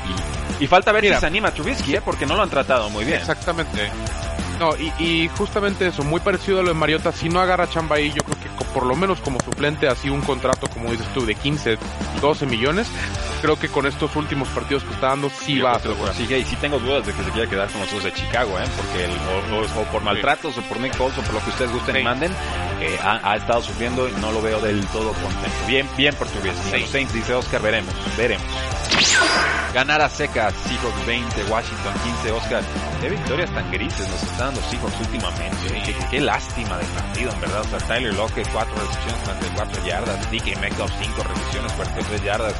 y, 0.59 0.63
y 0.63 0.67
falta 0.67 0.91
ver 0.91 1.05
si 1.05 1.19
se 1.19 1.25
anima 1.25 1.51
Trubisky, 1.51 1.95
¿eh? 1.95 2.01
porque 2.03 2.25
no 2.25 2.35
lo 2.35 2.43
han 2.43 2.49
tratado 2.49 2.89
muy 2.89 3.03
bien. 3.03 3.17
Exactamente. 3.17 3.89
No, 4.59 4.71
y, 4.77 5.27
justamente 5.37 5.87
eso, 5.87 6.03
muy 6.03 6.21
parecido 6.21 6.59
a 6.59 6.63
lo 6.63 6.69
de 6.69 6.75
Mariota, 6.75 7.11
si 7.11 7.29
no 7.29 7.39
agarra 7.39 7.69
chamba 7.69 7.97
ahí, 7.97 8.11
yo 8.11 8.23
creo 8.23 8.39
que 8.39 8.65
por 8.75 8.85
lo 8.85 8.95
menos 8.95 9.21
como 9.21 9.39
suplente, 9.39 9.87
así 9.87 10.09
un 10.09 10.21
contrato, 10.21 10.67
como 10.67 10.91
dices 10.91 11.07
tú, 11.13 11.25
de 11.25 11.33
15, 11.33 11.77
12 12.21 12.45
millones, 12.45 12.87
creo 13.41 13.57
que 13.57 13.69
con 13.69 13.85
estos 13.85 14.13
últimos 14.17 14.49
partidos 14.49 14.83
que 14.83 14.93
está 14.93 15.07
dando, 15.07 15.29
sí 15.29 15.59
va 15.59 15.73
a 15.73 15.79
ser 15.79 15.93
Sí, 16.13 16.23
y 16.33 16.43
sí 16.43 16.57
tengo 16.57 16.77
dudas 16.79 17.05
de 17.05 17.13
que 17.13 17.23
se 17.23 17.31
quiera 17.31 17.49
quedar 17.49 17.69
con 17.69 17.79
los 17.79 17.91
dos 17.91 18.03
de 18.03 18.13
Chicago, 18.13 18.59
¿eh? 18.59 18.65
porque 18.75 19.07
o, 19.79 19.83
por 19.91 20.03
maltratos, 20.03 20.57
o 20.57 20.61
por 20.63 20.79
Nick 20.81 20.93
Foles, 20.93 21.17
o 21.17 21.21
por 21.21 21.35
lo 21.35 21.39
que 21.41 21.51
ustedes 21.51 21.71
gusten 21.71 21.95
y 21.95 22.03
manden, 22.03 22.33
eh, 22.81 22.99
ha, 23.01 23.35
estado 23.37 23.61
sufriendo 23.61 24.09
y 24.09 24.11
no 24.19 24.31
lo 24.33 24.41
veo 24.41 24.59
del 24.59 24.85
todo 24.87 25.13
contento. 25.13 25.57
Bien, 25.67 25.87
bien 25.95 26.13
por 26.15 26.27
tu 26.27 26.41
bien. 26.41 26.55
Saints 26.91 27.13
dice 27.13 27.33
Oscar, 27.33 27.61
veremos, 27.61 27.93
veremos. 28.17 28.45
Ganar 29.73 30.01
a 30.01 30.09
secas, 30.09 30.53
Seahawks 30.53 31.05
20, 31.05 31.43
Washington 31.45 31.93
15, 32.03 32.31
Oscar. 32.31 32.63
Qué 33.01 33.09
victorias 33.09 33.53
tan 33.53 33.71
grises 33.71 34.07
nos 34.09 34.23
están 34.23 34.44
dando 34.45 34.61
Seahawks 34.61 34.99
últimamente. 34.99 35.95
Qué, 36.11 36.21
lástima 36.21 36.77
de 36.77 36.85
partido, 36.85 37.31
en 37.31 37.41
verdad. 37.41 37.61
O 37.61 37.63
sea, 37.65 37.79
Tyler 37.79 38.13
Lockett, 38.13 38.47
4 38.51 38.75
recepciones, 38.75 39.23
44 39.23 39.85
yardas. 39.85 40.31
DK 40.31 40.61
Metcalf, 40.61 40.91
5 41.01 41.23
recepciones, 41.23 41.73
43 41.73 42.23
yardas. 42.23 42.53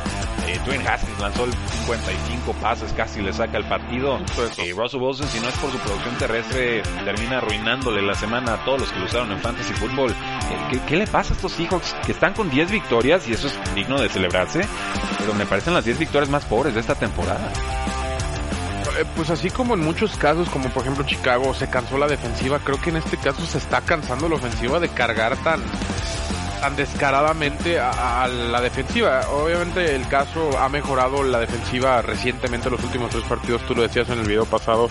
Eh, 0.48 0.60
Twin 0.66 0.88
Haskins 0.88 1.20
lanzó 1.20 1.46
el 1.46 1.54
55 1.54 2.54
pases, 2.54 2.94
casi 2.94 3.22
le 3.22 3.34
saca 3.34 3.58
el 3.58 3.68
partido. 3.68 4.18
Eh, 4.18 4.74
Russell 4.76 5.02
Wilson, 5.02 5.28
si 5.28 5.40
no 5.40 5.48
es 5.48 5.56
por 5.56 5.72
su 5.72 5.78
producción 5.80 6.18
terrestre, 6.18 6.82
termina 7.04 7.38
arruinándole 7.38 8.02
la 8.02 8.16
semana 8.16 8.56
a 8.56 8.66
todos 8.66 8.82
los 8.82 8.92
que 8.92 9.00
lo 9.00 9.06
usaron 9.06 9.32
en 9.32 9.40
Fantasy 9.40 9.74
Football. 9.74 10.12
Eh, 10.12 10.82
¿qué, 10.88 10.96
le 10.96 11.08
pasa 11.08 11.34
a 11.34 11.36
estos 11.36 11.52
Seahawks 11.52 11.96
que 12.06 12.12
están 12.12 12.34
con 12.34 12.50
10 12.50 12.72
victorias 12.72 13.28
y 13.28 13.34
eso 13.34 13.48
es 13.48 13.76
digno 13.76 14.00
de 14.00 14.10
celebrarse? 14.10 14.62
Pero 15.18 15.34
me 15.34 15.46
parecen 15.46 15.74
las 15.74 15.86
10 15.86 16.00
victorias 16.00 16.30
más 16.30 16.46
pobres 16.46 16.74
de 16.74 16.80
esta 16.80 16.96
temporada 16.96 17.52
pues 19.16 19.30
así 19.30 19.50
como 19.50 19.74
en 19.74 19.82
muchos 19.82 20.16
casos, 20.18 20.50
como 20.50 20.70
por 20.70 20.84
ejemplo 20.84 21.04
Chicago, 21.06 21.54
se 21.54 21.70
cansó 21.70 21.98
la 21.98 22.08
defensiva, 22.08 22.60
creo 22.60 22.80
que 22.80 22.92
en 22.92 22.98
este 22.98 23.18
caso 23.18 23.46
se 23.46 23.58
está 23.58 23.82
cansando 23.82 24.30
la 24.30 24.36
ofensiva 24.36 24.80
de 24.80 24.90
cargar 24.90 25.36
tan, 25.38 25.62
tan 26.62 26.76
descaradamente 26.76 27.80
a, 27.80 28.28
la 28.28 28.62
defensiva. 28.62 29.22
Obviamente 29.32 29.96
el 29.96 30.08
caso 30.08 30.58
ha 30.58 30.70
mejorado 30.70 31.24
la 31.24 31.40
defensiva 31.40 32.02
recientemente, 32.02 32.70
los 32.70 32.84
últimos 32.84 33.10
tres 33.10 33.24
partidos, 33.24 33.62
tú 33.68 33.76
lo 33.76 33.82
decías 33.82 34.10
en 34.10 34.20
el 34.20 34.28
video 34.28 34.46
pasado, 34.46 34.88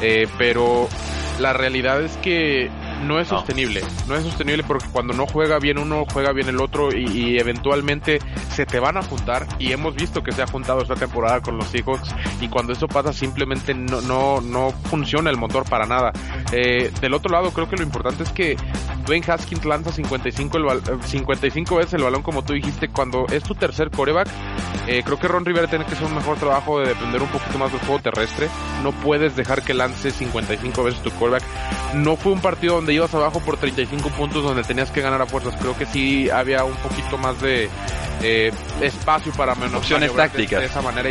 eh, 0.00 0.28
pero 0.38 0.88
la 1.38 1.52
realidad 1.52 2.02
es 2.02 2.16
que 2.18 2.70
no 3.02 3.18
es 3.18 3.28
sostenible. 3.28 3.82
No 4.08 4.16
es 4.16 4.24
sostenible 4.24 4.64
porque 4.64 4.86
cuando 4.92 5.14
no 5.14 5.26
juega 5.26 5.58
bien 5.58 5.78
uno, 5.78 6.04
juega 6.12 6.32
bien 6.32 6.48
el 6.48 6.60
otro 6.60 6.90
y, 6.94 7.38
eventualmente 7.38 8.18
se 8.50 8.66
te 8.66 8.78
van 8.80 8.96
a 8.96 9.02
juntar. 9.02 9.46
Y 9.58 9.72
hemos 9.72 9.94
visto 9.94 10.22
que 10.22 10.32
se 10.32 10.42
ha 10.42 10.46
juntado 10.46 10.82
esta 10.82 10.94
temporada 10.94 11.40
con 11.40 11.56
los 11.56 11.66
Seahawks 11.68 12.14
y 12.40 12.48
cuando 12.48 12.72
eso 12.72 12.88
pasa 12.88 13.12
simplemente 13.12 13.74
no, 13.74 14.00
no, 14.02 14.40
no 14.40 14.70
funciona 14.70 15.30
el 15.30 15.36
motor 15.36 15.68
para 15.68 15.86
nada. 15.86 16.12
Eh, 16.52 16.90
del 17.00 17.14
otro 17.14 17.32
lado 17.32 17.50
creo 17.52 17.68
que 17.68 17.76
lo 17.76 17.82
importante 17.82 18.22
es 18.22 18.30
que 18.30 18.56
Dwayne 19.06 19.24
Haskins 19.26 19.64
lanza 19.64 19.92
55, 19.92 20.58
el 20.58 21.02
55 21.02 21.76
veces 21.76 21.94
el 21.94 22.02
balón 22.02 22.22
como 22.22 22.44
tú 22.44 22.52
dijiste 22.52 22.88
cuando 22.88 23.26
es 23.32 23.42
tu 23.42 23.54
tercer 23.54 23.90
coreback. 23.90 24.28
Eh, 24.86 25.02
creo 25.04 25.18
que 25.18 25.28
Ron 25.28 25.44
Rivera 25.44 25.68
tiene 25.68 25.84
que 25.84 25.94
hacer 25.94 26.06
un 26.06 26.14
mejor 26.14 26.38
trabajo 26.38 26.80
de 26.80 26.88
depender 26.88 27.22
un 27.22 27.28
poquito 27.28 27.58
más 27.58 27.70
del 27.70 27.80
juego 27.80 28.00
terrestre. 28.00 28.48
No 28.82 28.92
puedes 28.92 29.36
dejar 29.36 29.62
que 29.62 29.74
lance 29.74 30.10
55 30.10 30.82
veces 30.82 31.02
tu 31.02 31.10
coreback. 31.12 31.42
No 31.94 32.16
fue 32.16 32.32
un 32.32 32.40
partido 32.40 32.76
donde 32.76 32.89
ibas 32.92 33.12
abajo 33.14 33.40
por 33.40 33.56
35 33.56 34.10
puntos 34.10 34.42
donde 34.42 34.62
tenías 34.62 34.90
que 34.90 35.00
ganar 35.00 35.20
a 35.22 35.26
fuerzas. 35.26 35.54
Creo 35.58 35.76
que 35.76 35.86
sí 35.86 36.30
había 36.30 36.64
un 36.64 36.76
poquito 36.76 37.18
más 37.18 37.40
de 37.40 37.68
eh, 38.22 38.52
espacio 38.80 39.32
para 39.32 39.54
menos 39.54 39.74
opciones 39.74 40.14
tácticas. 40.14 40.60
De, 40.60 40.66
esa 40.66 40.82
manera. 40.82 41.10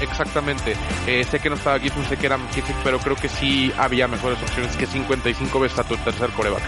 Exactamente. 0.00 0.76
Eh, 1.06 1.24
sé 1.24 1.38
que 1.38 1.48
no 1.48 1.56
estaba 1.56 1.78
Gibson, 1.78 2.04
sé 2.08 2.16
que 2.16 2.26
era 2.26 2.36
McKissick, 2.36 2.76
pero 2.82 2.98
creo 2.98 3.16
que 3.16 3.28
sí 3.28 3.72
había 3.78 4.08
mejores 4.08 4.40
opciones 4.42 4.76
que 4.76 4.86
55 4.86 5.60
veces 5.60 5.78
a 5.78 5.84
tu 5.84 5.96
tercer 5.96 6.30
coreback. 6.30 6.62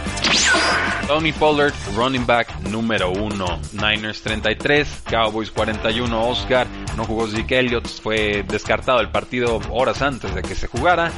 Tony 1.07 1.33
Pollard, 1.33 1.73
running 1.97 2.27
back 2.27 2.49
número 2.71 3.11
uno. 3.11 3.59
Niners 3.73 4.23
33, 4.23 5.03
Cowboys 5.11 5.51
41. 5.51 6.29
Oscar 6.29 6.67
no 6.97 7.05
jugó 7.05 7.27
Zeke 7.27 7.59
Elliott, 7.59 7.89
fue 7.89 8.45
descartado 8.47 9.01
el 9.01 9.11
partido 9.11 9.61
horas 9.71 10.03
antes 10.03 10.35
de 10.35 10.43
que 10.43 10.55
se 10.55 10.67
jugara. 10.67 11.11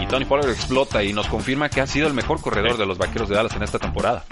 Y 0.00 0.06
Tony 0.06 0.24
Pollard 0.24 0.50
explota 0.50 1.02
y 1.02 1.12
nos 1.12 1.26
confirma 1.28 1.68
que 1.68 1.80
ha 1.80 1.86
sido 1.86 2.06
el 2.06 2.14
mejor 2.14 2.40
corredor 2.40 2.76
de 2.76 2.86
los 2.86 2.98
vaqueros 2.98 3.28
de 3.28 3.36
Dallas 3.36 3.54
en 3.54 3.62
esta 3.62 3.78
temporada. 3.78 4.24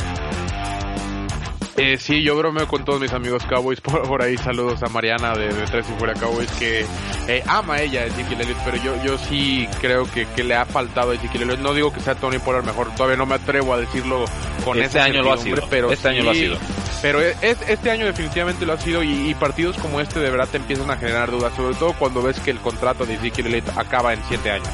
Eh, 1.76 1.96
sí, 1.98 2.22
yo 2.22 2.36
bromeo 2.36 2.68
con 2.68 2.84
todos 2.84 3.00
mis 3.00 3.12
amigos 3.12 3.44
Cowboys 3.46 3.80
por, 3.80 4.22
ahí. 4.22 4.36
Saludos 4.36 4.82
a 4.82 4.88
Mariana 4.88 5.34
de, 5.34 5.48
Tres 5.48 5.86
y 5.88 5.98
Fuera 5.98 6.14
Cowboys 6.14 6.50
que 6.52 6.84
eh, 7.28 7.42
ama 7.46 7.74
a 7.74 7.82
ella 7.82 8.04
Ezekiel 8.04 8.42
Elliott, 8.42 8.58
pero 8.64 8.76
yo, 8.76 9.02
yo 9.02 9.16
sí 9.16 9.66
creo 9.80 10.04
que, 10.10 10.26
que 10.26 10.44
le 10.44 10.54
ha 10.54 10.66
faltado 10.66 11.12
a 11.12 11.14
Ezekiel 11.14 11.44
Elliott. 11.44 11.60
No 11.60 11.72
digo 11.72 11.92
que 11.92 12.00
sea 12.00 12.14
Tony 12.14 12.38
Pollard 12.38 12.64
mejor, 12.64 12.94
todavía 12.94 13.16
no 13.16 13.26
me 13.26 13.36
atrevo 13.36 13.72
a 13.72 13.78
decirlo 13.78 14.26
con 14.64 14.78
este 14.78 15.00
año 15.00 15.22
lo 15.22 15.32
ha 15.32 15.38
sido. 15.38 15.66
Pero 15.70 15.90
este 15.90 16.08
año 16.08 16.24
lo 16.24 16.30
ha 16.30 16.34
sido. 16.34 16.58
Pero 17.00 17.20
es, 17.20 17.36
este 17.42 17.90
año 17.90 18.06
definitivamente 18.06 18.66
lo 18.66 18.74
ha 18.74 18.78
sido 18.78 19.02
y, 19.02 19.34
partidos 19.34 19.76
como 19.78 20.00
este 20.00 20.20
de 20.20 20.30
verdad 20.30 20.48
te 20.48 20.58
empiezan 20.58 20.90
a 20.90 20.96
generar 20.96 21.30
dudas, 21.30 21.54
sobre 21.56 21.74
todo 21.74 21.94
cuando 21.94 22.22
ves 22.22 22.38
que 22.38 22.50
el 22.50 22.58
contrato 22.58 23.06
de 23.06 23.14
Ezekiel 23.14 23.46
Elliott 23.46 23.76
acaba 23.76 24.12
en 24.12 24.20
siete 24.28 24.50
años. 24.50 24.68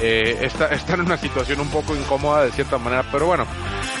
Eh, 0.00 0.38
está, 0.42 0.66
están 0.66 1.00
en 1.00 1.06
una 1.06 1.16
situación 1.16 1.60
un 1.60 1.70
poco 1.70 1.96
incómoda 1.96 2.44
de 2.44 2.52
cierta 2.52 2.78
manera, 2.78 3.04
pero 3.10 3.26
bueno, 3.26 3.46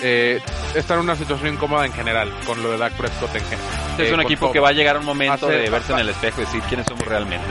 eh, 0.02 0.40
está 0.74 0.94
en 0.94 1.00
una 1.00 1.16
situación 1.16 1.54
incómoda 1.54 1.86
en 1.86 1.92
general 1.92 2.32
con 2.44 2.62
lo 2.62 2.70
de 2.70 2.78
Dak 2.78 2.92
Prescott 2.94 3.34
en 3.34 3.44
general. 3.44 4.00
Es 4.00 4.12
un 4.12 4.20
equipo 4.20 4.52
que 4.52 4.60
va 4.60 4.68
a 4.68 4.72
llegar 4.72 4.98
un 4.98 5.06
momento 5.06 5.48
de 5.48 5.70
verse 5.70 5.92
en 5.92 6.00
el 6.00 6.08
espejo 6.10 6.42
y 6.42 6.44
decir 6.44 6.62
quiénes 6.68 6.86
somos 6.86 7.06
realmente, 7.06 7.46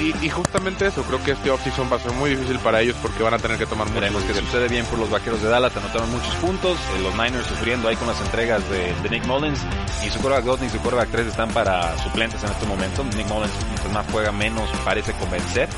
Y, 0.00 0.30
justamente 0.30 0.86
eso, 0.86 1.02
creo 1.02 1.22
que 1.22 1.32
este 1.32 1.50
offseason 1.50 1.92
va 1.92 1.96
a 1.96 1.98
ser 1.98 2.12
muy 2.12 2.30
difícil 2.30 2.58
para 2.60 2.80
ellos 2.80 2.96
porque 3.02 3.22
van 3.22 3.34
a 3.34 3.38
tener 3.38 3.58
que 3.58 3.66
tomar 3.66 3.86
muchos 3.90 4.24
que 4.24 4.34
sucede 4.34 4.68
bien 4.68 4.86
por 4.86 4.98
los 4.98 5.10
vaqueros 5.10 5.42
de 5.42 5.48
Dallas, 5.50 5.76
anotaron 5.76 6.10
muchos 6.10 6.34
puntos, 6.36 6.78
eh, 6.78 7.02
los 7.02 7.12
Niners 7.14 7.46
sufriendo 7.46 7.88
ahí 7.88 7.96
con 7.96 8.08
las 8.08 8.18
entregas 8.22 8.62
de, 8.70 8.94
Nick 9.10 9.26
Mullins, 9.26 9.60
ni 10.02 10.08
su 10.08 10.18
quarterback 10.20 10.44
2 10.44 10.60
ni 10.62 10.68
su 10.70 10.78
quarterback 10.78 11.10
3 11.10 11.26
están 11.26 11.50
para 11.50 11.98
suplentes 11.98 12.42
en 12.42 12.50
este 12.50 12.64
momento, 12.64 13.04
Nick 13.04 13.28
Mullins 13.28 13.52
más 13.92 14.06
juega 14.10 14.32
menos 14.32 14.70
parece 14.84 15.12
convencer, 15.12 15.68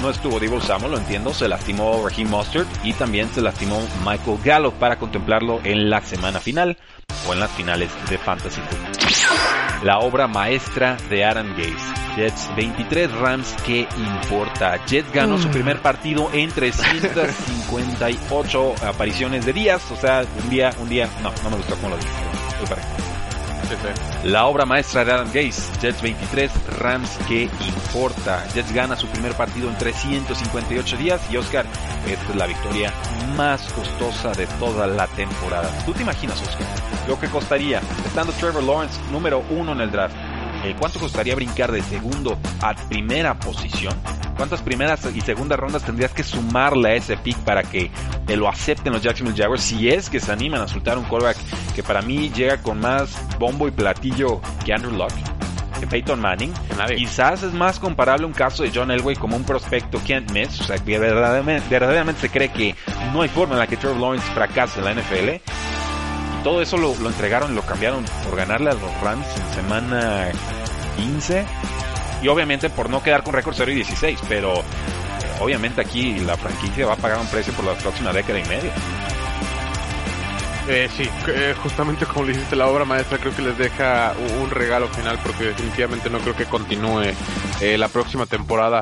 no, 0.00 0.10
estuvo 0.10 0.40
Divo 0.40 0.60
Samuel, 0.60 0.92
lo 0.92 0.98
entiendo, 0.98 1.34
se 1.34 1.48
lastimó 1.48 2.06
Raheem 2.06 2.28
Mustard 2.28 2.66
y 2.82 2.92
también 2.92 3.30
se 3.32 3.40
lastimó 3.40 3.80
Michael 4.04 4.38
Gallo 4.44 4.72
para 4.72 4.98
contemplarlo 4.98 5.60
en 5.64 5.88
la 5.90 6.02
semana 6.02 6.40
final 6.40 6.76
o 7.28 7.32
en 7.32 7.40
las 7.40 7.50
finales 7.52 7.90
de 8.08 8.18
Fantasy 8.18 8.60
Football. 8.60 8.92
La 9.84 10.00
obra 10.00 10.28
maestra 10.28 10.98
de 11.08 11.24
Adam 11.24 11.56
Gaze. 11.56 11.94
Jets 12.16 12.50
23 12.56 13.12
Rams, 13.12 13.54
¿qué 13.64 13.86
importa? 13.96 14.84
Jets 14.84 15.12
ganó 15.12 15.38
su 15.38 15.46
mm. 15.48 15.52
primer 15.52 15.80
partido 15.80 16.28
en 16.32 16.50
358 16.50 18.74
apariciones 18.84 19.46
de 19.46 19.52
días, 19.52 19.88
o 19.90 19.96
sea, 19.96 20.24
un 20.42 20.50
día, 20.50 20.70
un 20.80 20.88
día, 20.88 21.08
no, 21.22 21.32
no 21.44 21.50
me 21.50 21.56
gustó 21.56 21.76
cómo 21.76 21.90
lo 21.90 21.96
dije. 21.96 22.10
La 24.24 24.46
obra 24.46 24.66
maestra 24.66 25.04
de 25.04 25.12
Adam 25.12 25.28
Gaze, 25.28 25.62
Jets 25.80 26.02
23, 26.02 26.50
Rams 26.78 27.18
que 27.28 27.44
importa. 27.44 28.44
Jets 28.54 28.72
gana 28.72 28.96
su 28.96 29.06
primer 29.08 29.32
partido 29.34 29.68
en 29.68 29.76
358 29.78 30.96
días 30.96 31.20
y 31.30 31.36
Oscar, 31.36 31.66
esta 32.06 32.30
es 32.30 32.36
la 32.36 32.46
victoria 32.46 32.92
más 33.36 33.62
costosa 33.72 34.32
de 34.32 34.46
toda 34.58 34.86
la 34.86 35.06
temporada. 35.08 35.70
¿Tú 35.86 35.92
te 35.92 36.02
imaginas, 36.02 36.40
Oscar? 36.42 36.66
Lo 37.08 37.18
que 37.18 37.28
costaría, 37.28 37.80
estando 38.06 38.32
Trevor 38.34 38.62
Lawrence 38.62 39.00
número 39.10 39.44
uno 39.50 39.72
en 39.72 39.80
el 39.80 39.90
draft, 39.90 40.14
eh, 40.64 40.74
¿cuánto 40.78 40.98
costaría 40.98 41.34
brincar 41.34 41.72
de 41.72 41.82
segundo 41.82 42.38
a 42.60 42.74
primera 42.74 43.38
posición? 43.38 43.94
¿Cuántas 44.36 44.62
primeras 44.62 45.06
y 45.14 45.20
segundas 45.20 45.58
rondas 45.58 45.82
tendrías 45.82 46.12
que 46.12 46.22
sumarle 46.22 46.90
a 46.90 46.94
ese 46.94 47.16
pick 47.16 47.36
para 47.38 47.62
que 47.62 47.90
te 48.26 48.36
lo 48.36 48.48
acepten 48.48 48.92
los 48.92 49.02
Jacksonville 49.02 49.36
Jaguars 49.36 49.62
si 49.62 49.88
es 49.90 50.08
que 50.08 50.20
se 50.20 50.32
animan 50.32 50.62
a 50.62 50.68
soltar 50.68 50.96
un 50.96 51.04
callback 51.04 51.36
que 51.74 51.82
para 51.82 52.00
mí 52.00 52.30
llega 52.30 52.58
con 52.58 52.80
más 52.80 53.10
bombo 53.38 53.68
y 53.68 53.70
platillo 53.70 54.40
que 54.64 54.72
Andrew 54.72 54.92
Luck? 54.92 55.12
que 55.80 55.86
Peyton 55.86 56.20
Manning. 56.20 56.52
Quizás 56.96 57.42
es 57.42 57.52
más 57.52 57.80
comparable 57.80 58.26
un 58.26 58.32
caso 58.32 58.62
de 58.62 58.70
John 58.72 58.90
Elway 58.90 59.16
como 59.16 59.36
un 59.36 59.44
prospecto 59.44 59.98
can't 60.06 60.30
miss, 60.30 60.60
o 60.60 60.64
sea, 60.64 60.78
que 60.78 60.98
verdaderamente, 60.98 62.20
se 62.20 62.28
cree 62.28 62.50
que 62.50 62.74
no 63.12 63.22
hay 63.22 63.28
forma 63.28 63.54
en 63.54 63.60
la 63.60 63.66
que 63.66 63.76
Trevor 63.76 63.98
Lawrence 63.98 64.26
fracase 64.32 64.78
en 64.80 64.84
la 64.84 64.94
NFL. 64.94 65.69
Todo 66.42 66.62
eso 66.62 66.76
lo, 66.76 66.94
lo 66.96 67.08
entregaron 67.08 67.54
lo 67.54 67.62
cambiaron 67.62 68.04
por 68.24 68.36
ganarle 68.36 68.70
a 68.70 68.74
los 68.74 69.00
Rams 69.02 69.26
en 69.36 69.54
semana 69.54 70.30
15 70.96 71.46
y 72.22 72.28
obviamente 72.28 72.70
por 72.70 72.88
no 72.90 73.02
quedar 73.02 73.22
con 73.22 73.34
récord 73.34 73.54
0 73.56 73.70
y 73.72 73.74
16, 73.76 74.20
pero 74.28 74.54
eh, 74.54 74.62
obviamente 75.40 75.80
aquí 75.80 76.18
la 76.20 76.36
franquicia 76.36 76.86
va 76.86 76.94
a 76.94 76.96
pagar 76.96 77.18
un 77.18 77.26
precio 77.26 77.52
por 77.52 77.64
la 77.64 77.74
próxima 77.74 78.12
década 78.12 78.38
y 78.38 78.44
media. 78.44 78.72
Eh, 80.68 80.88
sí, 80.96 81.02
eh, 81.28 81.54
justamente 81.62 82.06
como 82.06 82.26
le 82.26 82.32
dijiste 82.32 82.54
la 82.54 82.68
obra 82.68 82.84
maestra, 82.84 83.18
creo 83.18 83.34
que 83.34 83.42
les 83.42 83.58
deja 83.58 84.12
un 84.40 84.50
regalo 84.50 84.86
final 84.88 85.18
porque 85.20 85.44
definitivamente 85.44 86.08
no 86.10 86.18
creo 86.18 86.36
que 86.36 86.44
continúe 86.44 87.12
eh, 87.60 87.76
la 87.76 87.88
próxima 87.88 88.26
temporada. 88.26 88.80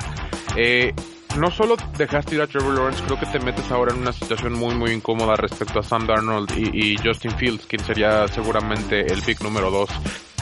No 1.37 1.51
solo 1.51 1.77
dejaste 1.97 2.37
ir 2.37 2.41
a 2.41 2.47
Trevor 2.47 2.75
Lawrence, 2.75 3.03
creo 3.05 3.19
que 3.19 3.27
te 3.27 3.39
metes 3.41 3.71
ahora 3.71 3.93
en 3.95 4.01
una 4.01 4.13
situación 4.13 4.55
muy 4.55 4.75
muy 4.75 4.93
incómoda 4.93 5.37
respecto 5.37 5.81
a 5.81 5.83
Sam 5.83 6.07
Darnold 6.07 6.51
y, 6.57 6.93
y 6.93 6.97
Justin 6.97 7.33
Fields, 7.33 7.67
quien 7.67 7.85
sería 7.85 8.27
seguramente 8.29 9.13
el 9.13 9.23
pick 9.23 9.41
número 9.43 9.71
2 9.71 9.91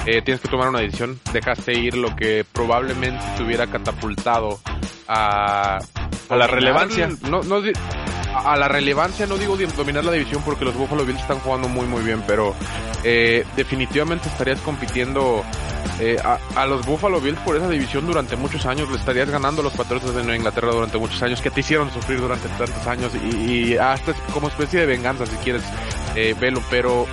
eh, 0.07 0.23
tienes 0.23 0.41
que 0.41 0.49
tomar 0.49 0.69
una 0.69 0.81
decisión. 0.81 1.19
Dejaste 1.33 1.77
ir 1.77 1.97
lo 1.97 2.15
que 2.15 2.45
probablemente 2.53 3.25
te 3.37 3.43
hubiera 3.43 3.67
catapultado 3.67 4.61
a, 5.09 5.79
a 6.29 6.37
la 6.37 6.47
relevancia. 6.47 7.09
No, 7.29 7.43
no, 7.43 7.61
a 8.39 8.57
la 8.57 8.69
relevancia, 8.69 9.27
no 9.27 9.37
digo 9.37 9.57
dominar 9.77 10.05
la 10.05 10.13
división 10.13 10.43
porque 10.45 10.65
los 10.65 10.75
Buffalo 10.75 11.05
Bills 11.05 11.21
están 11.21 11.39
jugando 11.41 11.69
muy 11.69 11.87
muy 11.87 12.03
bien, 12.03 12.23
pero 12.27 12.55
eh, 13.05 13.45
definitivamente 13.57 14.29
estarías 14.29 14.61
compitiendo 14.61 15.45
eh, 15.99 16.19
a, 16.23 16.67
los 16.67 16.85
Buffalo 16.85 17.21
Bills 17.21 17.39
por 17.41 17.57
esa 17.57 17.69
división 17.69 18.07
durante 18.07 18.37
muchos 18.37 18.67
años, 18.67 18.91
le 18.91 18.97
estarías 18.97 19.31
ganando 19.31 19.63
a 19.63 19.65
los 19.65 19.73
Patriotas 19.73 20.15
de 20.15 20.23
Nueva 20.23 20.37
Inglaterra 20.37 20.73
durante 20.73 20.99
muchos 20.99 21.23
años, 21.23 21.41
que 21.41 21.51
te 21.51 21.61
hicieron 21.61 21.91
sufrir 21.91 22.21
durante 22.21 22.49
tantos 22.49 22.87
años 22.87 23.13
y, 23.15 23.77
hasta 23.77 24.13
como 24.33 24.49
especie 24.49 24.81
de 24.81 24.87
venganza 24.87 25.25
si 25.27 25.37
quieres 25.37 25.63
eh, 26.15 26.35
verlo, 26.39 26.63
pero 26.71 27.07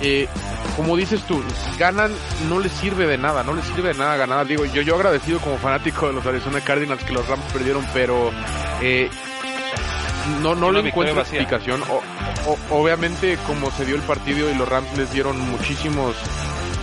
eh, 0.00 0.28
como 0.76 0.96
dices 0.96 1.22
tú, 1.22 1.42
ganan, 1.78 2.12
no 2.48 2.58
les 2.58 2.72
sirve 2.72 3.06
de 3.06 3.16
nada, 3.16 3.42
no 3.42 3.54
les 3.54 3.64
sirve 3.64 3.92
de 3.92 3.98
nada 3.98 4.16
ganar. 4.16 4.46
Digo, 4.46 4.64
yo, 4.64 4.82
yo 4.82 4.96
agradecido 4.96 5.38
como 5.38 5.56
fanático 5.58 6.08
de 6.08 6.12
los 6.12 6.26
Arizona 6.26 6.60
Cardinals 6.60 7.02
que 7.04 7.12
los 7.12 7.26
Rams 7.28 7.44
perdieron, 7.52 7.86
pero 7.92 8.30
eh, 8.82 9.08
no, 10.42 10.54
no 10.54 10.72
le 10.72 10.88
encuentro 10.88 11.20
explicación. 11.20 11.82
obviamente, 12.70 13.38
como 13.46 13.70
se 13.70 13.84
dio 13.84 13.96
el 13.96 14.02
partido 14.02 14.50
y 14.50 14.54
los 14.54 14.68
Rams 14.68 14.96
les 14.96 15.12
dieron 15.12 15.38
muchísimos 15.50 16.16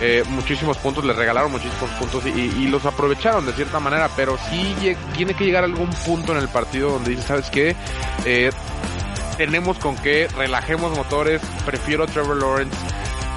eh, 0.04 0.24
muchísimos 0.30 0.78
puntos, 0.78 1.04
les 1.04 1.14
regalaron 1.14 1.52
muchísimos 1.52 1.88
puntos 1.90 2.26
y, 2.26 2.66
los 2.66 2.84
aprovecharon 2.86 3.46
de 3.46 3.52
cierta 3.52 3.78
manera, 3.78 4.10
pero 4.16 4.36
sí 4.50 4.74
tiene 5.14 5.34
que 5.34 5.44
llegar 5.44 5.62
algún 5.62 5.90
punto 6.04 6.32
en 6.32 6.38
el 6.38 6.48
partido 6.48 6.90
donde 6.90 7.10
dices, 7.10 7.26
¿sabes 7.26 7.50
qué? 7.50 7.76
Eh, 8.24 8.50
tenemos 9.36 9.78
con 9.78 9.96
qué, 9.96 10.26
relajemos 10.36 10.96
motores, 10.96 11.40
prefiero 11.64 12.06
Trevor 12.06 12.36
Lawrence, 12.36 12.76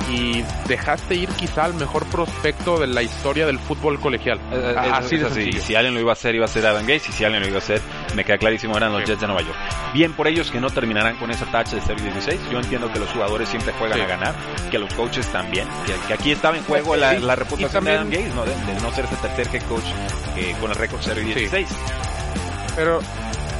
y 0.10 0.44
dejaste 0.68 1.16
ir 1.16 1.30
quizá 1.30 1.66
al 1.66 1.74
mejor 1.74 2.06
prospecto 2.08 2.80
de 2.80 2.88
la 2.88 3.02
historia 3.02 3.46
del 3.46 3.60
fútbol 3.60 4.00
colegial. 4.00 4.40
Eh, 4.52 4.74
eh, 4.76 4.90
así 4.92 5.16
es 5.16 5.24
así. 5.24 5.52
Si 5.54 5.76
alguien 5.76 5.94
lo 5.94 6.00
iba 6.00 6.12
a 6.12 6.14
hacer, 6.14 6.36
iba 6.36 6.46
a 6.46 6.48
ser 6.48 6.66
Adam 6.66 6.84
Gates, 6.84 7.10
y 7.10 7.12
si 7.12 7.24
alguien 7.24 7.42
lo 7.44 7.50
iba 7.50 7.58
a 7.58 7.60
hacer, 7.60 7.82
me 8.16 8.24
queda 8.24 8.38
clarísimo, 8.38 8.78
eran 8.78 8.92
los 8.92 9.04
Jets 9.06 9.22
de 9.22 9.28
Nueva 9.28 9.42
York. 9.42 9.58
Bien 9.94 10.14
por 10.14 10.28
ellos 10.28 10.52
que 10.52 10.60
no 10.60 10.70
terminarán 10.70 11.18
con 11.18 11.32
esa 11.32 11.46
tacha 11.46 11.76
de 11.76 11.82
0-16. 11.82 12.52
Yo 12.52 12.60
entiendo 12.60 12.92
que 12.92 13.00
los 13.00 13.10
jugadores 13.10 13.50
siempre 13.50 13.74
juegan 13.74 14.02
a 14.02 14.06
ganar, 14.06 14.36
que 14.72 14.80
los 14.80 14.94
coaches 14.94 15.28
también, 15.28 15.68
que, 16.08 16.14
aquí 16.14 16.32
estaba 16.32 16.58
en 16.58 16.64
juego 16.64 16.96
la, 16.96 17.36
reputación 17.36 17.84
de 17.84 17.92
Adam 17.92 18.10
Gates, 18.10 18.34
¿no? 18.34 18.46
De, 18.46 18.56
no 18.82 18.92
ser 18.92 19.06
ese 19.06 19.16
tercer 19.18 19.48
head 19.54 19.64
coach 19.68 19.86
eh, 20.38 20.56
con 20.60 20.72
el 20.72 20.78
récord 20.78 21.02
0-16. 21.02 21.68
Pero 22.76 23.00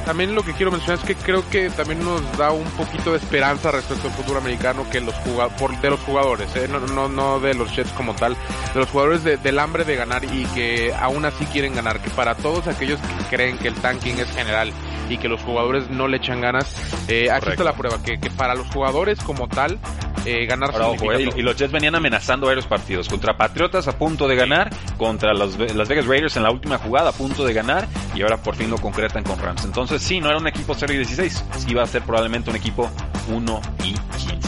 también 0.06 0.36
lo 0.36 0.44
que 0.44 0.52
quiero 0.52 0.70
mencionar 0.70 1.00
es 1.00 1.04
que 1.04 1.16
creo 1.16 1.46
que 1.50 1.68
también 1.68 2.02
nos 2.02 2.22
da 2.38 2.52
un 2.52 2.64
poquito 2.70 3.10
de 3.10 3.18
esperanza 3.18 3.72
respecto 3.72 4.06
al 4.06 4.14
futuro 4.14 4.38
americano 4.38 4.88
que 4.88 5.00
los 5.00 5.14
jugadores, 5.16 5.82
de 5.82 5.90
los 5.90 6.00
jugadores, 6.00 6.54
¿eh? 6.54 6.68
no, 6.68 6.78
no, 6.78 7.08
no 7.08 7.40
de 7.40 7.54
los 7.54 7.74
Jets 7.74 7.90
como 7.90 8.14
tal, 8.14 8.36
de 8.72 8.80
los 8.80 8.88
jugadores 8.88 9.24
del 9.24 9.58
hambre 9.58 9.84
de 9.84 9.96
ganar 9.96 10.24
y 10.24 10.44
que 10.46 10.94
aún 10.94 11.24
así 11.24 11.44
quieren 11.46 11.74
ganar, 11.74 12.00
que 12.00 12.10
para 12.10 12.36
todos 12.36 12.68
aquellos 12.68 13.00
que 13.00 13.36
creen 13.36 13.58
que 13.58 13.66
el 13.66 13.74
tanking 13.74 14.18
es 14.20 14.30
general 14.30 14.72
y 15.08 15.18
que 15.18 15.28
los 15.28 15.42
jugadores 15.42 15.90
no 15.90 16.06
le 16.06 16.18
echan 16.18 16.40
ganas, 16.40 16.72
eh, 17.08 17.28
aquí 17.32 17.50
está 17.50 17.64
la 17.64 17.74
prueba, 17.74 18.00
que, 18.00 18.20
que 18.20 18.30
para 18.30 18.54
los 18.54 18.68
jugadores 18.68 19.18
como 19.18 19.48
tal, 19.48 19.80
eh, 20.26 20.46
ganar 20.46 20.70
eh, 20.74 21.30
y, 21.36 21.42
los 21.42 21.56
Jets 21.56 21.72
venían 21.72 21.94
amenazando 21.94 22.46
varios 22.46 22.66
partidos. 22.66 23.08
Contra 23.08 23.36
Patriotas 23.36 23.86
a 23.88 23.96
punto 23.96 24.26
de 24.26 24.36
ganar, 24.36 24.70
contra 24.96 25.32
los, 25.32 25.56
las 25.58 25.88
Vegas 25.88 26.06
Raiders 26.06 26.36
en 26.36 26.42
la 26.42 26.50
última 26.50 26.78
jugada 26.78 27.10
a 27.10 27.12
punto 27.12 27.44
de 27.44 27.52
ganar. 27.52 27.86
Y 28.14 28.22
ahora 28.22 28.36
por 28.36 28.56
fin 28.56 28.70
lo 28.70 28.78
concretan 28.78 29.22
con 29.22 29.38
Rams. 29.38 29.64
Entonces 29.64 30.02
sí, 30.02 30.20
no 30.20 30.28
era 30.28 30.38
un 30.38 30.46
equipo 30.46 30.74
0 30.74 30.92
y 30.92 30.96
16, 30.98 31.44
sí 31.58 31.66
iba 31.68 31.82
a 31.82 31.86
ser 31.86 32.02
probablemente 32.02 32.50
un 32.50 32.56
equipo 32.56 32.90
1 33.28 33.60
y 33.84 33.92
15. 33.92 34.45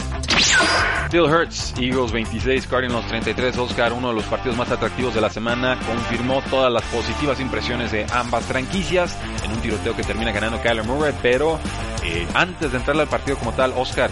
Bill 1.11 1.23
Hurts, 1.23 1.73
Eagles 1.79 2.11
26, 2.11 2.67
Cardinals 2.67 3.07
33, 3.07 3.57
Oscar, 3.57 3.93
uno 3.93 4.09
de 4.09 4.13
los 4.15 4.25
partidos 4.25 4.55
más 4.55 4.69
atractivos 4.69 5.15
de 5.15 5.21
la 5.21 5.29
semana, 5.29 5.79
confirmó 5.87 6.43
todas 6.51 6.71
las 6.71 6.83
positivas 6.83 7.39
impresiones 7.39 7.91
de 7.91 8.05
ambas 8.11 8.45
franquicias 8.45 9.17
en 9.43 9.51
un 9.51 9.57
tiroteo 9.59 9.95
que 9.95 10.03
termina 10.03 10.31
ganando 10.31 10.61
Kyler 10.61 10.83
Murray, 10.83 11.13
pero 11.21 11.59
eh, 12.03 12.27
antes 12.35 12.71
de 12.71 12.77
entrarle 12.77 13.03
al 13.03 13.07
partido 13.07 13.37
como 13.37 13.53
tal, 13.53 13.73
Oscar, 13.75 14.11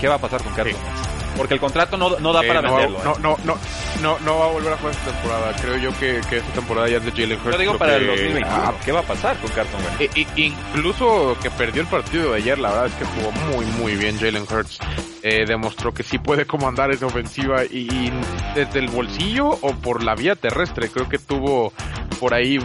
¿qué, 0.00 0.08
va 0.08 0.16
a 0.16 0.18
pasar 0.18 0.42
con 0.42 0.52
Wentz? 0.54 1.15
Porque 1.36 1.54
el 1.54 1.60
contrato 1.60 1.96
no, 1.96 2.18
no 2.18 2.32
da 2.32 2.42
Eh, 2.44 2.48
para 2.48 2.62
no, 2.62 2.74
venderlo. 2.76 2.98
No, 3.04 3.12
¿eh? 3.12 3.18
no, 3.20 3.36
no, 3.44 3.58
no, 4.02 4.18
no 4.20 4.38
va 4.38 4.46
a 4.46 4.48
volver 4.50 4.72
a 4.72 4.76
jugar 4.78 4.94
esta 4.94 5.10
temporada. 5.12 5.56
Creo 5.60 5.76
yo 5.78 5.98
que, 5.98 6.20
que 6.28 6.38
esta 6.38 6.52
temporada 6.52 6.88
ya 6.88 6.96
es 6.98 7.04
de 7.04 7.10
Jalen 7.12 7.38
Hurts. 7.40 7.52
Yo 7.52 7.58
digo 7.58 7.78
para 7.78 7.96
el 7.96 8.02
que- 8.02 8.06
2021. 8.08 8.48
ah, 8.54 8.74
¿Qué 8.84 8.92
va 8.92 9.00
a 9.00 9.02
pasar 9.04 9.36
con 9.38 9.50
Carson 9.50 9.80
Wentz? 9.84 10.00
E- 10.16 10.22
e- 10.22 10.26
incluso 10.42 11.36
que 11.42 11.50
perdió 11.50 11.82
el 11.82 11.88
partido 11.88 12.32
de 12.32 12.38
ayer, 12.38 12.58
la 12.58 12.70
verdad 12.70 12.86
es 12.86 12.94
que 12.94 13.04
jugó 13.04 13.32
muy 13.32 13.64
muy 13.66 13.94
bien 13.96 14.18
Jalen 14.18 14.42
Hurts. 14.50 14.78
Eh, 15.22 15.44
demostró 15.46 15.92
que 15.92 16.02
sí 16.04 16.18
puede 16.18 16.46
comandar 16.46 16.90
esa 16.92 17.06
ofensiva 17.06 17.64
y, 17.64 17.88
y 17.92 18.12
desde 18.54 18.78
el 18.78 18.88
bolsillo 18.88 19.48
o 19.48 19.72
por 19.74 20.02
la 20.04 20.14
vía 20.14 20.36
terrestre. 20.36 20.88
Creo 20.88 21.08
que 21.08 21.18
tuvo 21.18 21.72
por 22.20 22.32
ahí 22.32 22.58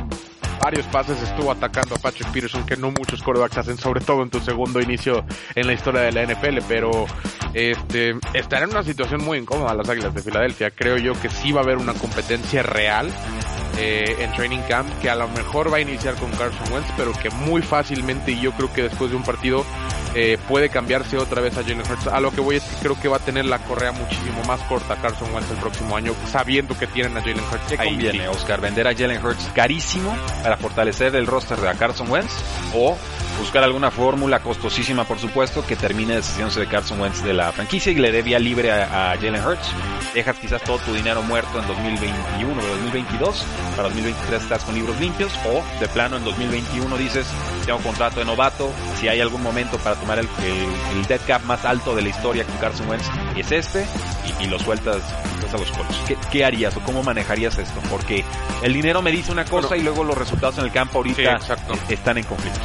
varios 0.61 0.85
pases, 0.87 1.21
estuvo 1.21 1.51
atacando 1.51 1.95
a 1.95 1.97
Patrick 1.97 2.31
Peterson, 2.31 2.65
que 2.65 2.77
no 2.77 2.91
muchos 2.91 3.21
corebacks 3.23 3.57
hacen, 3.57 3.77
sobre 3.77 4.01
todo 4.01 4.21
en 4.23 4.29
tu 4.29 4.39
segundo 4.39 4.79
inicio 4.79 5.25
en 5.55 5.67
la 5.67 5.73
historia 5.73 6.01
de 6.01 6.11
la 6.11 6.23
NFL, 6.23 6.59
pero 6.67 7.05
este 7.53 8.15
estará 8.33 8.65
en 8.65 8.71
una 8.71 8.83
situación 8.83 9.23
muy 9.23 9.39
incómoda 9.39 9.73
las 9.73 9.89
Águilas 9.89 10.13
de 10.13 10.21
Filadelfia. 10.21 10.71
Creo 10.71 10.97
yo 10.97 11.19
que 11.19 11.29
sí 11.29 11.51
va 11.51 11.61
a 11.61 11.63
haber 11.63 11.77
una 11.77 11.93
competencia 11.93 12.63
real 12.63 13.11
eh, 13.77 14.15
en 14.19 14.31
training 14.33 14.61
camp 14.67 14.87
que 15.01 15.09
a 15.09 15.15
lo 15.15 15.27
mejor 15.29 15.71
va 15.71 15.77
a 15.77 15.81
iniciar 15.81 16.15
con 16.15 16.29
Carson 16.31 16.71
Wentz, 16.71 16.89
pero 16.95 17.11
que 17.13 17.29
muy 17.29 17.61
fácilmente 17.61 18.31
y 18.31 18.39
yo 18.39 18.51
creo 18.51 18.71
que 18.71 18.83
después 18.83 19.11
de 19.11 19.17
un 19.17 19.23
partido 19.23 19.65
eh, 20.15 20.37
puede 20.47 20.69
cambiarse 20.69 21.17
otra 21.17 21.41
vez 21.41 21.57
a 21.57 21.61
Jalen 21.63 21.81
Hurts. 21.81 22.07
A 22.07 22.19
lo 22.19 22.31
que 22.31 22.41
voy 22.41 22.57
es 22.57 22.63
que 22.63 22.75
creo 22.77 22.99
que 22.99 23.07
va 23.07 23.17
a 23.17 23.19
tener 23.19 23.45
la 23.45 23.59
correa 23.59 23.91
muchísimo 23.91 24.43
más 24.45 24.61
corta 24.61 24.95
Carson 24.95 25.33
Wentz 25.33 25.49
el 25.51 25.57
próximo 25.57 25.95
año, 25.95 26.13
sabiendo 26.31 26.77
que 26.77 26.87
tienen 26.87 27.15
a 27.17 27.21
Jalen 27.21 27.39
Hurts. 27.39 27.67
¿Qué 27.69 27.75
Ahí 27.79 27.89
conviene? 27.89 28.11
viene 28.11 28.27
Oscar, 28.29 28.61
vender 28.61 28.87
a 28.87 28.93
Jalen 28.95 29.23
Hurts 29.23 29.49
carísimo 29.53 30.15
para 30.43 30.57
fortalecer 30.57 31.15
el 31.15 31.27
roster 31.27 31.59
de 31.59 31.71
Carson 31.77 32.09
Wentz 32.09 32.33
o 32.75 32.97
buscar 33.39 33.63
alguna 33.63 33.89
fórmula 33.89 34.39
costosísima, 34.39 35.03
por 35.05 35.17
supuesto, 35.19 35.65
que 35.65 35.75
termine 35.75 36.15
deshaciéndose 36.15 36.59
de 36.59 36.67
Carson 36.67 36.99
Wentz 36.99 37.23
de 37.23 37.33
la 37.33 37.51
franquicia 37.51 37.91
y 37.91 37.95
le 37.95 38.11
dé 38.11 38.21
vía 38.21 38.39
libre 38.39 38.71
a, 38.71 39.11
a 39.11 39.15
Jalen 39.15 39.43
Hurts. 39.45 39.67
Dejas 40.13 40.37
quizás 40.37 40.61
todo 40.63 40.77
tu 40.79 40.93
dinero 40.93 41.21
muerto 41.23 41.59
en 41.59 41.67
2021 41.67 42.61
o 42.61 42.67
2022, 42.67 43.43
para 43.71 43.83
2023 43.83 44.41
estás 44.43 44.63
con 44.63 44.75
libros 44.75 44.99
limpios 44.99 45.31
o 45.45 45.63
de 45.79 45.87
plano 45.87 46.17
en 46.17 46.23
2021 46.25 46.97
dices, 46.97 47.25
tengo 47.65 47.79
contrato 47.79 48.19
de 48.19 48.25
novato, 48.25 48.71
si 48.99 49.07
hay 49.07 49.21
algún 49.21 49.41
momento 49.41 49.77
para 49.77 49.95
tomar 50.01 50.19
el, 50.19 50.27
el, 50.43 50.97
el 50.97 51.05
dead 51.07 51.21
cap 51.25 51.43
más 51.45 51.63
alto 51.63 51.95
de 51.95 52.01
la 52.01 52.09
historia 52.09 52.43
con 52.43 52.57
Carson 52.57 52.89
Wentz 52.89 53.05
es 53.37 53.51
este 53.51 53.85
y, 54.39 54.43
y 54.43 54.47
lo 54.47 54.59
sueltas, 54.59 54.97
sueltas 55.39 55.53
a 55.53 55.57
los 55.57 55.71
colos. 55.71 56.01
¿Qué, 56.07 56.17
¿Qué 56.31 56.43
harías 56.45 56.75
o 56.75 56.81
cómo 56.81 57.01
manejarías 57.03 57.57
esto? 57.57 57.79
Porque 57.89 58.23
el 58.63 58.73
dinero 58.73 59.01
me 59.01 59.11
dice 59.11 59.31
una 59.31 59.45
cosa 59.45 59.69
Bueno. 59.69 59.81
y 59.81 59.85
luego 59.85 60.03
los 60.03 60.17
resultados 60.17 60.57
en 60.57 60.65
el 60.65 60.71
campo 60.71 60.97
ahorita 60.99 61.15
Sí, 61.21 61.23
exacto. 61.27 61.73
están 61.89 62.17
en 62.17 62.23
conflicto. 62.25 62.59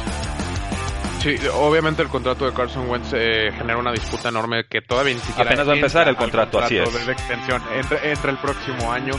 Sí, 1.21 1.35
obviamente 1.55 2.03
el 2.03 2.09
contrato 2.09 2.45
de 2.45 2.53
Carson 2.53 2.87
Wentz 2.89 3.09
eh, 3.13 3.51
genera 3.57 3.77
una 3.79 3.91
disputa 3.91 4.29
enorme 4.29 4.65
que 4.69 4.81
todavía 4.81 5.15
ni 5.15 5.19
siquiera 5.19 5.49
Apenas 5.49 5.67
va 5.67 5.71
a 5.73 5.75
empezar 5.75 6.03
el 6.03 6.09
al 6.09 6.15
contrato, 6.15 6.59
así 6.59 6.77
es. 6.77 7.05
de 7.07 7.11
extensión 7.11 7.61
entre, 7.75 8.11
entre 8.11 8.31
el 8.31 8.37
próximo 8.37 8.91
año. 8.91 9.13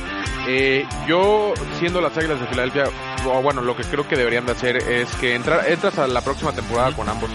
Eh, 0.47 0.87
yo, 1.09 1.53
siendo 1.79 2.01
las 2.01 2.17
Águilas 2.17 2.41
de 2.41 2.47
Filadelfia, 2.47 2.85
bueno, 3.43 3.61
lo 3.63 3.77
que 3.77 3.83
creo 3.83 4.07
que 4.09 4.17
deberían 4.17 4.47
de 4.47 4.53
hacer 4.53 4.77
es 4.77 5.13
que 5.17 5.35
entrar, 5.35 5.69
entras 5.69 5.99
a 5.99 6.07
la 6.07 6.21
próxima 6.23 6.53
temporada 6.53 6.93
con 6.93 7.09
ambos. 7.09 7.31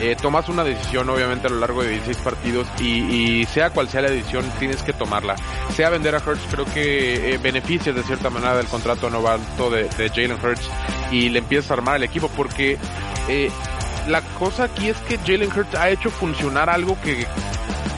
Eh, 0.00 0.16
tomas 0.20 0.48
una 0.48 0.64
decisión, 0.64 1.08
obviamente, 1.08 1.46
a 1.46 1.50
lo 1.50 1.60
largo 1.60 1.82
de 1.82 1.90
16 1.90 2.16
partidos 2.18 2.66
y, 2.80 3.40
y 3.40 3.44
sea 3.46 3.70
cual 3.70 3.88
sea 3.88 4.02
la 4.02 4.10
decisión, 4.10 4.44
tienes 4.58 4.82
que 4.82 4.92
tomarla. 4.92 5.36
Sea 5.74 5.90
vender 5.90 6.14
a 6.14 6.18
Hurts, 6.18 6.42
creo 6.50 6.64
que 6.64 7.34
eh, 7.34 7.38
beneficias 7.38 7.94
de 7.94 8.02
cierta 8.02 8.30
manera 8.30 8.56
del 8.56 8.66
contrato 8.66 9.10
novato 9.10 9.70
de, 9.70 9.88
Jalen 10.08 10.38
Hurts 10.42 10.68
y 11.10 11.28
le 11.28 11.38
empiezas 11.38 11.70
a 11.70 11.74
armar 11.74 11.96
el 11.96 12.02
equipo 12.02 12.28
porque 12.28 12.78
eh, 13.28 13.50
la 14.08 14.22
cosa 14.22 14.64
aquí 14.64 14.88
es 14.88 14.96
que 15.02 15.18
Jalen 15.18 15.50
Hurts 15.56 15.74
ha 15.76 15.90
hecho 15.90 16.10
funcionar 16.10 16.68
algo 16.68 17.00
que 17.00 17.26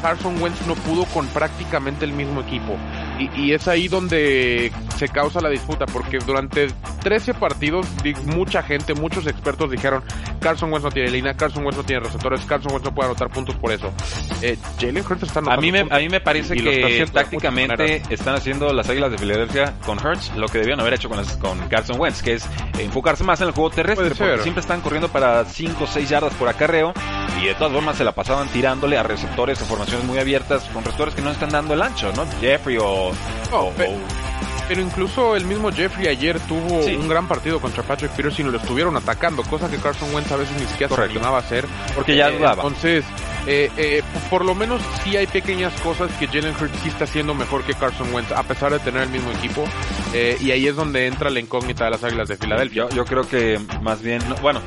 Carson 0.03 0.41
Wentz 0.43 0.67
no 0.67 0.75
pudo 0.75 1.07
con 1.07 1.27
prácticamente 1.29 2.05
el 2.05 2.13
mismo 2.13 2.43
equipo. 2.43 2.77
Y, 3.19 3.31
y 3.41 3.53
es 3.53 3.69
ahí 3.69 3.87
donde 3.89 4.73
se 4.97 5.09
causa 5.09 5.41
la 5.41 5.49
disputa, 5.49 5.87
porque 5.87 6.19
durante 6.19 6.69
13 7.03 7.35
partidos 7.35 7.87
mucha 8.27 8.63
gente, 8.63 8.95
muchos 8.95 9.27
expertos 9.27 9.71
dijeron 9.71 10.03
Carson 10.41 10.73
Wentz 10.73 10.85
no 10.85 10.91
tiene 10.91 11.11
línea, 11.11 11.35
Carson 11.35 11.63
Wentz 11.65 11.77
no 11.77 11.85
tiene 11.85 12.03
receptores, 12.03 12.41
Carson 12.45 12.73
Wentz 12.73 12.85
no 12.87 12.95
puede 12.95 13.11
anotar 13.11 13.31
puntos 13.31 13.55
por 13.57 13.71
eso. 13.73 13.93
Eh, 14.43 14.57
Jalen 14.81 15.05
Hurts 15.09 15.23
está 15.25 15.39
A 15.39 15.43
anotando 15.43 15.63
mí, 15.63 15.73
me, 15.73 15.81
puntos. 15.81 15.97
a 15.99 16.01
mí 16.01 16.09
me 16.09 16.21
parece 16.21 16.55
está 16.55 16.71
que 16.71 16.83
muchas 16.83 17.13
tácticamente 17.13 18.03
están 18.11 18.35
haciendo 18.35 18.73
las 18.73 18.89
Águilas 18.89 19.11
de 19.13 19.19
Filadelfia 19.19 19.75
con 19.87 20.05
Hurts 20.05 20.33
lo 20.37 20.49
que 20.49 20.59
debían 20.59 20.81
haber 20.81 20.95
hecho 20.95 21.09
con, 21.09 21.19
las- 21.19 21.37
con 21.37 21.59
Carson 21.69 22.01
Wentz, 22.01 22.23
que 22.23 22.35
es 22.35 22.47
enfocarse 22.79 23.23
más 23.25 23.41
en 23.41 23.49
el 23.49 23.53
juego 23.55 23.71
terrestre, 23.71 24.09
porque 24.09 24.43
siempre 24.43 24.61
están 24.61 24.81
corriendo 24.81 25.09
para 25.09 25.45
5 25.45 25.85
o 25.85 25.87
6 25.87 26.09
yardas 26.09 26.35
por 26.35 26.49
acarreo 26.49 26.93
y 27.41 27.47
de 27.47 27.55
todas 27.55 27.73
formas 27.73 27.97
se 27.97 28.05
la 28.05 28.13
pasaban 28.13 28.49
tirándole 28.49 28.97
a 28.99 29.03
receptores 29.03 29.61
en 29.61 29.67
formaciones 29.67 30.07
muy 30.07 30.19
abiertas 30.19 30.65
con 30.73 30.85
receptores 30.85 31.15
que 31.15 31.23
no 31.23 31.31
están 31.31 31.51
dando 31.51 31.75
el 31.75 31.83
ancho, 31.83 32.13
¿no? 32.17 32.27
Jeffrey 32.41 32.77
o... 32.81 33.04
No, 33.51 33.59
o- 33.67 33.71
pe- 33.73 33.89
o- 33.89 34.25
Pero 34.67 34.81
incluso 34.81 35.37
el 35.37 35.45
mismo 35.45 35.71
Jeffrey 35.71 36.07
ayer 36.09 36.41
tuvo 36.41 36.83
Sí. 36.83 36.95
un 36.95 37.07
gran 37.07 37.29
partido 37.29 37.61
contra 37.61 37.83
Patrick 37.83 38.11
Peterson 38.13 38.47
y 38.47 38.51
lo 38.51 38.57
estuvieron 38.57 38.97
atacando, 38.97 39.43
cosa 39.43 39.69
que 39.71 39.77
Carson 39.77 40.15
Wentz 40.15 40.33
a 40.33 40.37
veces 40.37 40.59
ni 40.59 40.67
siquiera 40.67 40.89
Correcto. 40.89 41.21
se 41.21 41.27
hacer. 41.37 41.67
porque 41.95 42.17
ya 42.17 42.31
Eh, 42.31 42.39
dudaba. 42.39 42.63
Entonces, 42.63 43.05
eh, 43.47 43.71
eh, 43.77 44.03
por 44.31 44.43
lo 44.43 44.55
menos 44.55 44.81
sí 45.03 45.19
hay 45.19 45.27
pequeñas 45.27 45.71
cosas 45.83 46.11
que 46.19 46.27
Jalen 46.29 46.55
Hurts 46.59 46.79
sí 46.83 46.89
está 46.89 47.05
haciendo 47.05 47.35
mejor 47.35 47.63
que 47.65 47.75
Carson 47.75 48.11
Wentz, 48.15 48.33
a 48.33 48.43
pesar 48.45 48.73
de 48.73 48.79
tener 48.79 49.03
el 49.03 49.11
mismo 49.11 49.31
equipo. 49.33 49.65
Eh, 50.15 50.39
y 50.41 50.51
ahí 50.51 50.67
es 50.67 50.75
donde 50.77 51.09
entra 51.09 51.29
la 51.29 51.41
incógnita 51.41 51.85
de 51.85 51.91
las 51.91 52.03
Águilas 52.03 52.29
de 52.29 52.39
Filadelfia. 52.39 52.85
Yo, 52.89 52.97
yo 52.97 53.05
creo 53.05 53.29
que 53.29 53.61
más 53.83 54.01
bien, 54.01 54.23
no- 54.31 54.37
bueno, 54.37 54.61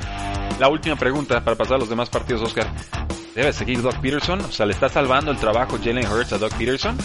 la 0.60 0.70
última 0.70 0.96
pregunta 0.96 1.44
para 1.44 1.58
pasar 1.58 1.78
a 1.78 1.80
los 1.80 1.90
demás 1.90 2.12
partidos, 2.12 2.44
Oscar. 2.44 2.68
¿Debe 3.34 3.52
seguir 3.52 3.82
Doug 3.82 3.96
Peterson? 4.00 4.42
O 4.42 4.52
sea, 4.52 4.68
¿le 4.68 4.74
está 4.74 4.90
salvando 4.90 5.32
el 5.32 5.38
trabajo 5.38 5.78
Jalen 5.84 6.06
Hurts 6.08 6.34
a 6.34 6.38
Doug 6.38 6.52
Peterson? 6.54 6.96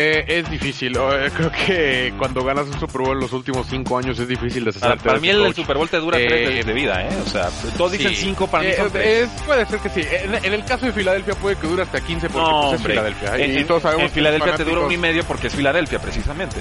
Eh, 0.00 0.24
es 0.26 0.50
difícil. 0.50 0.96
eh, 0.96 1.30
creo 1.36 1.50
que 1.52 2.14
cuando 2.18 2.42
ganas 2.42 2.66
un 2.66 2.78
Super 2.80 3.02
Bowl 3.02 3.12
en 3.16 3.20
los 3.20 3.32
últimos 3.32 3.66
cinco 3.68 3.98
años 3.98 4.18
es 4.18 4.26
difícil 4.28 4.64
deshacerte 4.64 5.04
para 5.04 5.18
mí 5.18 5.28
el. 5.28 5.54
Super 5.54 5.76
Bowl 5.76 5.88
te 5.88 5.98
dura 5.98 6.18
Eh, 6.18 6.26
tres 6.26 6.54
de, 6.56 6.64
de 6.64 6.72
vida, 6.72 7.02
¿eh? 7.02 7.08
O 7.24 7.28
sea, 7.28 7.48
todos 7.76 7.92
dicen 7.92 8.14
cinco, 8.14 8.46
para 8.46 8.64
mí 8.64 8.70
Eh, 8.70 8.76
son 8.76 8.90
tres. 8.90 9.28
es- 9.28 9.42
puede 9.42 9.66
ser 9.66 9.78
que 9.80 9.88
sí. 9.90 10.00
En, 10.10 10.34
en 10.44 10.52
el 10.54 10.64
caso 10.64 10.86
de 10.86 10.92
Filadelfia 10.92 11.34
puede 11.34 11.56
que 11.56 11.66
dure 11.66 11.82
hasta 11.82 12.00
15 12.00 12.28
porque 12.30 12.50
No, 12.50 12.60
pues, 12.70 12.80
es. 12.80 12.86
Filadelfia. 12.86 13.36
En, 13.36 13.58
y 13.58 13.64
todos 13.64 13.82
sabemos 13.82 14.02
en 14.04 14.08
que 14.08 14.14
Filadelfia 14.14 14.54
te 14.54 14.64
dura 14.64 14.80
un 14.80 14.92
y 14.92 14.96
medio 14.96 15.24
porque 15.24 15.48
es 15.48 15.54
Filadelfia, 15.54 15.98
precisamente. 15.98 16.56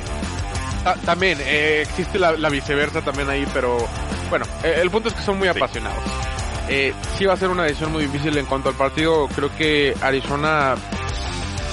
Ta- 0.84 0.96
también 0.96 1.38
eh, 1.42 1.84
existe 1.88 2.20
la, 2.20 2.32
la 2.34 2.50
viceversa 2.50 3.02
también 3.02 3.30
ahí, 3.30 3.46
pero 3.54 3.78
bueno, 4.30 4.46
el 4.64 4.90
punto 4.90 5.10
es 5.10 5.16
que 5.16 5.22
son 5.22 5.38
muy 5.38 5.48
Sí. 5.50 5.58
apasionados. 5.58 6.04
Eh, 6.70 6.94
sí 7.18 7.26
va 7.26 7.34
a 7.34 7.38
ser 7.38 7.50
una 7.50 7.64
decisión 7.64 7.92
muy 7.92 8.04
difícil 8.06 8.38
en 8.38 8.46
cuanto 8.46 8.70
al 8.70 8.76
partido. 8.76 9.28
Creo 9.36 9.50
que 9.58 9.96
Arizona 10.02 10.76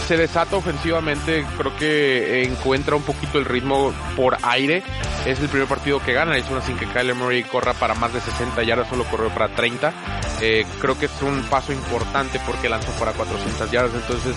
se 0.07 0.17
desata 0.17 0.57
ofensivamente, 0.57 1.45
creo 1.59 1.77
que 1.77 2.45
encuentra 2.45 2.95
un 2.95 3.03
poquito 3.03 3.39
el 3.39 3.45
ritmo 3.45 3.93
por 4.15 4.37
aire. 4.43 4.83
Es 5.25 5.41
el 5.41 5.49
primer 5.49 5.67
partido 5.67 5.99
que 6.01 6.13
gana 6.13 6.33
Arizona 6.33 6.61
sin 6.63 6.77
que 6.77 6.87
Kyler 6.87 7.17
Murray 7.17 7.43
corra 7.43 7.75
para 7.75 7.95
más 7.95 8.13
de 8.15 8.21
60 8.21 8.63
yardas, 8.63 8.89
solo 8.89 9.05
corrió 9.05 9.31
para 9.31 9.49
30. 9.49 9.93
Eh, 10.41 10.65
creo 10.81 10.97
que 10.97 11.07
es 11.07 11.23
un 11.23 11.43
paso 11.45 11.73
importante 11.73 12.41
porque 12.47 12.69
lanzó 12.69 12.93
para 12.93 13.13
400 13.13 13.71
yardas, 13.71 13.95
entonces 13.95 14.37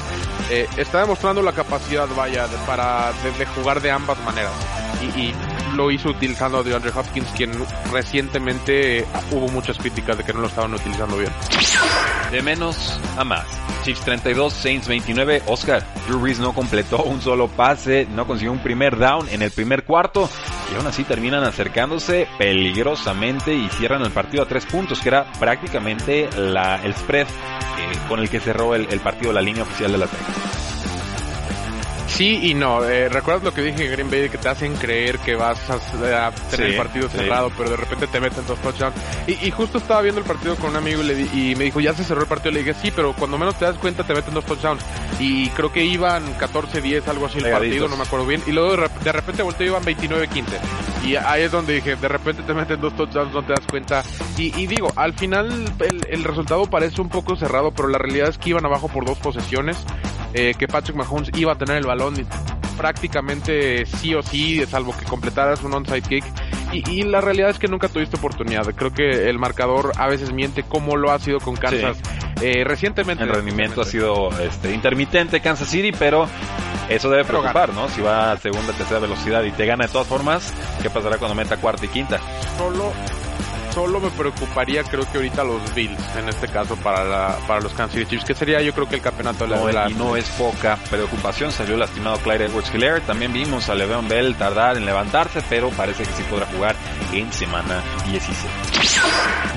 eh, 0.50 0.68
está 0.78 1.02
demostrando 1.02 1.44
la 1.44 1.52
capacidad, 1.52 2.08
vaya, 2.16 2.48
de, 2.48 2.58
para 2.66 3.12
de, 3.38 3.46
jugar 3.46 3.82
de 3.82 3.92
ambas 3.92 4.18
maneras. 4.24 4.54
Y 5.16 5.34
lo 5.80 5.90
hizo 5.92 6.10
utilizando 6.10 6.58
a 6.58 6.64
DeAndre 6.64 6.92
Hopkins, 6.94 7.30
quien 7.38 7.54
recientemente 7.90 9.00
eh, 9.00 9.06
hubo 9.32 9.48
muchas 9.48 9.78
críticas 9.78 10.18
de 10.18 10.26
que 10.26 10.34
no 10.34 10.42
lo 10.42 10.48
estaban 10.48 10.74
utilizando 10.74 11.16
bien. 11.16 11.32
De 12.32 12.42
menos 12.42 13.00
a 13.18 13.24
más. 13.24 13.46
Chiefs 13.86 14.02
32, 14.02 14.52
Saints 14.52 14.90
29. 14.90 15.44
Oscar, 15.48 15.82
Drew 16.06 16.20
Brees 16.20 16.38
no 16.40 16.54
completó 16.54 17.04
un 17.04 17.22
solo 17.22 17.48
pase, 17.48 18.06
no 18.12 18.28
consiguió 18.28 18.52
un 18.52 18.60
primer 18.60 18.98
down 18.98 19.30
en 19.30 19.42
el 19.42 19.52
primer 19.52 19.86
cuarto 19.86 20.30
y 20.70 20.76
aún 20.76 20.86
así 20.86 21.06
terminan 21.06 21.46
acercándose 21.46 22.28
peligrosamente 22.38 23.56
y 23.56 23.70
cierran 23.70 24.02
el 24.02 24.12
partido 24.12 24.44
a 24.44 24.48
tres 24.48 24.66
puntos, 24.66 25.00
que 25.00 25.08
era 25.08 25.32
prácticamente 25.40 26.30
la, 26.36 26.84
el 26.84 26.94
spread 26.94 27.26
eh, 27.26 27.98
con 28.10 28.20
el 28.20 28.30
que 28.30 28.42
cerró 28.42 28.76
el, 28.76 28.86
el 28.92 29.00
partido, 29.00 29.32
la 29.32 29.42
línea 29.42 29.64
oficial 29.64 29.94
de 29.94 29.98
Las 29.98 30.12
Vegas. 30.12 30.69
Sí 32.20 32.50
y 32.50 32.54
no. 32.54 32.84
Eh, 32.84 33.08
¿Recuerdas 33.08 33.46
lo 33.46 33.54
que 33.54 33.62
dije 33.62 33.86
en 33.86 33.92
Green 33.94 34.12
Bay 34.12 34.28
que 34.28 34.38
te 34.38 34.50
hacen 34.50 34.76
creer 34.76 35.20
que 35.20 35.36
vas 35.36 35.58
a, 35.70 35.76
a 35.76 36.32
tener 36.32 36.34
Sí, 36.52 36.62
el 36.64 36.76
partido 36.76 37.08
sí. 37.10 37.16
cerrado, 37.18 37.50
pero 37.58 37.70
de 37.70 37.78
repente 37.78 38.08
te 38.08 38.20
meten 38.20 38.46
dos 38.46 38.60
touchdowns? 38.60 38.94
Y, 39.26 39.48
y 39.48 39.52
justo 39.52 39.78
estaba 39.78 40.02
viendo 40.02 40.20
el 40.20 40.28
partido 40.28 40.58
con 40.58 40.72
un 40.72 40.76
amigo 40.76 41.02
y, 41.02 41.06
le 41.06 41.16
di- 41.16 41.30
y 41.52 41.56
me 41.56 41.64
dijo, 41.64 41.80
ya 41.80 41.94
se 41.94 42.04
cerró 42.04 42.20
el 42.24 42.28
partido. 42.28 42.52
Le 42.52 42.60
dije, 42.64 42.74
sí, 42.74 42.92
pero 42.94 43.14
cuando 43.14 43.38
menos 43.38 43.58
te 43.58 43.64
das 43.64 43.78
cuenta 43.78 44.04
te 44.04 44.14
meten 44.14 44.34
dos 44.34 44.44
touchdowns. 44.44 44.84
Y 45.18 45.48
creo 45.52 45.72
que 45.72 45.86
iban 45.86 46.24
14-10, 46.38 47.08
algo 47.08 47.28
así 47.28 47.38
el 47.38 47.50
partido, 47.52 47.88
no 47.88 47.96
me 47.96 48.04
acuerdo 48.04 48.26
bien. 48.26 48.44
Y 48.46 48.52
luego 48.52 48.76
de, 48.76 48.90
de 49.02 49.12
repente 49.14 49.42
volteó 49.42 49.66
y 49.66 49.70
iban 49.70 49.84
29-15. 49.84 50.44
Y 51.06 51.16
ahí 51.16 51.44
es 51.44 51.52
donde 51.54 51.76
dije, 51.76 51.96
de 51.96 52.08
repente 52.10 52.44
te 52.44 52.54
meten 52.54 52.82
dos 52.82 52.94
touchdowns, 52.98 53.34
no 53.34 53.44
te 53.44 53.54
das 53.54 53.66
cuenta. 53.66 54.04
Y, 54.38 54.68
digo, 54.68 54.92
al 54.98 55.14
final 55.14 55.66
el, 56.10 56.24
resultado 56.26 56.66
parece 56.66 57.00
un 57.00 57.08
poco 57.08 57.38
cerrado, 57.38 57.72
pero 57.72 57.88
la 57.88 57.98
realidad 57.98 58.28
es 58.28 58.38
que 58.38 58.50
iban 58.50 58.66
abajo 58.66 58.90
por 58.90 59.06
dos 59.06 59.18
posesiones. 59.20 59.78
Eh, 60.32 60.54
que 60.60 60.68
Patrick 60.68 60.96
Mahomes 60.96 61.32
iba 61.38 61.54
a 61.54 61.58
tener 61.58 61.78
el 61.78 61.88
balón 61.88 62.09
prácticamente 62.78 63.86
sí 63.86 64.16
o 64.16 64.22
sí, 64.22 64.66
salvo 64.66 64.96
que 64.98 65.06
completaras 65.06 65.64
un 65.64 65.74
onside 65.74 66.02
kick. 66.02 66.24
Y, 66.72 67.02
la 67.02 67.20
realidad 67.20 67.50
es 67.50 67.58
que 67.58 67.68
nunca 67.68 67.88
tuviste 67.88 68.18
oportunidad. 68.18 68.64
Creo 68.76 68.94
que 68.94 69.28
el 69.28 69.40
marcador 69.40 69.92
a 69.98 70.08
veces 70.08 70.32
miente 70.32 70.62
como 70.64 70.98
lo 70.98 71.12
ha 71.12 71.18
sido 71.18 71.40
con 71.40 71.56
Kansas 71.56 71.98
eh, 72.42 72.64
recientemente. 72.64 73.24
El 73.24 73.32
rendimiento 73.32 73.82
ha 73.82 73.86
sido 73.86 74.30
este, 74.40 74.74
intermitente 74.74 75.42
Kansas 75.42 75.68
City, 75.68 75.92
pero 75.98 76.28
eso 76.88 77.10
debe 77.10 77.26
preocupar, 77.26 77.74
¿no? 77.74 77.90
Si 77.90 78.02
va 78.02 78.32
a 78.32 78.38
segunda, 78.38 78.72
tercera 78.74 79.00
velocidad 79.00 79.44
y 79.44 79.52
te 79.52 79.66
gana 79.66 79.88
de 79.88 79.92
todas 79.92 80.08
formas, 80.08 80.54
¿qué 80.82 80.90
pasará 80.90 81.18
cuando 81.18 81.36
meta 81.36 81.58
cuarta 81.58 81.86
y 81.86 81.90
quinta? 81.90 82.20
Solo 82.58 82.94
solo 83.74 84.00
me 84.00 84.10
preocuparía 84.12 84.84
creo 84.84 85.10
que 85.12 85.18
ahorita 85.18 85.44
los 85.44 85.74
Bills 85.74 86.16
en 86.16 86.30
este 86.30 86.48
caso 86.48 86.76
para 86.78 87.04
la, 87.04 87.38
para 87.48 87.62
los 87.62 87.74
Kansas 87.74 87.98
City 87.98 88.12
Chiefs 88.12 88.26
que 88.26 88.36
sería 88.36 88.62
yo 88.62 88.74
creo 88.74 88.88
que 88.88 88.96
el 88.96 89.02
campeonato 89.02 89.46
de 89.46 89.74
la, 89.74 89.86
no, 89.86 89.90
y 89.90 89.94
no 89.94 90.16
es 90.16 90.30
poca 90.32 90.78
preocupación. 90.90 91.52
Salió 91.52 91.78
lastimado 91.78 92.18
Clyde 92.18 92.46
Edwards 92.46 92.74
Hilaire 92.74 93.02
también 93.02 93.34
vimos 93.34 93.70
a 93.70 93.76
Le'Veon 93.76 94.08
Bell 94.08 94.36
tardar 94.36 94.78
en 94.78 94.86
levantarse 94.86 95.42
pero 95.50 95.70
parece 95.70 96.04
que 96.04 96.14
sí 96.14 96.24
podrá 96.30 96.46
jugar 96.48 96.76
en 97.14 97.32
semana 97.32 97.84
16 98.10 98.52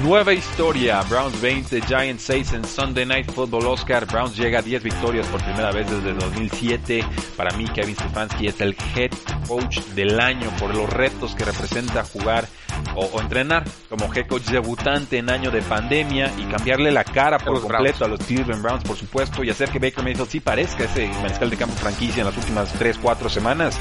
nueva 0.03 0.33
historia. 0.33 1.03
Browns 1.03 1.41
20 1.41 1.81
Giants 1.83 2.23
6 2.25 2.53
en 2.55 2.65
Sunday 2.65 3.07
Night 3.07 3.31
Football 3.31 3.67
Oscar. 3.67 4.07
Browns 4.07 4.37
llega 4.37 4.59
a 4.59 4.63
10 4.63 4.83
victorias 4.83 5.27
por 5.29 5.43
primera 5.43 5.71
vez 5.71 5.89
desde 5.91 6.13
2007 6.15 7.05
para 7.37 7.57
mí 7.57 7.65
Kevin 7.75 7.95
Stefanski 7.95 8.47
es 8.47 8.61
el 8.61 8.77
head 8.95 9.11
coach 9.49 9.79
del 9.95 10.21
año 10.21 10.51
por 10.59 10.75
los 10.75 10.89
retos 10.91 11.35
que 11.35 11.45
representa 11.45 12.05
jugar 12.05 12.47
o, 12.95 13.21
entrenar 13.21 13.65
como 13.89 14.13
head 14.13 14.27
coach 14.27 14.45
debutante 14.45 15.19
en 15.19 15.31
año 15.31 15.51
de 15.51 15.63
pandemia 15.63 16.31
y 16.39 16.45
cambiarle 16.45 16.91
la 16.91 17.05
cara 17.05 17.39
por 17.39 17.61
completo 17.61 18.05
a 18.05 18.09
los 18.09 18.21
Cleveland 18.21 18.63
Browns, 18.63 18.85
por 18.85 18.97
supuesto, 18.97 19.43
y 19.45 19.51
hacer 19.51 19.71
que 19.71 19.79
Baker 19.79 20.05
Mayfield 20.05 20.29
sí 20.29 20.41
parezca 20.41 20.85
ese 20.85 21.09
mariscal 21.21 21.51
de 21.51 21.57
campo 21.57 21.75
franquicia 21.77 22.21
en 22.21 22.27
las 22.27 22.37
últimas 22.37 22.73
3, 22.73 22.99
4 23.01 23.29
semanas. 23.29 23.79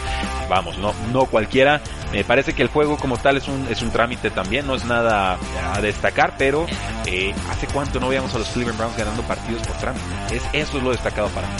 Vamos, 0.49 0.77
no, 0.77 0.93
no 1.11 1.25
cualquiera. 1.25 1.81
Me 2.11 2.23
parece 2.23 2.53
que 2.53 2.61
el 2.61 2.69
juego 2.69 2.97
como 2.97 3.17
tal 3.17 3.37
es 3.37 3.47
un, 3.47 3.67
es 3.69 3.81
un 3.81 3.91
trámite 3.91 4.29
también, 4.29 4.67
no 4.67 4.75
es 4.75 4.85
nada 4.85 5.37
a 5.73 5.81
destacar, 5.81 6.35
pero 6.37 6.65
eh, 7.05 7.33
¿hace 7.49 7.67
cuánto 7.67 7.99
no 7.99 8.09
veíamos 8.09 8.33
a 8.35 8.39
los 8.39 8.49
Cleveland 8.49 8.77
Browns 8.77 8.97
ganando 8.97 9.23
partidos 9.23 9.65
por 9.65 9.77
trámite? 9.77 10.05
Es, 10.31 10.43
eso 10.53 10.77
es 10.77 10.83
lo 10.83 10.91
destacado 10.91 11.27
para 11.29 11.47
mí. 11.47 11.53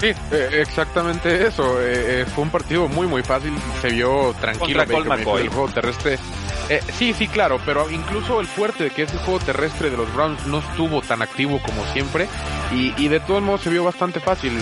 Sí, 0.00 0.12
eh, 0.30 0.48
exactamente 0.60 1.46
eso. 1.46 1.76
Eh, 1.80 2.24
fue 2.32 2.44
un 2.44 2.50
partido 2.50 2.88
muy 2.88 3.06
muy 3.06 3.22
fácil. 3.22 3.52
Se 3.82 3.88
vio 3.88 4.34
tranquilo. 4.40 4.82
el 4.82 5.48
juego 5.48 5.68
terrestre 5.68 6.18
eh, 6.68 6.82
sí, 6.92 7.14
sí, 7.14 7.28
claro, 7.28 7.58
pero 7.64 7.90
incluso 7.90 8.40
el 8.40 8.46
fuerte 8.46 8.84
de 8.84 8.90
que 8.90 9.02
ese 9.02 9.16
juego 9.18 9.38
terrestre 9.40 9.88
de 9.90 9.96
los 9.96 10.12
Browns 10.14 10.46
no 10.46 10.58
estuvo 10.58 11.00
tan 11.00 11.22
activo 11.22 11.60
como 11.62 11.82
siempre 11.92 12.28
y, 12.70 13.08
de 13.08 13.20
todos 13.20 13.42
modos 13.42 13.62
se 13.62 13.70
vio 13.70 13.84
bastante 13.84 14.20
fácil. 14.20 14.52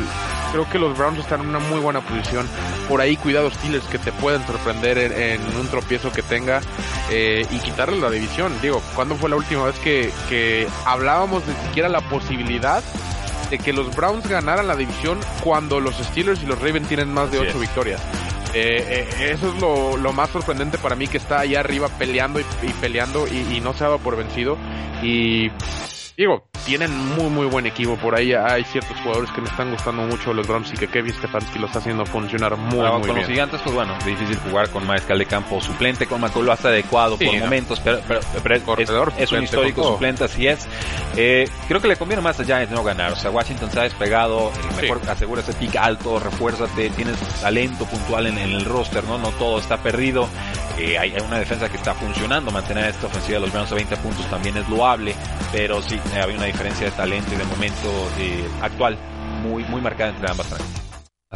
Creo 0.52 0.70
que 0.70 0.78
los 0.78 0.96
Browns 0.96 1.18
están 1.18 1.40
en 1.40 1.48
una 1.48 1.58
muy 1.58 1.80
buena 1.80 2.00
posición. 2.00 2.46
Por 2.88 3.00
ahí 3.00 3.16
cuidado 3.16 3.50
Steelers 3.50 3.86
que 3.86 3.98
te 3.98 4.12
pueden 4.12 4.46
sorprender 4.46 4.98
en, 4.98 5.40
un 5.58 5.66
tropiezo 5.66 6.12
que 6.12 6.22
tenga 6.22 6.60
eh, 7.10 7.44
y 7.50 7.58
quitarle 7.58 7.98
la 7.98 8.10
división. 8.10 8.52
Digo, 8.62 8.80
¿cuándo 8.94 9.16
fue 9.16 9.28
la 9.28 9.36
última 9.36 9.64
vez 9.64 9.76
que, 9.80 10.68
hablábamos 10.84 11.44
de 11.44 11.54
siquiera 11.66 11.88
la 11.88 12.00
posibilidad 12.02 12.84
de 13.50 13.58
que 13.58 13.72
los 13.72 13.94
Browns 13.96 14.28
ganaran 14.28 14.68
la 14.68 14.76
división 14.76 15.18
cuando 15.42 15.80
los 15.80 15.96
Steelers 15.96 16.40
y 16.42 16.46
los 16.46 16.60
Ravens 16.60 16.86
tienen 16.86 17.12
más 17.12 17.32
de 17.32 17.40
8 17.40 17.58
victorias? 17.58 18.00
Eh, 18.58 19.06
eh, 19.20 19.32
eso 19.32 19.52
es 19.52 19.60
lo, 19.60 20.12
más 20.14 20.30
sorprendente 20.30 20.78
para 20.78 20.96
mí 20.96 21.06
que 21.08 21.18
está 21.18 21.40
ahí 21.40 21.54
arriba 21.54 21.90
peleando 21.98 22.40
y, 22.40 22.44
peleando 22.80 23.28
y, 23.28 23.54
y, 23.54 23.60
no 23.60 23.74
se 23.74 23.84
ha 23.84 23.98
por 23.98 24.16
vencido. 24.16 24.56
Y 25.02 25.50
digo, 26.16 26.44
tienen 26.64 26.90
muy 27.14 27.30
muy 27.30 27.46
buen 27.46 27.66
equipo. 27.66 27.96
Por 27.96 28.14
ahí 28.14 28.32
hay 28.32 28.64
ciertos 28.64 28.96
jugadores 29.00 29.30
que 29.30 29.40
me 29.40 29.48
están 29.48 29.70
gustando 29.70 30.02
mucho 30.02 30.32
los 30.32 30.46
Browns 30.46 30.72
y 30.72 30.76
que 30.76 30.88
Kevin 30.88 31.14
Stefanski 31.14 31.58
los 31.58 31.68
está 31.68 31.78
haciendo 31.78 32.04
funcionar 32.06 32.56
muy, 32.56 32.78
muy 32.78 33.06
con 33.06 33.16
los 33.16 33.26
gigantes, 33.26 33.60
pues 33.62 33.74
bueno, 33.74 33.96
difícil 34.04 34.36
jugar 34.38 34.70
con 34.70 34.86
maescal 34.86 35.18
de 35.18 35.26
campo 35.26 35.60
suplente, 35.60 36.06
con 36.06 36.20
lo 36.20 36.52
hace 36.52 36.68
adecuado 36.68 37.16
por 37.16 37.38
momentos, 37.38 37.80
pero, 37.80 37.98
es, 39.18 39.32
un 39.32 39.42
histórico 39.42 39.84
suplente, 39.84 40.24
así 40.24 40.46
es. 40.46 40.66
Eh, 41.16 41.48
creo 41.68 41.80
que 41.80 41.88
le 41.88 41.96
conviene 41.96 42.22
más 42.22 42.38
a 42.40 42.44
Giants 42.44 42.72
no 42.72 42.82
ganar. 42.82 43.12
O 43.12 43.16
sea, 43.16 43.30
Washington 43.30 43.70
se 43.70 43.80
ha 43.80 43.82
despegado, 43.84 44.50
eh, 44.50 44.82
mejor 44.82 45.00
asegura 45.08 45.40
ese 45.40 45.52
pick 45.54 45.76
alto, 45.76 46.18
refuérzate, 46.18 46.90
tienes 46.90 47.16
talento 47.40 47.84
puntual 47.86 48.26
en, 48.26 48.38
el 48.38 48.64
roster, 48.64 49.04
¿no? 49.04 49.18
No 49.18 49.30
todo 49.30 49.58
está 49.58 49.78
perdido. 49.78 50.28
Eh, 50.78 50.98
hay, 50.98 51.14
una 51.26 51.38
defensa 51.38 51.68
que 51.68 51.76
está 51.76 51.94
funcionando, 51.94 52.50
mantener 52.50 52.90
esta 52.90 53.06
ofensiva 53.06 53.38
de 53.38 53.46
los 53.46 53.52
Browns 53.52 53.72
a 53.72 53.74
20 53.76 53.96
puntos 53.96 54.26
también 54.28 54.56
es 54.58 54.68
loable, 54.68 55.14
pero 55.52 55.80
sí, 55.82 55.98
había 56.14 56.36
una 56.36 56.46
diferencia 56.46 56.86
de 56.86 56.92
talento 56.92 57.34
y 57.34 57.36
de 57.36 57.44
momento 57.44 58.10
eh, 58.18 58.48
actual 58.62 58.98
muy, 59.42 59.64
muy 59.64 59.80
marcada 59.80 60.10
entre 60.10 60.30
ambas 60.30 60.46
franquicias. 60.46 60.85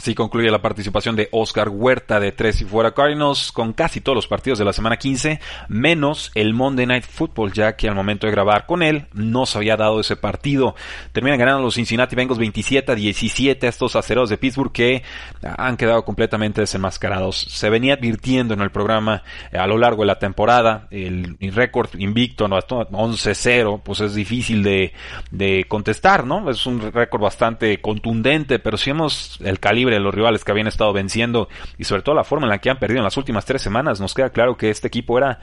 Así 0.00 0.14
concluye 0.14 0.50
la 0.50 0.62
participación 0.62 1.14
de 1.14 1.28
Oscar 1.30 1.68
Huerta 1.68 2.18
de 2.20 2.32
Tres 2.32 2.62
y 2.62 2.64
Fuera 2.64 2.92
Cardinals 2.92 3.52
con 3.52 3.74
casi 3.74 4.00
todos 4.00 4.16
los 4.16 4.26
partidos 4.26 4.58
de 4.58 4.64
la 4.64 4.72
semana 4.72 4.96
15, 4.96 5.38
menos 5.68 6.30
el 6.34 6.54
Monday 6.54 6.86
Night 6.86 7.04
Football, 7.04 7.52
ya 7.52 7.76
que 7.76 7.86
al 7.86 7.94
momento 7.94 8.26
de 8.26 8.32
grabar 8.32 8.64
con 8.64 8.82
él 8.82 9.08
no 9.12 9.44
se 9.44 9.58
había 9.58 9.76
dado 9.76 10.00
ese 10.00 10.16
partido. 10.16 10.74
Terminan 11.12 11.38
ganando 11.38 11.64
los 11.64 11.74
Cincinnati 11.74 12.16
Bengals 12.16 12.38
27 12.38 12.92
a 12.92 12.94
17 12.94 13.66
a 13.66 13.68
estos 13.68 13.94
aceros 13.94 14.30
de 14.30 14.38
Pittsburgh 14.38 14.72
que 14.72 15.02
han 15.42 15.76
quedado 15.76 16.02
completamente 16.02 16.62
desenmascarados. 16.62 17.36
Se 17.36 17.68
venía 17.68 17.92
advirtiendo 17.92 18.54
en 18.54 18.62
el 18.62 18.70
programa 18.70 19.22
eh, 19.52 19.58
a 19.58 19.66
lo 19.66 19.76
largo 19.76 20.00
de 20.00 20.06
la 20.06 20.18
temporada, 20.18 20.88
el, 20.90 21.36
récord 21.52 21.90
invicto, 21.98 22.48
¿no? 22.48 22.58
11-0, 22.58 23.82
pues 23.82 24.00
es 24.00 24.14
difícil 24.14 24.62
de, 24.62 24.94
de 25.30 25.66
contestar, 25.68 26.24
¿no? 26.24 26.48
Es 26.48 26.64
un 26.64 26.90
récord 26.90 27.20
bastante 27.20 27.82
contundente, 27.82 28.60
pero 28.60 28.78
si 28.78 28.88
hemos 28.88 29.38
el 29.44 29.60
calibre 29.60 29.89
de 29.96 30.00
los 30.00 30.14
rivales 30.14 30.44
que 30.44 30.53
habían 30.53 30.66
estado 30.66 30.92
venciendo 30.92 31.48
y 31.79 31.85
sobre 31.85 32.03
todo 32.03 32.14
la 32.14 32.24
forma 32.24 32.46
en 32.46 32.50
la 32.50 32.59
que 32.59 32.70
han 32.70 32.79
perdido 32.79 32.98
en 32.98 33.05
las 33.05 33.16
últimas 33.16 33.44
tres 33.44 33.62
semanas, 33.62 34.00
nos 34.00 34.14
queda 34.14 34.31
claro 34.31 34.57
que 34.57 34.70
este 34.70 34.88
equipo 34.88 35.18
era 35.18 35.40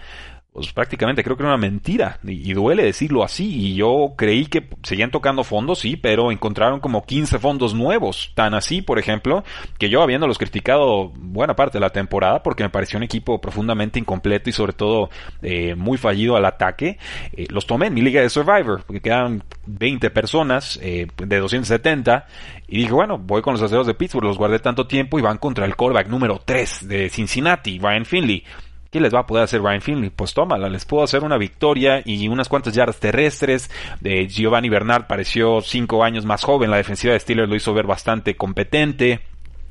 pues 0.58 0.74
prácticamente 0.74 1.24
creo 1.24 1.38
que 1.38 1.44
era 1.44 1.54
una 1.54 1.62
mentira 1.62 2.20
y, 2.24 2.52
duele 2.54 2.84
decirlo 2.84 3.24
así 3.24 3.46
y 3.46 3.76
yo 3.76 4.16
creí 4.18 4.48
que 4.48 4.68
seguían 4.82 5.12
tocando 5.12 5.44
fondos 5.44 5.78
sí 5.78 5.98
pero 5.98 6.32
encontraron 6.32 6.80
como 6.80 7.06
15 7.06 7.38
fondos 7.38 7.76
nuevos 7.76 8.32
tan 8.34 8.56
así 8.56 8.82
por 8.82 8.98
ejemplo 8.98 9.44
que 9.78 9.88
yo 9.88 10.02
habiéndolos 10.02 10.40
criticado 10.40 11.10
buena 11.10 11.56
parte 11.56 11.78
de 11.78 11.82
la 11.82 11.92
temporada 11.92 12.42
porque 12.42 12.64
me 12.64 12.72
pareció 12.72 12.98
un 12.98 13.04
equipo 13.04 13.40
profundamente 13.40 14.00
incompleto 14.00 14.50
y 14.50 14.54
sobre 14.54 14.74
todo 14.74 15.12
eh, 15.44 15.76
muy 15.76 16.00
fallido 16.00 16.36
al 16.36 16.46
ataque 16.46 16.98
eh, 17.34 17.46
los 17.52 17.68
tomé 17.68 17.86
en 17.86 17.94
mi 17.94 18.02
liga 18.02 18.22
de 18.22 18.30
Survivor 18.32 18.84
porque 18.84 19.02
quedan 19.02 19.44
20 19.68 20.10
personas 20.10 20.80
eh, 20.82 21.06
de 21.18 21.38
270 21.38 22.26
y 22.68 22.78
dije 22.80 22.94
bueno 22.94 23.20
voy 23.20 23.44
con 23.44 23.54
los 23.54 23.62
aceros 23.62 23.86
de 23.86 23.94
Pittsburgh 23.94 24.26
los 24.26 24.40
guardé 24.40 24.58
tanto 24.58 24.88
tiempo 24.88 25.20
y 25.20 25.22
van 25.22 25.38
contra 25.38 25.66
el 25.66 25.76
quarterback 25.76 26.08
número 26.08 26.42
3 26.44 26.88
de 26.88 27.10
Cincinnati 27.12 27.78
Ryan 27.78 28.06
Finley 28.06 28.44
¿Qué 28.92 29.00
les 29.00 29.14
va 29.14 29.20
a 29.20 29.28
poder 29.28 29.44
hacer 29.44 29.62
Ryan 29.62 29.82
Finley? 29.82 30.10
Pues 30.10 30.34
tómala, 30.34 30.70
les 30.70 30.86
puedo 30.86 31.04
hacer 31.04 31.24
una 31.24 31.38
victoria 31.38 32.02
y 32.06 32.28
unas 32.28 32.50
cuantas 32.50 32.74
yardas 32.74 33.00
terrestres. 33.00 33.70
De 34.00 34.28
Giovanni 34.28 34.70
Bernard 34.70 35.08
pareció 35.08 35.62
cinco 35.62 36.04
años 36.04 36.26
más 36.26 36.44
joven, 36.44 36.72
la 36.72 36.78
defensiva 36.78 37.14
de 37.14 37.20
Steelers 37.20 37.50
lo 37.50 37.56
hizo 37.56 37.74
ver 37.74 37.86
bastante 37.86 38.36
competente. 38.36 39.22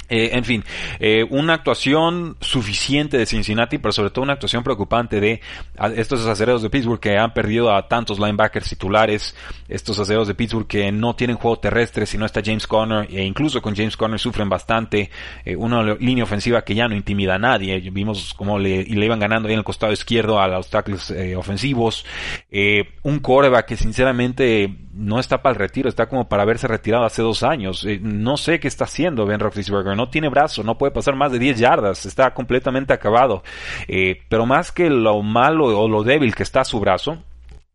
Eh, 0.08 0.30
en 0.34 0.44
fin, 0.44 0.64
eh, 1.00 1.26
una 1.30 1.54
actuación 1.54 2.36
suficiente 2.40 3.18
de 3.18 3.26
Cincinnati, 3.26 3.78
pero 3.78 3.92
sobre 3.92 4.10
todo 4.10 4.22
una 4.22 4.34
actuación 4.34 4.62
preocupante 4.62 5.20
de 5.20 5.40
estos 5.96 6.24
acereros 6.26 6.62
de 6.62 6.70
Pittsburgh 6.70 7.00
que 7.00 7.18
han 7.18 7.34
perdido 7.34 7.74
a 7.74 7.88
tantos 7.88 8.20
linebackers 8.20 8.68
titulares, 8.68 9.34
estos 9.68 9.98
acereros 9.98 10.28
de 10.28 10.34
Pittsburgh 10.34 10.66
que 10.66 10.92
no 10.92 11.16
tienen 11.16 11.36
juego 11.36 11.58
terrestre 11.58 12.06
si 12.06 12.18
no 12.18 12.24
está 12.24 12.40
James 12.44 12.68
Conner, 12.68 13.08
e 13.10 13.24
incluso 13.24 13.60
con 13.60 13.74
James 13.74 13.96
Conner 13.96 14.20
sufren 14.20 14.48
bastante, 14.48 15.10
eh, 15.44 15.56
una 15.56 15.82
línea 15.82 16.22
ofensiva 16.22 16.62
que 16.62 16.76
ya 16.76 16.86
no 16.86 16.94
intimida 16.94 17.34
a 17.34 17.38
nadie, 17.38 17.80
vimos 17.90 18.32
cómo 18.34 18.58
le, 18.60 18.84
le 18.84 19.04
iban 19.04 19.18
ganando 19.18 19.48
ahí 19.48 19.54
en 19.54 19.58
el 19.58 19.64
costado 19.64 19.92
izquierdo 19.92 20.40
a 20.40 20.46
los 20.46 20.70
tackles 20.70 21.12
ofensivos, 21.36 22.04
un 23.02 23.18
coreback 23.18 23.66
que 23.66 23.76
sinceramente 23.76 24.72
no 24.92 25.18
está 25.18 25.42
para 25.42 25.52
el 25.54 25.58
retiro, 25.58 25.88
está 25.88 26.08
como 26.08 26.28
para 26.28 26.44
haberse 26.44 26.68
retirado 26.68 27.04
hace 27.04 27.22
dos 27.22 27.42
años, 27.42 27.86
no 28.00 28.36
sé 28.36 28.60
qué 28.60 28.68
está 28.68 28.84
haciendo 28.84 29.26
Ben 29.26 29.40
Roethlisberger, 29.40 29.95
no 29.96 30.08
tiene 30.08 30.28
brazo, 30.28 30.62
no 30.62 30.78
puede 30.78 30.92
pasar 30.92 31.16
más 31.16 31.32
de 31.32 31.38
10 31.38 31.58
yardas, 31.58 32.06
está 32.06 32.32
completamente 32.34 32.92
acabado. 32.92 33.42
Eh, 33.88 34.22
pero 34.28 34.46
más 34.46 34.70
que 34.70 34.90
lo 34.90 35.22
malo 35.22 35.66
o 35.78 35.88
lo 35.88 36.02
débil 36.02 36.34
que 36.34 36.42
está 36.42 36.64
su 36.64 36.78
brazo, 36.80 37.18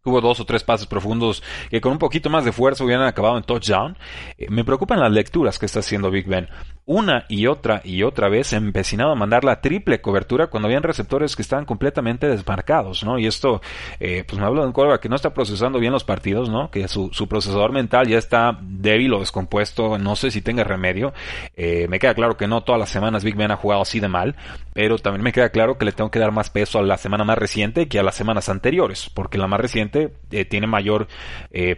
Hubo 0.03 0.19
dos 0.19 0.39
o 0.39 0.45
tres 0.45 0.63
pases 0.63 0.87
profundos 0.87 1.43
que 1.69 1.79
con 1.79 1.91
un 1.91 1.99
poquito 1.99 2.27
más 2.27 2.43
de 2.43 2.51
fuerza 2.51 2.83
hubieran 2.83 3.05
acabado 3.05 3.37
en 3.37 3.43
touchdown. 3.43 3.95
Eh, 4.35 4.47
me 4.49 4.63
preocupan 4.63 4.99
las 4.99 5.11
lecturas 5.11 5.59
que 5.59 5.67
está 5.67 5.81
haciendo 5.81 6.09
Big 6.09 6.25
Ben. 6.25 6.49
Una 6.85 7.25
y 7.29 7.47
otra 7.47 7.81
y 7.83 8.03
otra 8.03 8.27
vez 8.27 8.53
empecinado 8.53 9.11
a 9.11 9.15
mandar 9.15 9.43
la 9.43 9.61
triple 9.61 10.01
cobertura 10.01 10.47
cuando 10.47 10.67
habían 10.67 10.83
receptores 10.83 11.35
que 11.35 11.41
estaban 11.41 11.65
completamente 11.65 12.27
desmarcados, 12.27 13.03
¿no? 13.03 13.19
Y 13.19 13.27
esto, 13.27 13.61
eh, 13.99 14.23
pues 14.27 14.39
me 14.39 14.45
hablo 14.45 14.61
de 14.61 14.67
un 14.67 14.73
quarterback 14.73 15.01
que 15.01 15.09
no 15.09 15.15
está 15.15 15.33
procesando 15.33 15.79
bien 15.79 15.93
los 15.93 16.03
partidos, 16.03 16.49
¿no? 16.49 16.71
Que 16.71 16.87
su, 16.87 17.11
procesador 17.29 17.71
mental 17.71 18.07
ya 18.07 18.17
está 18.17 18.57
débil 18.61 19.13
o 19.13 19.19
descompuesto, 19.19 19.97
no 19.97 20.15
sé 20.15 20.31
si 20.31 20.41
tenga 20.41 20.63
remedio. 20.63 21.13
Eh, 21.55 21.87
me 21.87 21.99
queda 21.99 22.13
claro 22.13 22.35
que 22.35 22.47
no 22.47 22.61
todas 22.61 22.79
las 22.79 22.89
semanas 22.89 23.23
Big 23.23 23.35
Ben 23.35 23.51
ha 23.51 23.57
jugado 23.57 23.83
así 23.83 23.99
de 23.99 24.07
mal, 24.07 24.35
pero 24.73 24.97
también 24.97 25.23
me 25.23 25.31
queda 25.31 25.49
claro 25.49 25.77
que 25.77 25.85
le 25.85 25.91
tengo 25.91 26.11
que 26.11 26.19
dar 26.19 26.31
más 26.31 26.49
peso 26.49 26.79
a 26.79 26.81
la 26.81 26.97
semana 26.97 27.23
más 27.23 27.37
reciente 27.37 27.87
que 27.87 27.99
a 27.99 28.03
las 28.03 28.15
semanas 28.15 28.49
anteriores, 28.49 29.09
porque 29.13 29.37
la 29.37 29.47
más 29.47 29.59
reciente 29.59 30.13
eh, 30.31 30.45
tiene 30.45 30.67
mayor 30.67 31.07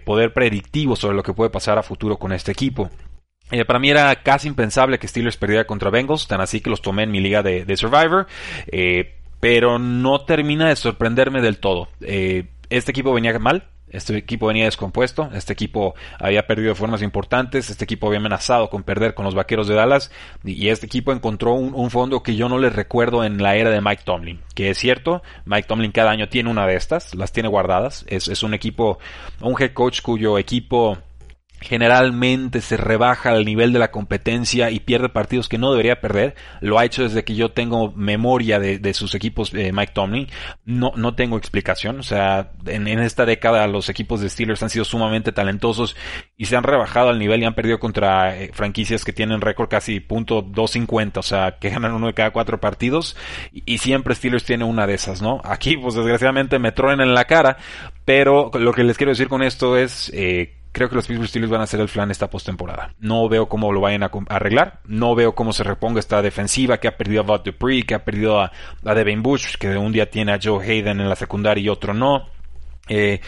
poder 0.06 0.34
predictivo 0.34 0.96
sobre 0.96 1.16
lo 1.16 1.24
que 1.24 1.34
puede 1.34 1.50
pasar 1.50 1.78
a 1.78 1.84
futuro 1.84 2.18
con 2.18 2.32
este 2.32 2.52
equipo. 2.52 2.90
Eh, 3.52 3.66
para 3.66 3.80
mí 3.80 3.90
era 3.90 4.16
casi 4.24 4.48
impensable 4.48 5.00
que 5.00 5.08
Steelers 5.08 5.38
perdiera 5.38 5.66
contra 5.66 5.90
Bengals, 5.90 6.28
tan 6.28 6.42
así 6.42 6.62
que 6.62 6.70
los 6.70 6.82
tomé 6.82 7.04
en 7.04 7.12
mi 7.12 7.20
liga 7.20 7.44
de, 7.44 7.78
Survivor, 7.78 8.28
eh, 8.68 9.16
pero 9.40 9.80
no 9.80 10.22
termina 10.22 10.70
de 10.70 10.76
sorprenderme 10.76 11.42
del 11.42 11.60
todo. 11.60 11.90
Eh, 12.02 12.48
este 12.70 12.92
equipo 12.92 13.14
venía 13.14 13.38
mal, 13.40 13.68
este 13.94 14.18
equipo 14.18 14.48
venía 14.48 14.66
descompuesto, 14.66 15.30
este 15.34 15.54
equipo 15.54 15.94
había 16.20 16.48
perdido 16.48 16.74
formas 16.74 17.04
importantes, 17.04 17.70
este 17.70 17.84
equipo 17.84 18.08
había 18.08 18.18
amenazado 18.18 18.70
con 18.70 18.82
perder 18.82 19.14
con 19.14 19.24
los 19.24 19.36
Vaqueros 19.36 19.68
de 19.68 19.76
Dallas 19.76 20.12
y 20.44 20.70
este 20.70 20.88
equipo 20.88 21.12
encontró 21.12 21.54
un, 21.54 21.92
fondo 21.92 22.24
que 22.24 22.36
yo 22.36 22.50
no 22.50 22.58
les 22.58 22.76
recuerdo 22.76 23.24
en 23.24 23.44
la 23.44 23.56
era 23.56 23.70
de 23.70 23.82
Mike 23.82 24.02
Tomlin, 24.04 24.40
que 24.56 24.72
es 24.72 24.80
cierto, 24.80 25.22
Mike 25.46 25.68
Tomlin 25.68 25.92
cada 25.92 26.10
año 26.10 26.28
tiene 26.28 26.50
una 26.50 26.66
de 26.66 26.76
estas, 26.76 27.14
las 27.14 27.32
tiene 27.32 27.50
guardadas, 27.50 28.04
es, 28.08 28.28
es 28.28 28.42
un 28.42 28.56
equipo, 28.56 28.98
un 29.42 29.56
head 29.62 29.74
coach 29.74 30.02
cuyo 30.02 30.40
equipo 30.40 30.98
generalmente 31.64 32.62
se 32.62 32.78
rebaja 32.78 33.32
al 33.32 33.46
nivel 33.46 33.74
de 33.74 33.80
la 33.80 33.92
competencia 33.92 34.70
y 34.70 34.80
pierde 34.80 35.10
partidos 35.10 35.48
que 35.48 35.58
no 35.58 35.72
debería 35.72 36.02
perder. 36.02 36.36
Lo 36.62 36.78
ha 36.78 36.86
hecho 36.86 37.04
desde 37.04 37.24
que 37.24 37.36
yo 37.36 37.52
tengo 37.52 37.92
memoria 37.94 38.60
de, 38.60 38.94
sus 38.94 39.16
equipos 39.16 39.54
eh, 39.54 39.72
Mike 39.74 39.94
Tomlin. 39.94 40.28
No, 40.66 40.94
no 40.96 41.16
tengo 41.16 41.38
explicación. 41.38 42.00
O 42.00 42.04
sea, 42.04 42.52
en, 42.66 42.88
esta 42.88 43.26
década 43.26 43.66
los 43.68 43.90
equipos 43.90 44.22
de 44.22 44.30
Steelers 44.30 44.62
han 44.62 44.70
sido 44.70 44.86
sumamente 44.86 45.32
talentosos 45.32 45.96
y 46.38 46.46
se 46.46 46.56
han 46.56 46.64
rebajado 46.64 47.10
al 47.10 47.20
nivel 47.20 47.42
y 47.42 47.46
han 47.46 47.56
perdido 47.56 47.80
contra 47.80 48.38
eh, 48.38 48.52
franquicias 48.54 49.04
que 49.06 49.14
tienen 49.14 49.42
récord 49.42 49.70
casi 49.70 50.00
punto 50.00 50.42
250. 50.42 51.20
O 51.20 51.24
sea, 51.24 51.58
que 51.60 51.70
ganan 51.70 51.94
uno 51.94 52.08
de 52.08 52.14
cada 52.14 52.32
cuatro 52.32 52.60
partidos 52.60 53.16
y, 53.52 53.78
siempre 53.78 54.16
Steelers 54.16 54.46
tiene 54.46 54.64
una 54.64 54.88
de 54.88 54.94
esas, 54.94 55.22
¿no? 55.22 55.42
Aquí, 55.44 55.76
pues 55.78 55.96
desgraciadamente 55.96 56.60
me 56.60 56.72
troen 56.72 57.02
en 57.02 57.14
la 57.14 57.26
cara. 57.26 57.58
Pero 58.06 58.52
lo 58.54 58.74
que 58.74 58.84
les 58.84 58.98
quiero 58.98 59.12
decir 59.12 59.30
con 59.30 59.44
esto 59.44 59.78
es 59.78 60.12
eh, 60.14 60.54
creo 60.74 60.90
que 60.90 60.96
los 60.96 61.08
Pittsburgh 61.08 61.30
Steelers 61.30 61.52
van 61.52 61.62
a 61.62 61.68
ser 61.68 61.80
el 61.80 61.88
flan 61.88 62.12
esta 62.12 62.30
postemporada. 62.30 62.94
No 63.00 63.30
veo 63.30 63.48
cómo 63.48 63.72
lo 63.72 63.80
vayan 63.80 64.04
a 64.04 64.12
arreglar. 64.28 64.82
No 64.86 65.16
veo 65.16 65.36
cómo 65.36 65.54
se 65.54 65.64
reponga 65.64 66.00
esta 66.00 66.22
defensiva 66.22 66.80
que 66.80 66.90
ha 66.90 66.98
perdido 66.98 67.22
a 67.22 67.24
Bud 67.24 67.42
Dupree, 67.46 67.84
que 67.84 67.94
ha 67.94 68.04
perdido 68.04 68.42
a, 68.42 68.52
Devin 68.84 69.24
Bush, 69.24 69.56
que 69.58 69.78
un 69.78 69.94
día 69.94 70.10
tiene 70.10 70.34
a 70.34 70.40
Joe 70.42 70.66
Hayden 70.66 71.00
en 71.00 71.08
la 71.08 71.16
secundaria 71.16 71.64
y 71.64 71.70
otro 71.70 71.94
no. 71.94 72.28
Eh, 72.90 73.22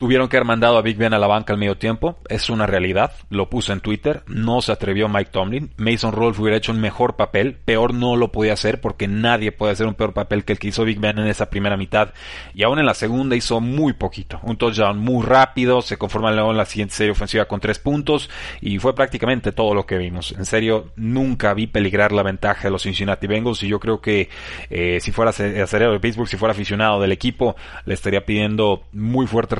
Tuvieron 0.00 0.28
que 0.28 0.36
haber 0.36 0.46
mandado 0.46 0.78
a 0.78 0.82
Big 0.82 0.96
Ben 0.96 1.12
a 1.12 1.18
la 1.18 1.26
banca 1.26 1.52
al 1.52 1.58
medio 1.58 1.76
tiempo. 1.76 2.20
Es 2.28 2.50
una 2.50 2.68
realidad. 2.68 3.14
Lo 3.30 3.50
puso 3.50 3.72
en 3.72 3.80
Twitter. 3.80 4.22
No 4.28 4.62
se 4.62 4.70
atrevió 4.70 5.08
Mike 5.08 5.32
Tomlin. 5.32 5.72
Mason 5.76 6.12
Rolfe 6.12 6.40
hubiera 6.40 6.56
hecho 6.56 6.70
un 6.70 6.80
mejor 6.80 7.16
papel. 7.16 7.56
Peor 7.64 7.92
no 7.92 8.14
lo 8.14 8.30
podía 8.30 8.52
hacer 8.52 8.80
porque 8.80 9.08
nadie 9.08 9.50
puede 9.50 9.72
hacer 9.72 9.88
un 9.88 9.94
peor 9.94 10.12
papel 10.12 10.44
que 10.44 10.52
el 10.52 10.60
que 10.60 10.68
hizo 10.68 10.84
Big 10.84 11.00
Ben 11.00 11.18
en 11.18 11.26
esa 11.26 11.50
primera 11.50 11.76
mitad. 11.76 12.10
Y 12.54 12.62
aún 12.62 12.78
en 12.78 12.86
la 12.86 12.94
segunda 12.94 13.34
hizo 13.34 13.60
muy 13.60 13.92
poquito. 13.92 14.38
Un 14.44 14.56
touchdown 14.56 15.00
muy 15.00 15.26
rápido. 15.26 15.82
Se 15.82 15.96
conforma 15.96 16.30
luego 16.30 16.52
en 16.52 16.58
la 16.58 16.64
siguiente 16.64 16.94
serie 16.94 17.10
ofensiva 17.10 17.46
con 17.46 17.58
tres 17.58 17.80
puntos. 17.80 18.30
Y 18.60 18.78
fue 18.78 18.94
prácticamente 18.94 19.50
todo 19.50 19.74
lo 19.74 19.84
que 19.84 19.98
vimos. 19.98 20.30
En 20.30 20.44
serio, 20.44 20.92
nunca 20.94 21.54
vi 21.54 21.66
peligrar 21.66 22.12
la 22.12 22.22
ventaja 22.22 22.62
de 22.62 22.70
los 22.70 22.82
Cincinnati 22.82 23.26
Bengals. 23.26 23.64
Y 23.64 23.68
yo 23.68 23.80
creo 23.80 24.00
que 24.00 24.28
eh, 24.70 25.00
si 25.00 25.10
fuera 25.10 25.32
acerero 25.32 25.90
de 25.90 25.98
Pittsburgh, 25.98 26.28
si 26.28 26.36
fuera 26.36 26.52
aficionado 26.52 27.00
del 27.00 27.10
equipo, 27.10 27.56
le 27.84 27.94
estaría 27.94 28.24
pidiendo 28.24 28.84
muy 28.92 29.26
fuertes 29.26 29.58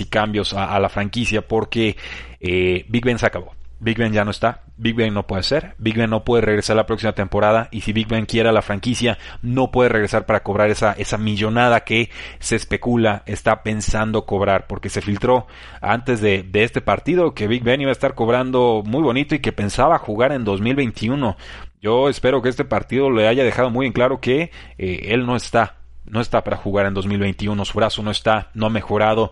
y 0.00 0.04
cambios 0.06 0.52
a, 0.54 0.78
la 0.78 0.88
franquicia 0.88 1.46
porque 1.46 1.96
eh, 2.40 2.84
Big 2.88 3.04
Ben 3.04 3.18
se 3.18 3.26
acabó. 3.26 3.54
Big 3.82 3.96
Ben 3.96 4.12
ya 4.12 4.26
no 4.26 4.30
está, 4.30 4.64
Big 4.76 4.94
Ben 4.94 5.14
no 5.14 5.26
puede 5.26 5.42
ser, 5.42 5.74
Big 5.78 5.96
Ben 5.96 6.10
no 6.10 6.22
puede 6.22 6.42
regresar 6.42 6.76
la 6.76 6.84
próxima 6.84 7.12
temporada 7.12 7.68
y 7.70 7.80
si 7.80 7.94
Big 7.94 8.08
Ben 8.08 8.26
quiere 8.26 8.50
a 8.50 8.52
la 8.52 8.60
franquicia 8.60 9.16
no 9.40 9.70
puede 9.70 9.88
regresar 9.88 10.26
para 10.26 10.42
cobrar 10.42 10.68
esa, 10.68 10.92
esa 10.92 11.16
millonada 11.16 11.80
que 11.80 12.10
se 12.40 12.56
especula 12.56 13.22
está 13.24 13.62
pensando 13.62 14.26
cobrar 14.26 14.66
porque 14.66 14.90
se 14.90 15.00
filtró 15.00 15.46
antes 15.80 16.20
de, 16.20 16.46
este 16.52 16.82
partido 16.82 17.32
que 17.32 17.48
Big 17.48 17.62
Ben 17.62 17.80
iba 17.80 17.88
a 17.88 17.92
estar 17.92 18.14
cobrando 18.14 18.82
muy 18.84 19.02
bonito 19.02 19.34
y 19.34 19.38
que 19.38 19.52
pensaba 19.52 19.96
jugar 19.98 20.32
en 20.32 20.44
2021. 20.44 21.38
Yo 21.80 22.10
espero 22.10 22.42
que 22.42 22.50
este 22.50 22.66
partido 22.66 23.10
le 23.10 23.28
haya 23.28 23.44
dejado 23.44 23.70
muy 23.70 23.86
en 23.86 23.94
claro 23.94 24.20
que 24.20 24.50
eh, 24.76 25.06
él 25.08 25.24
no 25.24 25.36
está 25.36 25.76
no 26.04 26.20
está 26.20 26.42
para 26.44 26.56
jugar 26.56 26.86
en 26.86 26.94
2021, 26.94 27.64
su 27.64 27.78
brazo 27.78 28.02
no 28.02 28.10
está, 28.10 28.50
no 28.54 28.66
ha 28.66 28.70
mejorado, 28.70 29.30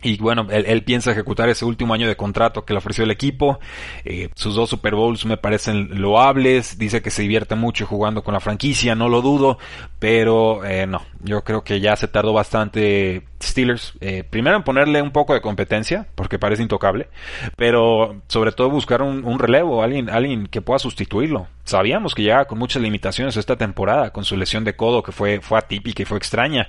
y 0.00 0.16
bueno, 0.18 0.46
él, 0.50 0.84
piensa 0.84 1.10
ejecutar 1.10 1.48
ese 1.48 1.64
último 1.64 1.92
año 1.92 2.06
de 2.06 2.16
contrato 2.16 2.64
que 2.64 2.72
le 2.72 2.78
ofreció 2.78 3.02
el 3.02 3.10
equipo. 3.10 3.58
Eh, 4.04 4.28
sus 4.36 4.54
dos 4.54 4.70
Super 4.70 4.94
Bowls 4.94 5.26
me 5.26 5.36
parecen 5.36 6.00
loables. 6.00 6.78
Dice 6.78 7.02
que 7.02 7.10
se 7.10 7.22
divierte 7.22 7.56
mucho 7.56 7.84
jugando 7.84 8.22
con 8.22 8.32
la 8.32 8.38
franquicia, 8.38 8.94
no 8.94 9.08
lo 9.08 9.22
dudo. 9.22 9.58
Pero 9.98 10.64
eh, 10.64 10.86
no, 10.86 11.02
yo 11.20 11.42
creo 11.42 11.64
que 11.64 11.80
ya 11.80 11.96
se 11.96 12.08
tardó 12.08 12.32
bastante 12.32 13.24
Steelers. 13.42 13.94
Eh, 14.00 14.24
primero 14.28 14.56
en 14.56 14.62
ponerle 14.62 15.02
un 15.02 15.10
poco 15.10 15.34
de 15.34 15.40
competencia, 15.40 16.06
porque 16.14 16.38
parece 16.38 16.62
intocable. 16.62 17.08
Pero 17.56 18.22
sobre 18.28 18.52
todo 18.52 18.70
buscar 18.70 19.02
un, 19.02 19.38
relevo, 19.38 19.82
alguien, 19.82 20.10
alguien 20.10 20.46
que 20.46 20.60
pueda 20.60 20.78
sustituirlo. 20.78 21.48
Sabíamos 21.64 22.14
que 22.14 22.22
llegaba 22.22 22.46
con 22.46 22.58
muchas 22.58 22.82
limitaciones 22.82 23.36
esta 23.36 23.56
temporada, 23.56 24.10
con 24.10 24.24
su 24.24 24.36
lesión 24.36 24.64
de 24.64 24.74
codo 24.74 25.02
que 25.02 25.12
fue, 25.12 25.40
fue 25.40 25.58
atípica 25.58 26.02
y 26.02 26.06
fue 26.06 26.18
extraña. 26.18 26.66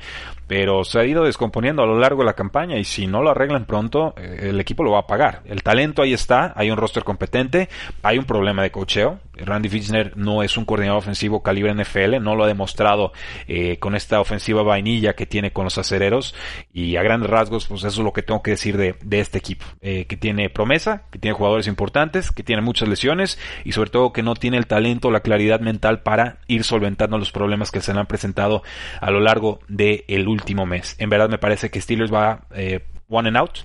Pero 0.47 0.83
se 0.83 0.99
ha 0.99 1.05
ido 1.05 1.23
descomponiendo 1.23 1.83
a 1.83 1.85
lo 1.85 1.99
largo 1.99 2.21
de 2.21 2.25
la 2.25 2.33
campaña 2.33 2.77
y 2.77 2.83
si 2.83 3.07
no 3.07 3.21
lo 3.21 3.29
arreglan 3.29 3.65
pronto, 3.65 4.13
eh, 4.17 4.49
el 4.49 4.59
equipo 4.59 4.83
lo 4.83 4.91
va 4.91 4.99
a 4.99 5.07
pagar. 5.07 5.41
El 5.45 5.63
talento 5.63 6.01
ahí 6.01 6.13
está, 6.13 6.53
hay 6.55 6.69
un 6.69 6.77
roster 6.77 7.03
competente, 7.03 7.69
hay 8.03 8.17
un 8.17 8.25
problema 8.25 8.63
de 8.63 8.71
cocheo. 8.71 9.19
Randy 9.37 9.69
Fitzner 9.69 10.17
no 10.17 10.43
es 10.43 10.57
un 10.57 10.65
coordinador 10.65 10.99
ofensivo 10.99 11.41
calibre 11.41 11.73
NFL, 11.73 12.21
no 12.21 12.35
lo 12.35 12.43
ha 12.43 12.47
demostrado 12.47 13.13
eh, 13.47 13.77
con 13.79 13.95
esta 13.95 14.19
ofensiva 14.19 14.63
vainilla 14.63 15.13
que 15.13 15.25
tiene 15.25 15.51
con 15.51 15.65
los 15.65 15.77
acereros. 15.77 16.35
Y 16.73 16.95
a 16.95 17.03
grandes 17.03 17.29
rasgos, 17.29 17.67
pues 17.67 17.83
eso 17.83 18.01
es 18.01 18.05
lo 18.05 18.13
que 18.13 18.23
tengo 18.23 18.41
que 18.41 18.51
decir 18.51 18.77
de, 18.77 18.95
este 19.19 19.37
equipo. 19.37 19.65
Eh, 19.81 20.05
que 20.05 20.17
tiene 20.17 20.49
promesa, 20.49 21.03
que 21.11 21.19
tiene 21.19 21.35
jugadores 21.35 21.67
importantes, 21.67 22.31
que 22.31 22.43
tiene 22.43 22.61
muchas 22.61 22.87
lesiones 22.87 23.37
y 23.63 23.73
sobre 23.73 23.89
todo 23.89 24.13
que 24.13 24.23
no 24.23 24.35
tiene 24.35 24.57
el 24.57 24.67
talento, 24.67 25.11
la 25.11 25.21
claridad 25.21 25.59
mental 25.59 26.01
para 26.01 26.39
ir 26.47 26.63
solventando 26.63 27.17
los 27.17 27.31
problemas 27.31 27.71
que 27.71 27.81
se 27.81 27.93
le 27.93 27.99
han 27.99 28.07
presentado 28.07 28.63
a 29.01 29.11
lo 29.11 29.19
largo 29.19 29.59
del 29.67 30.27
último 30.27 30.65
mes. 30.65 30.95
En 30.99 31.09
verdad 31.09 31.29
me 31.29 31.37
parece 31.37 31.69
que 31.69 31.81
Steelers 31.81 32.13
va 32.13 32.45
eh, 32.55 32.81
one 33.07 33.27
and 33.29 33.37
out 33.37 33.59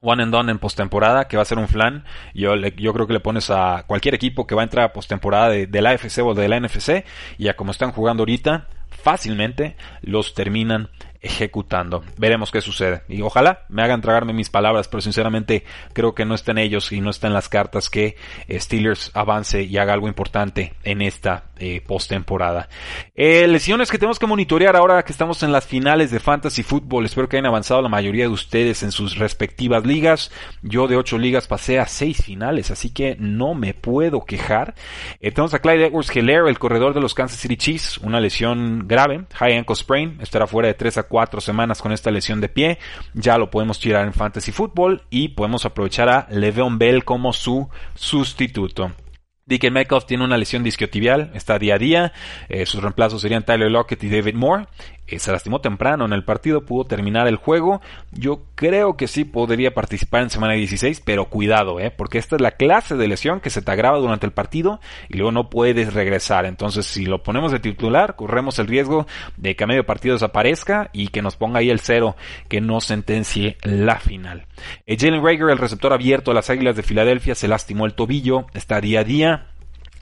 one 0.00 0.22
and 0.22 0.32
done 0.32 0.50
en 0.50 0.58
postemporada, 0.58 1.26
que 1.26 1.36
va 1.36 1.42
a 1.42 1.46
ser 1.46 1.58
un 1.58 1.68
flan. 1.68 2.04
Yo, 2.34 2.54
yo 2.54 2.92
creo 2.92 3.06
que 3.06 3.12
le 3.12 3.20
pones 3.20 3.50
a 3.50 3.84
cualquier 3.86 4.14
equipo 4.14 4.46
que 4.46 4.54
va 4.54 4.62
a 4.62 4.64
entrar 4.64 4.84
a 4.84 4.92
postemporada 4.92 5.50
de, 5.50 5.66
de 5.66 5.82
la 5.82 5.90
AFC 5.90 6.18
o 6.24 6.34
de 6.34 6.48
la 6.48 6.60
NFC, 6.60 7.04
y 7.36 7.48
a 7.48 7.56
como 7.56 7.72
están 7.72 7.92
jugando 7.92 8.22
ahorita, 8.22 8.68
fácilmente 8.90 9.76
los 10.02 10.34
terminan 10.34 10.90
ejecutando. 11.20 12.04
Veremos 12.16 12.50
qué 12.50 12.60
sucede. 12.60 13.02
Y 13.08 13.22
ojalá 13.22 13.64
me 13.68 13.82
hagan 13.82 14.00
tragarme 14.00 14.32
mis 14.32 14.50
palabras, 14.50 14.88
pero 14.88 15.00
sinceramente 15.00 15.64
creo 15.92 16.14
que 16.14 16.24
no 16.24 16.34
está 16.34 16.52
en 16.52 16.58
ellos 16.58 16.92
y 16.92 17.00
no 17.00 17.10
está 17.10 17.26
en 17.26 17.34
las 17.34 17.48
cartas 17.48 17.90
que 17.90 18.16
Steelers 18.50 19.10
avance 19.14 19.62
y 19.62 19.78
haga 19.78 19.94
algo 19.94 20.08
importante 20.08 20.74
en 20.84 21.02
esta 21.02 21.44
eh, 21.58 21.82
postemporada. 21.86 22.68
Eh, 23.14 23.46
lesiones 23.48 23.90
que 23.90 23.98
tenemos 23.98 24.18
que 24.18 24.26
monitorear 24.26 24.76
ahora 24.76 25.02
que 25.04 25.12
estamos 25.12 25.42
en 25.42 25.52
las 25.52 25.66
finales 25.66 26.10
de 26.10 26.20
Fantasy 26.20 26.62
Football. 26.62 27.06
Espero 27.06 27.28
que 27.28 27.36
hayan 27.36 27.46
avanzado 27.46 27.82
la 27.82 27.88
mayoría 27.88 28.24
de 28.24 28.30
ustedes 28.30 28.82
en 28.82 28.92
sus 28.92 29.16
respectivas 29.16 29.84
ligas. 29.84 30.30
Yo 30.62 30.88
de 30.88 30.96
ocho 30.96 31.18
ligas 31.18 31.46
pasé 31.46 31.78
a 31.78 31.86
seis 31.86 32.22
finales, 32.22 32.70
así 32.70 32.90
que 32.90 33.16
no 33.18 33.54
me 33.54 33.74
puedo 33.74 34.24
quejar. 34.24 34.74
tenemos 35.20 35.54
a 35.54 35.58
Clyde 35.58 35.86
Edwards 35.86 36.14
Hilaire, 36.14 36.48
el 36.48 36.58
corredor 36.58 36.94
de 36.94 37.00
los 37.00 37.14
Kansas 37.14 37.40
City 37.40 37.56
Chiefs, 37.56 37.98
una 37.98 38.20
lesión 38.20 38.86
grave, 38.86 39.24
high 39.34 39.56
ankle 39.56 39.76
sprain, 39.76 40.18
estará 40.20 40.46
fuera 40.46 40.68
de 40.68 40.74
3 40.74 40.98
a 40.98 41.02
cuatro 41.04 41.40
semanas 41.40 41.80
con 41.80 41.92
esta 41.92 42.10
lesión 42.10 42.40
de 42.40 42.48
pie. 42.48 42.78
Ya 43.14 43.38
lo 43.38 43.50
podemos 43.50 43.78
tirar 43.78 44.06
en 44.06 44.12
Fantasy 44.12 44.52
Football 44.52 45.02
y 45.10 45.28
podemos 45.28 45.64
aprovechar 45.64 46.08
a 46.08 46.26
Le'Veon 46.30 46.78
Bell 46.78 47.04
como 47.04 47.32
su 47.32 47.68
sustituto. 47.94 48.92
Dick 49.48 49.70
Metcalf 49.70 50.04
tiene 50.04 50.24
una 50.24 50.36
lesión 50.36 50.62
disquiotibial, 50.62 51.30
está 51.32 51.58
día 51.58 51.76
a 51.76 51.78
día. 51.78 52.12
Eh, 52.50 52.66
sus 52.66 52.82
reemplazos 52.82 53.22
serían 53.22 53.44
Tyler 53.46 53.70
Lockett 53.70 54.04
y 54.04 54.10
David 54.10 54.34
Moore. 54.34 54.66
Eh, 55.06 55.18
se 55.18 55.32
lastimó 55.32 55.62
temprano 55.62 56.04
en 56.04 56.12
el 56.12 56.22
partido, 56.22 56.66
pudo 56.66 56.84
terminar 56.84 57.26
el 57.28 57.36
juego. 57.36 57.80
Yo 58.12 58.42
creo 58.54 58.98
que 58.98 59.08
sí 59.08 59.24
podría 59.24 59.72
participar 59.72 60.22
en 60.22 60.28
semana 60.28 60.52
16, 60.52 61.00
pero 61.02 61.30
cuidado, 61.30 61.80
¿eh? 61.80 61.90
porque 61.90 62.18
esta 62.18 62.36
es 62.36 62.42
la 62.42 62.50
clase 62.50 62.94
de 62.96 63.08
lesión 63.08 63.40
que 63.40 63.48
se 63.48 63.62
te 63.62 63.70
agrava 63.72 63.96
durante 63.96 64.26
el 64.26 64.32
partido 64.32 64.80
y 65.08 65.16
luego 65.16 65.32
no 65.32 65.48
puedes 65.48 65.94
regresar. 65.94 66.44
Entonces, 66.44 66.84
si 66.84 67.06
lo 67.06 67.22
ponemos 67.22 67.50
de 67.50 67.58
titular, 67.58 68.16
corremos 68.16 68.58
el 68.58 68.66
riesgo 68.66 69.06
de 69.38 69.56
que 69.56 69.64
a 69.64 69.66
medio 69.66 69.86
partido 69.86 70.14
desaparezca 70.14 70.90
y 70.92 71.08
que 71.08 71.22
nos 71.22 71.36
ponga 71.36 71.60
ahí 71.60 71.70
el 71.70 71.80
cero, 71.80 72.16
que 72.48 72.60
no 72.60 72.82
sentencie 72.82 73.56
la 73.62 73.98
final. 73.98 74.44
Eh, 74.86 74.98
Jalen 74.98 75.24
Rager, 75.24 75.48
el 75.48 75.58
receptor 75.58 75.94
abierto 75.94 76.32
de 76.32 76.34
las 76.34 76.50
Águilas 76.50 76.76
de 76.76 76.82
Filadelfia, 76.82 77.34
se 77.34 77.48
lastimó 77.48 77.86
el 77.86 77.94
tobillo, 77.94 78.44
está 78.52 78.78
día 78.82 79.00
a 79.00 79.04
día 79.04 79.37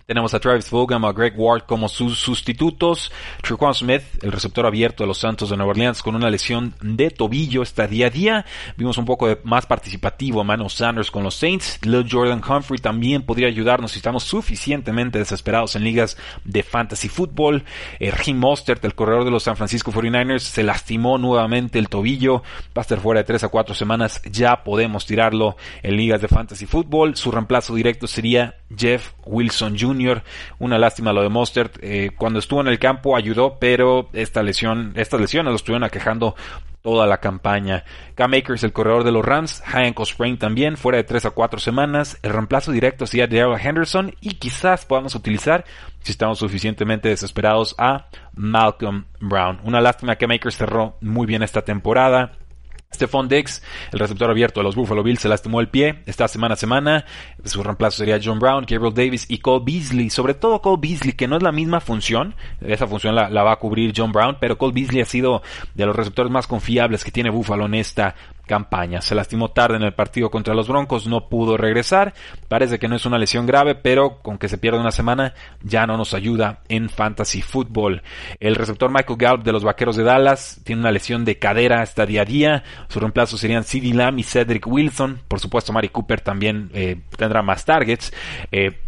Tenemos 0.07 0.35
a 0.35 0.39
Travis 0.39 0.69
Fulgham, 0.69 1.05
a 1.05 1.13
Greg 1.13 1.35
Ward 1.37 1.65
como 1.67 1.89
sus 1.89 2.17
sustitutos. 2.21 3.11
Trequan 3.43 3.75
Smith, 3.75 4.03
el 4.23 4.31
receptor 4.31 4.65
abierto 4.65 5.03
de 5.03 5.09
los 5.09 5.19
Santos 5.19 5.51
de 5.51 5.57
Nueva 5.57 5.73
Orleans, 5.73 6.01
con 6.01 6.15
una 6.15 6.31
lesión 6.31 6.77
de 6.81 7.11
tobillo 7.11 7.61
está 7.61 7.89
día 7.89 8.07
a 8.07 8.11
día. 8.11 8.47
Vimos 8.77 8.99
un 8.99 9.05
poco 9.05 9.27
de 9.27 9.41
más 9.43 9.67
participativo 9.67 10.41
a 10.41 10.45
Mano 10.45 10.69
Sanders 10.69 11.11
con 11.11 11.25
los 11.25 11.35
Saints. 11.35 11.81
Lil 11.85 12.07
Jordan 12.09 12.41
Humphrey 12.41 12.79
también 12.79 13.23
podría 13.23 13.49
ayudarnos 13.49 13.91
si 13.91 13.99
estamos 13.99 14.23
suficientemente 14.23 15.19
desesperados 15.19 15.75
en 15.75 15.83
ligas 15.83 16.17
de 16.45 16.63
fantasy 16.63 17.09
football. 17.09 17.65
Eh, 17.99 18.13
Mostert, 18.33 18.85
el 18.85 18.95
corredor 18.95 19.25
de 19.25 19.33
los 19.33 19.43
San 19.43 19.57
Francisco 19.57 19.91
49ers, 19.91 20.39
se 20.39 20.63
lastimó 20.63 21.19
nuevamente 21.19 21.81
el 21.81 21.89
tobillo. 21.89 22.45
Va 22.67 22.77
a 22.77 22.81
estar 22.83 23.01
fuera 23.01 23.23
de 23.23 23.25
3 23.25 23.43
a 23.43 23.49
4 23.49 23.75
semanas. 23.75 24.23
Ya 24.31 24.63
podemos 24.63 25.05
tirarlo 25.05 25.57
en 25.83 25.97
ligas 25.97 26.21
de 26.21 26.29
fantasy 26.29 26.67
football. 26.67 27.17
Su 27.17 27.33
reemplazo 27.33 27.75
directo 27.75 28.07
sería 28.07 28.55
Jeff 28.75 29.13
Wilson 29.25 29.79
Jr. 29.79 30.23
Una 30.59 30.79
lástima 30.79 31.13
lo 31.13 31.23
de 31.23 31.29
Mostert. 31.29 31.79
Eh, 31.83 32.11
cuando 32.17 32.39
estuvo 32.39 32.61
en 32.61 32.69
el 32.69 32.79
campo 32.79 33.17
ayudó, 33.17 33.59
pero 33.59 34.09
esta 34.13 34.43
lesión, 34.43 34.93
estas 34.97 35.21
lesiones 35.21 35.51
lo 35.51 35.57
estuvieron 35.57 35.85
aquejando 35.85 36.35
toda 36.87 37.09
la 37.09 37.19
campaña. 37.19 37.83
Cam 38.15 38.33
Akers, 38.35 38.63
el 38.63 38.73
corredor 38.73 39.03
de 39.03 39.11
los 39.11 39.25
Rams, 39.25 39.61
high 39.67 39.89
ankle 39.89 40.07
sprain 40.07 40.39
también, 40.39 40.77
fuera 40.77 40.99
de 40.99 41.03
3 41.03 41.27
a 41.27 41.31
4 41.31 41.59
semanas. 41.59 42.17
El 42.23 42.33
reemplazo 42.33 42.71
directo 42.71 43.09
sería 43.09 43.27
Daryl 43.27 43.59
Henderson 43.61 44.15
y 44.21 44.35
quizás 44.35 44.87
podamos 44.87 45.17
utilizar, 45.17 45.65
si 45.99 46.13
estamos 46.13 46.39
suficientemente 46.39 47.09
desesperados, 47.09 47.75
a 47.77 48.07
Malcolm 48.35 49.07
Brown. 49.19 49.59
Una 49.65 49.81
lástima 49.81 50.15
que 50.15 50.29
Makers 50.29 50.59
cerró 50.59 50.97
muy 51.01 51.27
bien 51.27 51.43
esta 51.43 51.63
temporada. 51.63 52.31
Stephon 52.93 53.29
Diggs, 53.29 53.63
el 53.93 53.99
receptor 53.99 54.31
abierto 54.31 54.61
de 54.61 54.65
los 54.65 54.75
Buffalo 54.75 55.03
Bills, 55.03 55.21
se 55.21 55.29
lastimó 55.29 55.61
el 55.61 55.69
pie 55.69 56.03
esta 56.07 56.29
semana 56.29 56.55
a 56.55 56.57
semana. 56.57 57.05
Su 57.45 57.63
reemplazo 57.63 57.99
sería 57.99 58.21
John 58.23 58.39
Brown, 58.39 58.65
Gabriel 58.69 58.95
Davis 58.95 59.27
y 59.29 59.39
Cole 59.39 59.65
Beasley. 59.65 60.11
Sobre 60.11 60.35
todo 60.35 60.63
Cole 60.63 60.79
Beasley, 60.81 61.13
que 61.13 61.29
no 61.29 61.37
es 61.37 61.43
la 61.43 61.53
misma 61.53 61.81
función. 61.81 62.35
Esa 62.61 62.87
función 62.87 63.15
la, 63.15 63.29
la 63.29 63.43
va 63.43 63.53
a 63.53 63.57
cubrir 63.57 63.93
John 63.95 64.13
Brown, 64.13 64.39
pero 64.41 64.57
Cole 64.57 64.73
Beasley 64.73 65.03
ha 65.03 65.07
sido 65.07 65.43
de 65.75 65.87
los 65.87 65.95
receptores 65.95 66.33
más 66.33 66.47
confiables 66.47 67.05
que 67.05 67.11
tiene 67.11 67.31
Buffalo 67.31 67.67
en 67.67 67.75
esta 67.75 68.15
campaña. 68.47 69.01
Se 69.01 69.15
lastimó 69.15 69.51
tarde 69.51 69.77
en 69.77 69.83
el 69.83 69.95
partido 69.95 70.31
contra 70.31 70.55
los 70.55 70.69
Broncos, 70.69 71.07
no 71.07 71.29
pudo 71.29 71.57
regresar. 71.57 72.15
Parece 72.49 72.79
que 72.79 72.89
no 72.89 72.97
es 72.97 73.07
una 73.07 73.19
lesión 73.19 73.47
grave, 73.47 73.75
pero 73.75 74.19
con 74.23 74.39
que 74.39 74.49
se 74.49 74.59
pierda 74.59 74.81
una 74.81 74.91
semana 74.91 75.35
ya 75.63 75.87
no 75.87 75.97
nos 75.97 76.15
ayuda 76.15 76.61
en 76.69 76.89
fantasy 76.89 77.43
football. 77.43 78.03
El 78.41 78.55
receptor 78.55 78.91
Michael 78.91 79.19
Gallup 79.19 79.43
de 79.43 79.53
los 79.53 79.65
Vaqueros 79.65 79.97
de 79.97 80.05
Dallas 80.05 80.61
tiene 80.65 80.81
una 80.81 80.93
lesión 80.93 81.25
de 81.25 81.39
cadera 81.39 81.83
hasta 81.83 82.07
día 82.07 82.23
a 82.23 82.25
día. 82.25 82.65
Su 82.89 83.01
reemplazo 83.01 83.37
serían 83.37 83.65
CeeDee 83.65 83.95
Lamb 83.95 84.19
y 84.19 84.23
Cedric 84.23 84.67
Wilson. 84.67 85.21
Por 85.29 85.41
supuesto, 85.41 85.73
Mari 85.73 85.89
Cooper 85.89 86.21
también 86.21 86.71
eh, 86.73 87.01
tendrá 87.17 87.43
más 87.43 87.65
targets. 87.65 88.13
Eh, 88.53 88.81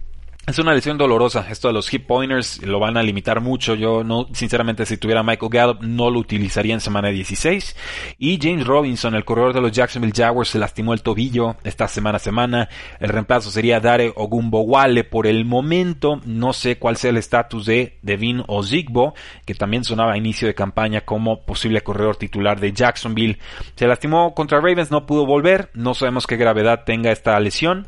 es 0.49 0.59
una 0.59 0.73
lesión 0.73 0.97
dolorosa. 0.97 1.47
Esto 1.51 1.69
de 1.69 1.75
los 1.75 1.93
hip 1.93 2.07
pointers 2.07 2.63
lo 2.63 2.81
van 2.81 2.97
a 2.97 3.03
limitar 3.03 3.43
mucho. 3.43 3.75
Yo 3.75 4.03
no, 4.03 4.27
sinceramente, 4.33 4.87
si 4.87 4.97
tuviera 4.97 5.23
Michael 5.23 5.51
Gallup, 5.51 5.83
no 5.83 6.11
lo 6.11 6.19
utilizaría 6.19 6.73
en 6.73 6.81
semana 6.81 7.11
16. 7.11 7.77
Y 8.19 8.39
James 8.41 8.67
Robinson, 8.67 9.15
el 9.15 9.27
corredor 9.27 9.53
de 9.53 9.61
los 9.61 9.73
Jacksonville 9.73 10.15
Jaguars, 10.17 10.49
se 10.49 10.59
lastimó 10.59 10.95
el 10.95 11.03
tobillo 11.03 11.57
esta 11.65 11.87
semana 11.87 12.17
a 12.17 12.21
semana. 12.21 12.69
El 12.99 13.11
reemplazo 13.11 13.51
sería 13.51 13.81
Dare 13.81 14.11
Ogumbowale. 14.17 15.05
Por 15.05 15.27
el 15.27 15.45
momento, 15.45 16.23
no 16.25 16.55
sé 16.55 16.79
cuál 16.79 16.97
sea 16.97 17.11
el 17.11 17.19
estatus 17.19 17.67
de 17.67 17.99
Devin 18.01 18.43
Ozigbo, 18.47 19.15
que 19.45 19.55
también 19.55 19.85
sonaba 19.85 20.15
a 20.15 20.17
inicio 20.17 20.49
de 20.49 20.55
campaña 20.55 21.03
como 21.03 21.45
posible 21.45 21.83
corredor 21.83 22.17
titular 22.17 22.59
de 22.59 22.73
Jacksonville. 22.73 23.39
Se 23.77 23.87
lastimó 23.87 24.35
contra 24.35 24.63
Ravens, 24.63 24.91
no 24.91 25.05
pudo 25.05 25.27
volver. 25.27 25.69
No 25.75 25.93
sabemos 25.93 26.27
qué 26.27 26.37
gravedad 26.37 26.85
tenga 26.87 27.13
esta 27.13 27.39
lesión 27.39 27.87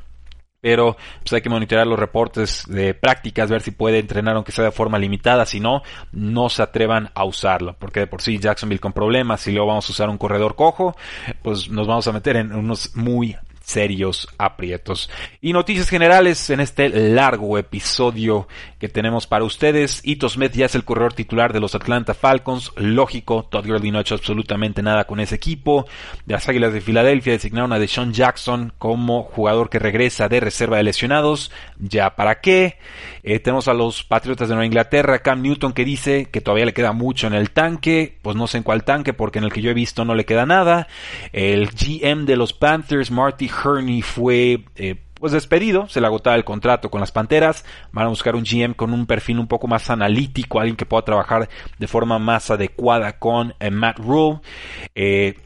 pero 0.61 0.97
pues 1.21 1.33
hay 1.33 1.41
que 1.41 1.49
monitorear 1.49 1.87
los 1.87 1.99
reportes 1.99 2.65
de 2.69 2.95
prácticas, 2.95 3.51
ver 3.51 3.63
si 3.63 3.71
puede 3.71 3.99
entrenar 3.99 4.37
aunque 4.37 4.53
sea 4.53 4.65
de 4.65 4.71
forma 4.71 4.99
limitada, 4.99 5.47
si 5.47 5.61
no, 5.61 5.83
no 6.13 6.49
se 6.49 6.63
atrevan 6.63 7.11
a 7.15 7.25
usarlo, 7.25 7.77
porque 7.79 8.01
de 8.01 8.07
por 8.07 8.23
sí 8.23 8.39
Jacksonville 8.39 8.81
con 8.81 8.93
problemas, 8.93 9.41
si 9.41 9.53
luego 9.53 9.69
vamos 9.69 9.89
a 9.89 9.93
usar 9.93 10.09
un 10.09 10.19
corredor 10.19 10.55
cojo, 10.55 10.97
pues 11.43 11.69
nos 11.71 11.87
vamos 11.87 12.07
a 12.09 12.13
meter 12.13 12.37
en 12.37 12.53
unos 12.53 12.97
muy 12.97 13.37
serios 13.71 14.29
aprietos. 14.37 15.11
Y 15.41 15.53
noticias 15.53 15.89
generales 15.89 16.51
en 16.51 16.61
este 16.61 16.89
largo 16.89 17.57
episodio 17.57 18.49
que 18.79 18.89
tenemos 18.89 19.27
para 19.27 19.45
ustedes. 19.45 20.01
Ito 20.05 20.29
Smith 20.29 20.53
ya 20.53 20.67
es 20.67 20.75
el 20.75 20.85
corredor 20.85 21.13
titular 21.13 21.53
de 21.53 21.61
los 21.61 21.75
Atlanta 21.75 22.15
Falcons. 22.15 22.73
Lógico, 22.77 23.45
Todd 23.45 23.67
Gurley 23.67 23.91
no 23.91 23.99
ha 23.99 24.01
hecho 24.01 24.15
absolutamente 24.15 24.83
nada 24.83 25.05
con 25.05 25.21
ese 25.21 25.37
equipo. 25.37 25.87
De 26.27 26.35
las 26.35 26.49
Águilas 26.49 26.73
de 26.73 26.81
Filadelfia 26.81 27.35
designaron 27.35 27.73
a 27.73 27.79
Deshaun 27.79 28.13
Jackson 28.13 28.73
como 28.79 29.23
jugador 29.23 29.71
que 29.71 29.79
regresa 29.79 30.29
de 30.29 30.41
reserva 30.41 30.79
de 30.79 30.83
lesionados. 30.83 31.53
¿Ya 31.79 32.17
para 32.17 32.41
qué? 32.41 32.79
Eh, 33.23 33.39
tenemos 33.39 33.69
a 33.69 33.75
los 33.75 34.03
Patriotas 34.03 34.49
de 34.49 34.55
Nueva 34.55 34.67
Inglaterra, 34.67 35.21
Cam 35.21 35.43
Newton 35.43 35.73
que 35.73 35.85
dice 35.85 36.27
que 36.27 36.41
todavía 36.41 36.65
le 36.65 36.75
queda 36.75 36.93
mucho 36.93 37.27
en 37.27 37.35
el 37.35 37.51
tanque. 37.51 38.19
Pues 38.23 38.35
no 38.35 38.47
sé 38.47 38.59
en 38.59 38.65
cuál 38.65 38.85
tanque 38.85 39.13
porque 39.13 39.39
en 39.39 39.45
el 39.45 39.53
que 39.53 39.63
yo 39.63 39.71
he 39.71 39.75
visto 39.75 40.05
no 40.05 40.15
le 40.15 40.25
queda 40.25 40.47
nada. 40.47 40.89
El 41.33 41.69
GM 41.69 42.25
de 42.25 42.37
los 42.37 42.53
Panthers, 42.53 43.11
Marty 43.11 43.49
Herney 43.65 44.03
fue 44.03 44.65
eh, 44.77 44.97
pues 45.15 45.33
despedido, 45.33 45.87
se 45.89 46.01
le 46.01 46.07
agotaba 46.07 46.37
el 46.37 46.45
contrato 46.45 46.91
con 46.91 47.01
las 47.01 47.13
Panteras, 47.13 47.65
van 47.93 48.07
a 48.07 48.09
buscar 48.09 48.35
un 48.35 48.45
GM 48.45 48.75
con 48.75 48.93
un 48.93 49.07
perfil 49.07 49.39
un 49.39 49.47
poco 49.47 49.67
más 49.69 49.91
analítico, 49.91 50.59
alguien 50.59 50.77
que 50.77 50.87
pueda 50.87 51.05
trabajar 51.05 51.49
de 51.79 51.87
forma 51.87 52.19
más 52.19 52.51
adecuada 52.51 53.19
con 53.19 53.55
eh, 53.61 53.71
Matt 53.71 53.99
Rule. 53.99 54.41
Eh, 54.95 55.39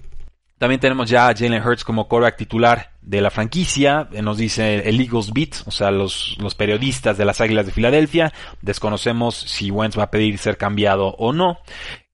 también 0.59 0.81
tenemos 0.81 1.11
ya 1.11 1.29
a 1.29 1.35
Jalen 1.35 1.67
Hurts 1.67 1.85
como 1.85 2.09
quarterback 2.09 2.37
titular 2.37 2.93
de 3.03 3.21
la 3.21 3.31
franquicia, 3.31 4.09
nos 4.23 4.39
dice 4.39 4.89
el 4.89 5.01
Eagles 5.01 5.33
Beat, 5.33 5.67
o 5.67 5.71
sea, 5.71 5.91
los, 5.91 6.37
los 6.39 6.55
periodistas 6.55 7.19
de 7.19 7.25
las 7.25 7.41
Águilas 7.41 7.67
de 7.67 7.73
Filadelfia. 7.73 8.33
Desconocemos 8.62 9.35
si 9.35 9.71
Wentz 9.71 9.99
va 9.99 10.05
a 10.05 10.11
pedir 10.11 10.39
ser 10.39 10.57
cambiado 10.57 11.09
o 11.19 11.33
no. 11.33 11.59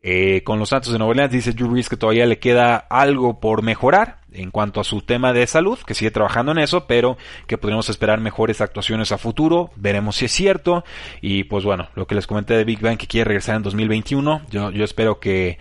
Eh, 0.03 0.43
con 0.45 0.59
los 0.59 0.71
Santos 0.71 0.93
de 0.93 0.99
Nueva 0.99 1.11
Orleans 1.11 1.33
dice 1.33 1.53
Drew 1.53 1.75
que 1.89 1.97
todavía 1.97 2.25
le 2.25 2.39
queda 2.39 2.77
algo 2.77 3.39
por 3.39 3.63
mejorar 3.63 4.21
en 4.33 4.51
cuanto 4.51 4.81
a 4.81 4.85
su 4.85 5.03
tema 5.03 5.33
de 5.33 5.47
salud, 5.47 5.79
que 5.87 5.95
sigue 5.95 6.11
trabajando 6.11 6.53
en 6.53 6.59
eso, 6.59 6.87
pero 6.87 7.19
que 7.47 7.59
podríamos 7.59 7.91
esperar 7.91 8.21
mejores 8.21 8.61
actuaciones 8.61 9.13
a 9.13 9.19
futuro. 9.19 9.71
Veremos 9.77 10.17
si 10.17 10.27
es 10.27 10.33
cierto. 10.33 10.85
Y 11.21 11.45
pues 11.45 11.65
bueno, 11.65 11.89
lo 11.95 12.07
que 12.07 12.15
les 12.15 12.27
comenté 12.27 12.55
de 12.55 12.65
Big 12.65 12.81
Bang 12.81 12.97
que 12.97 13.07
quiere 13.07 13.29
regresar 13.29 13.57
en 13.57 13.63
2021, 13.63 14.43
yo, 14.51 14.71
yo 14.71 14.85
espero 14.85 15.21
que 15.21 15.59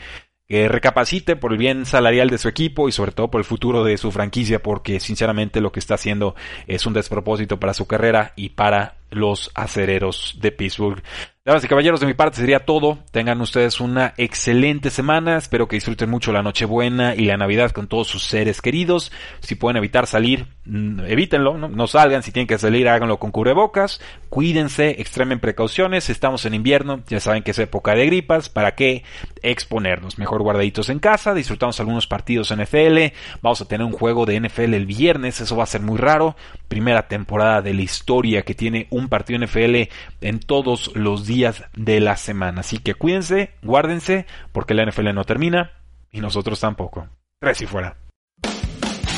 que 0.49 0.67
recapacite 0.67 1.35
por 1.35 1.51
el 1.51 1.59
bien 1.59 1.85
salarial 1.85 2.31
de 2.31 2.39
su 2.39 2.49
equipo 2.49 2.89
y 2.89 2.91
sobre 2.91 3.11
todo 3.11 3.29
por 3.29 3.39
el 3.39 3.45
futuro 3.45 3.83
de 3.83 3.97
su 3.97 4.11
franquicia 4.11 4.63
porque 4.63 4.99
sinceramente 4.99 5.61
lo 5.61 5.71
que 5.71 5.79
está 5.79 5.93
haciendo 5.93 6.33
es 6.65 6.87
un 6.87 6.93
despropósito 6.93 7.59
para 7.59 7.75
su 7.75 7.85
carrera 7.85 8.33
y 8.35 8.49
para 8.49 8.95
los 9.11 9.51
acereros 9.55 10.37
de 10.39 10.51
Pittsburgh. 10.51 11.03
Damas 11.49 11.63
y 11.63 11.67
caballeros, 11.67 11.99
de 11.99 12.05
mi 12.05 12.13
parte 12.13 12.37
sería 12.37 12.59
todo. 12.59 12.99
Tengan 13.11 13.41
ustedes 13.41 13.79
una 13.79 14.13
excelente 14.17 14.91
semana. 14.91 15.37
Espero 15.37 15.67
que 15.67 15.77
disfruten 15.77 16.07
mucho 16.07 16.31
la 16.31 16.43
Nochebuena 16.43 17.15
y 17.15 17.25
la 17.25 17.37
Navidad 17.37 17.71
con 17.71 17.87
todos 17.87 18.07
sus 18.07 18.23
seres 18.23 18.61
queridos. 18.61 19.11
Si 19.39 19.55
pueden 19.55 19.77
evitar 19.77 20.05
salir, 20.05 20.45
mm, 20.65 20.99
evítenlo. 21.07 21.57
No, 21.57 21.87
salgan. 21.87 22.21
Si 22.21 22.31
tienen 22.31 22.45
que 22.45 22.59
salir, 22.59 22.87
háganlo 22.87 23.17
con 23.17 23.31
cubrebocas. 23.31 23.99
Cuídense, 24.29 25.01
extremen 25.01 25.39
precauciones. 25.39 26.11
Estamos 26.11 26.45
en 26.45 26.53
invierno. 26.53 27.01
Ya 27.07 27.19
saben 27.19 27.41
que 27.41 27.49
es 27.49 27.57
época 27.57 27.95
de 27.95 28.05
gripas. 28.05 28.49
¿Para 28.49 28.75
qué 28.75 29.03
exponernos? 29.41 30.19
Mejor 30.19 30.43
guardaditos 30.43 30.89
en 30.89 30.99
casa. 30.99 31.33
Disfrutamos 31.33 31.79
algunos 31.79 32.05
partidos 32.05 32.53
NFL. 32.55 33.13
Vamos 33.41 33.61
a 33.61 33.65
tener 33.65 33.87
un 33.87 33.93
juego 33.93 34.27
de 34.27 34.39
NFL 34.39 34.75
el 34.75 34.85
viernes. 34.85 35.41
Eso 35.41 35.55
va 35.55 35.63
a 35.63 35.67
ser 35.67 35.81
muy 35.81 35.97
raro. 35.97 36.35
Primera 36.69 37.09
temporada 37.09 37.61
de 37.61 37.73
la 37.73 37.81
historia 37.81 38.43
que 38.43 38.55
tiene 38.55 38.87
un 38.89 39.09
partido 39.09 39.45
NFL 39.45 39.89
en 40.21 40.39
todos 40.39 40.95
los 40.95 41.25
días 41.25 41.65
de 41.75 41.99
la 41.99 42.15
semana. 42.15 42.61
Así 42.61 42.77
que 42.77 42.93
cuídense, 42.93 43.51
guárdense, 43.61 44.25
porque 44.53 44.73
la 44.73 44.85
NFL 44.85 45.13
no 45.13 45.25
termina 45.25 45.71
y 46.11 46.21
nosotros 46.21 46.59
tampoco. 46.59 47.09
Tres 47.41 47.61
y 47.61 47.65
fuera. 47.65 47.97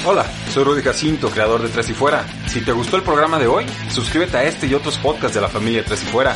Hola, 0.04 0.26
soy 0.50 0.64
Rudy 0.64 0.82
Jacinto, 0.82 1.30
creador 1.30 1.62
de 1.62 1.70
Tres 1.70 1.90
y 1.90 1.94
Fuera. 1.94 2.26
Si 2.48 2.62
te 2.62 2.72
gustó 2.72 2.98
el 2.98 3.04
programa 3.04 3.38
de 3.38 3.46
hoy, 3.46 3.66
suscríbete 3.90 4.36
a 4.36 4.44
este 4.46 4.66
y 4.66 4.74
otros 4.74 4.98
podcasts 4.98 5.36
de 5.36 5.42
la 5.42 5.48
familia 5.48 5.86
Tres 5.86 6.02
y 6.02 6.08
Fuera. 6.08 6.36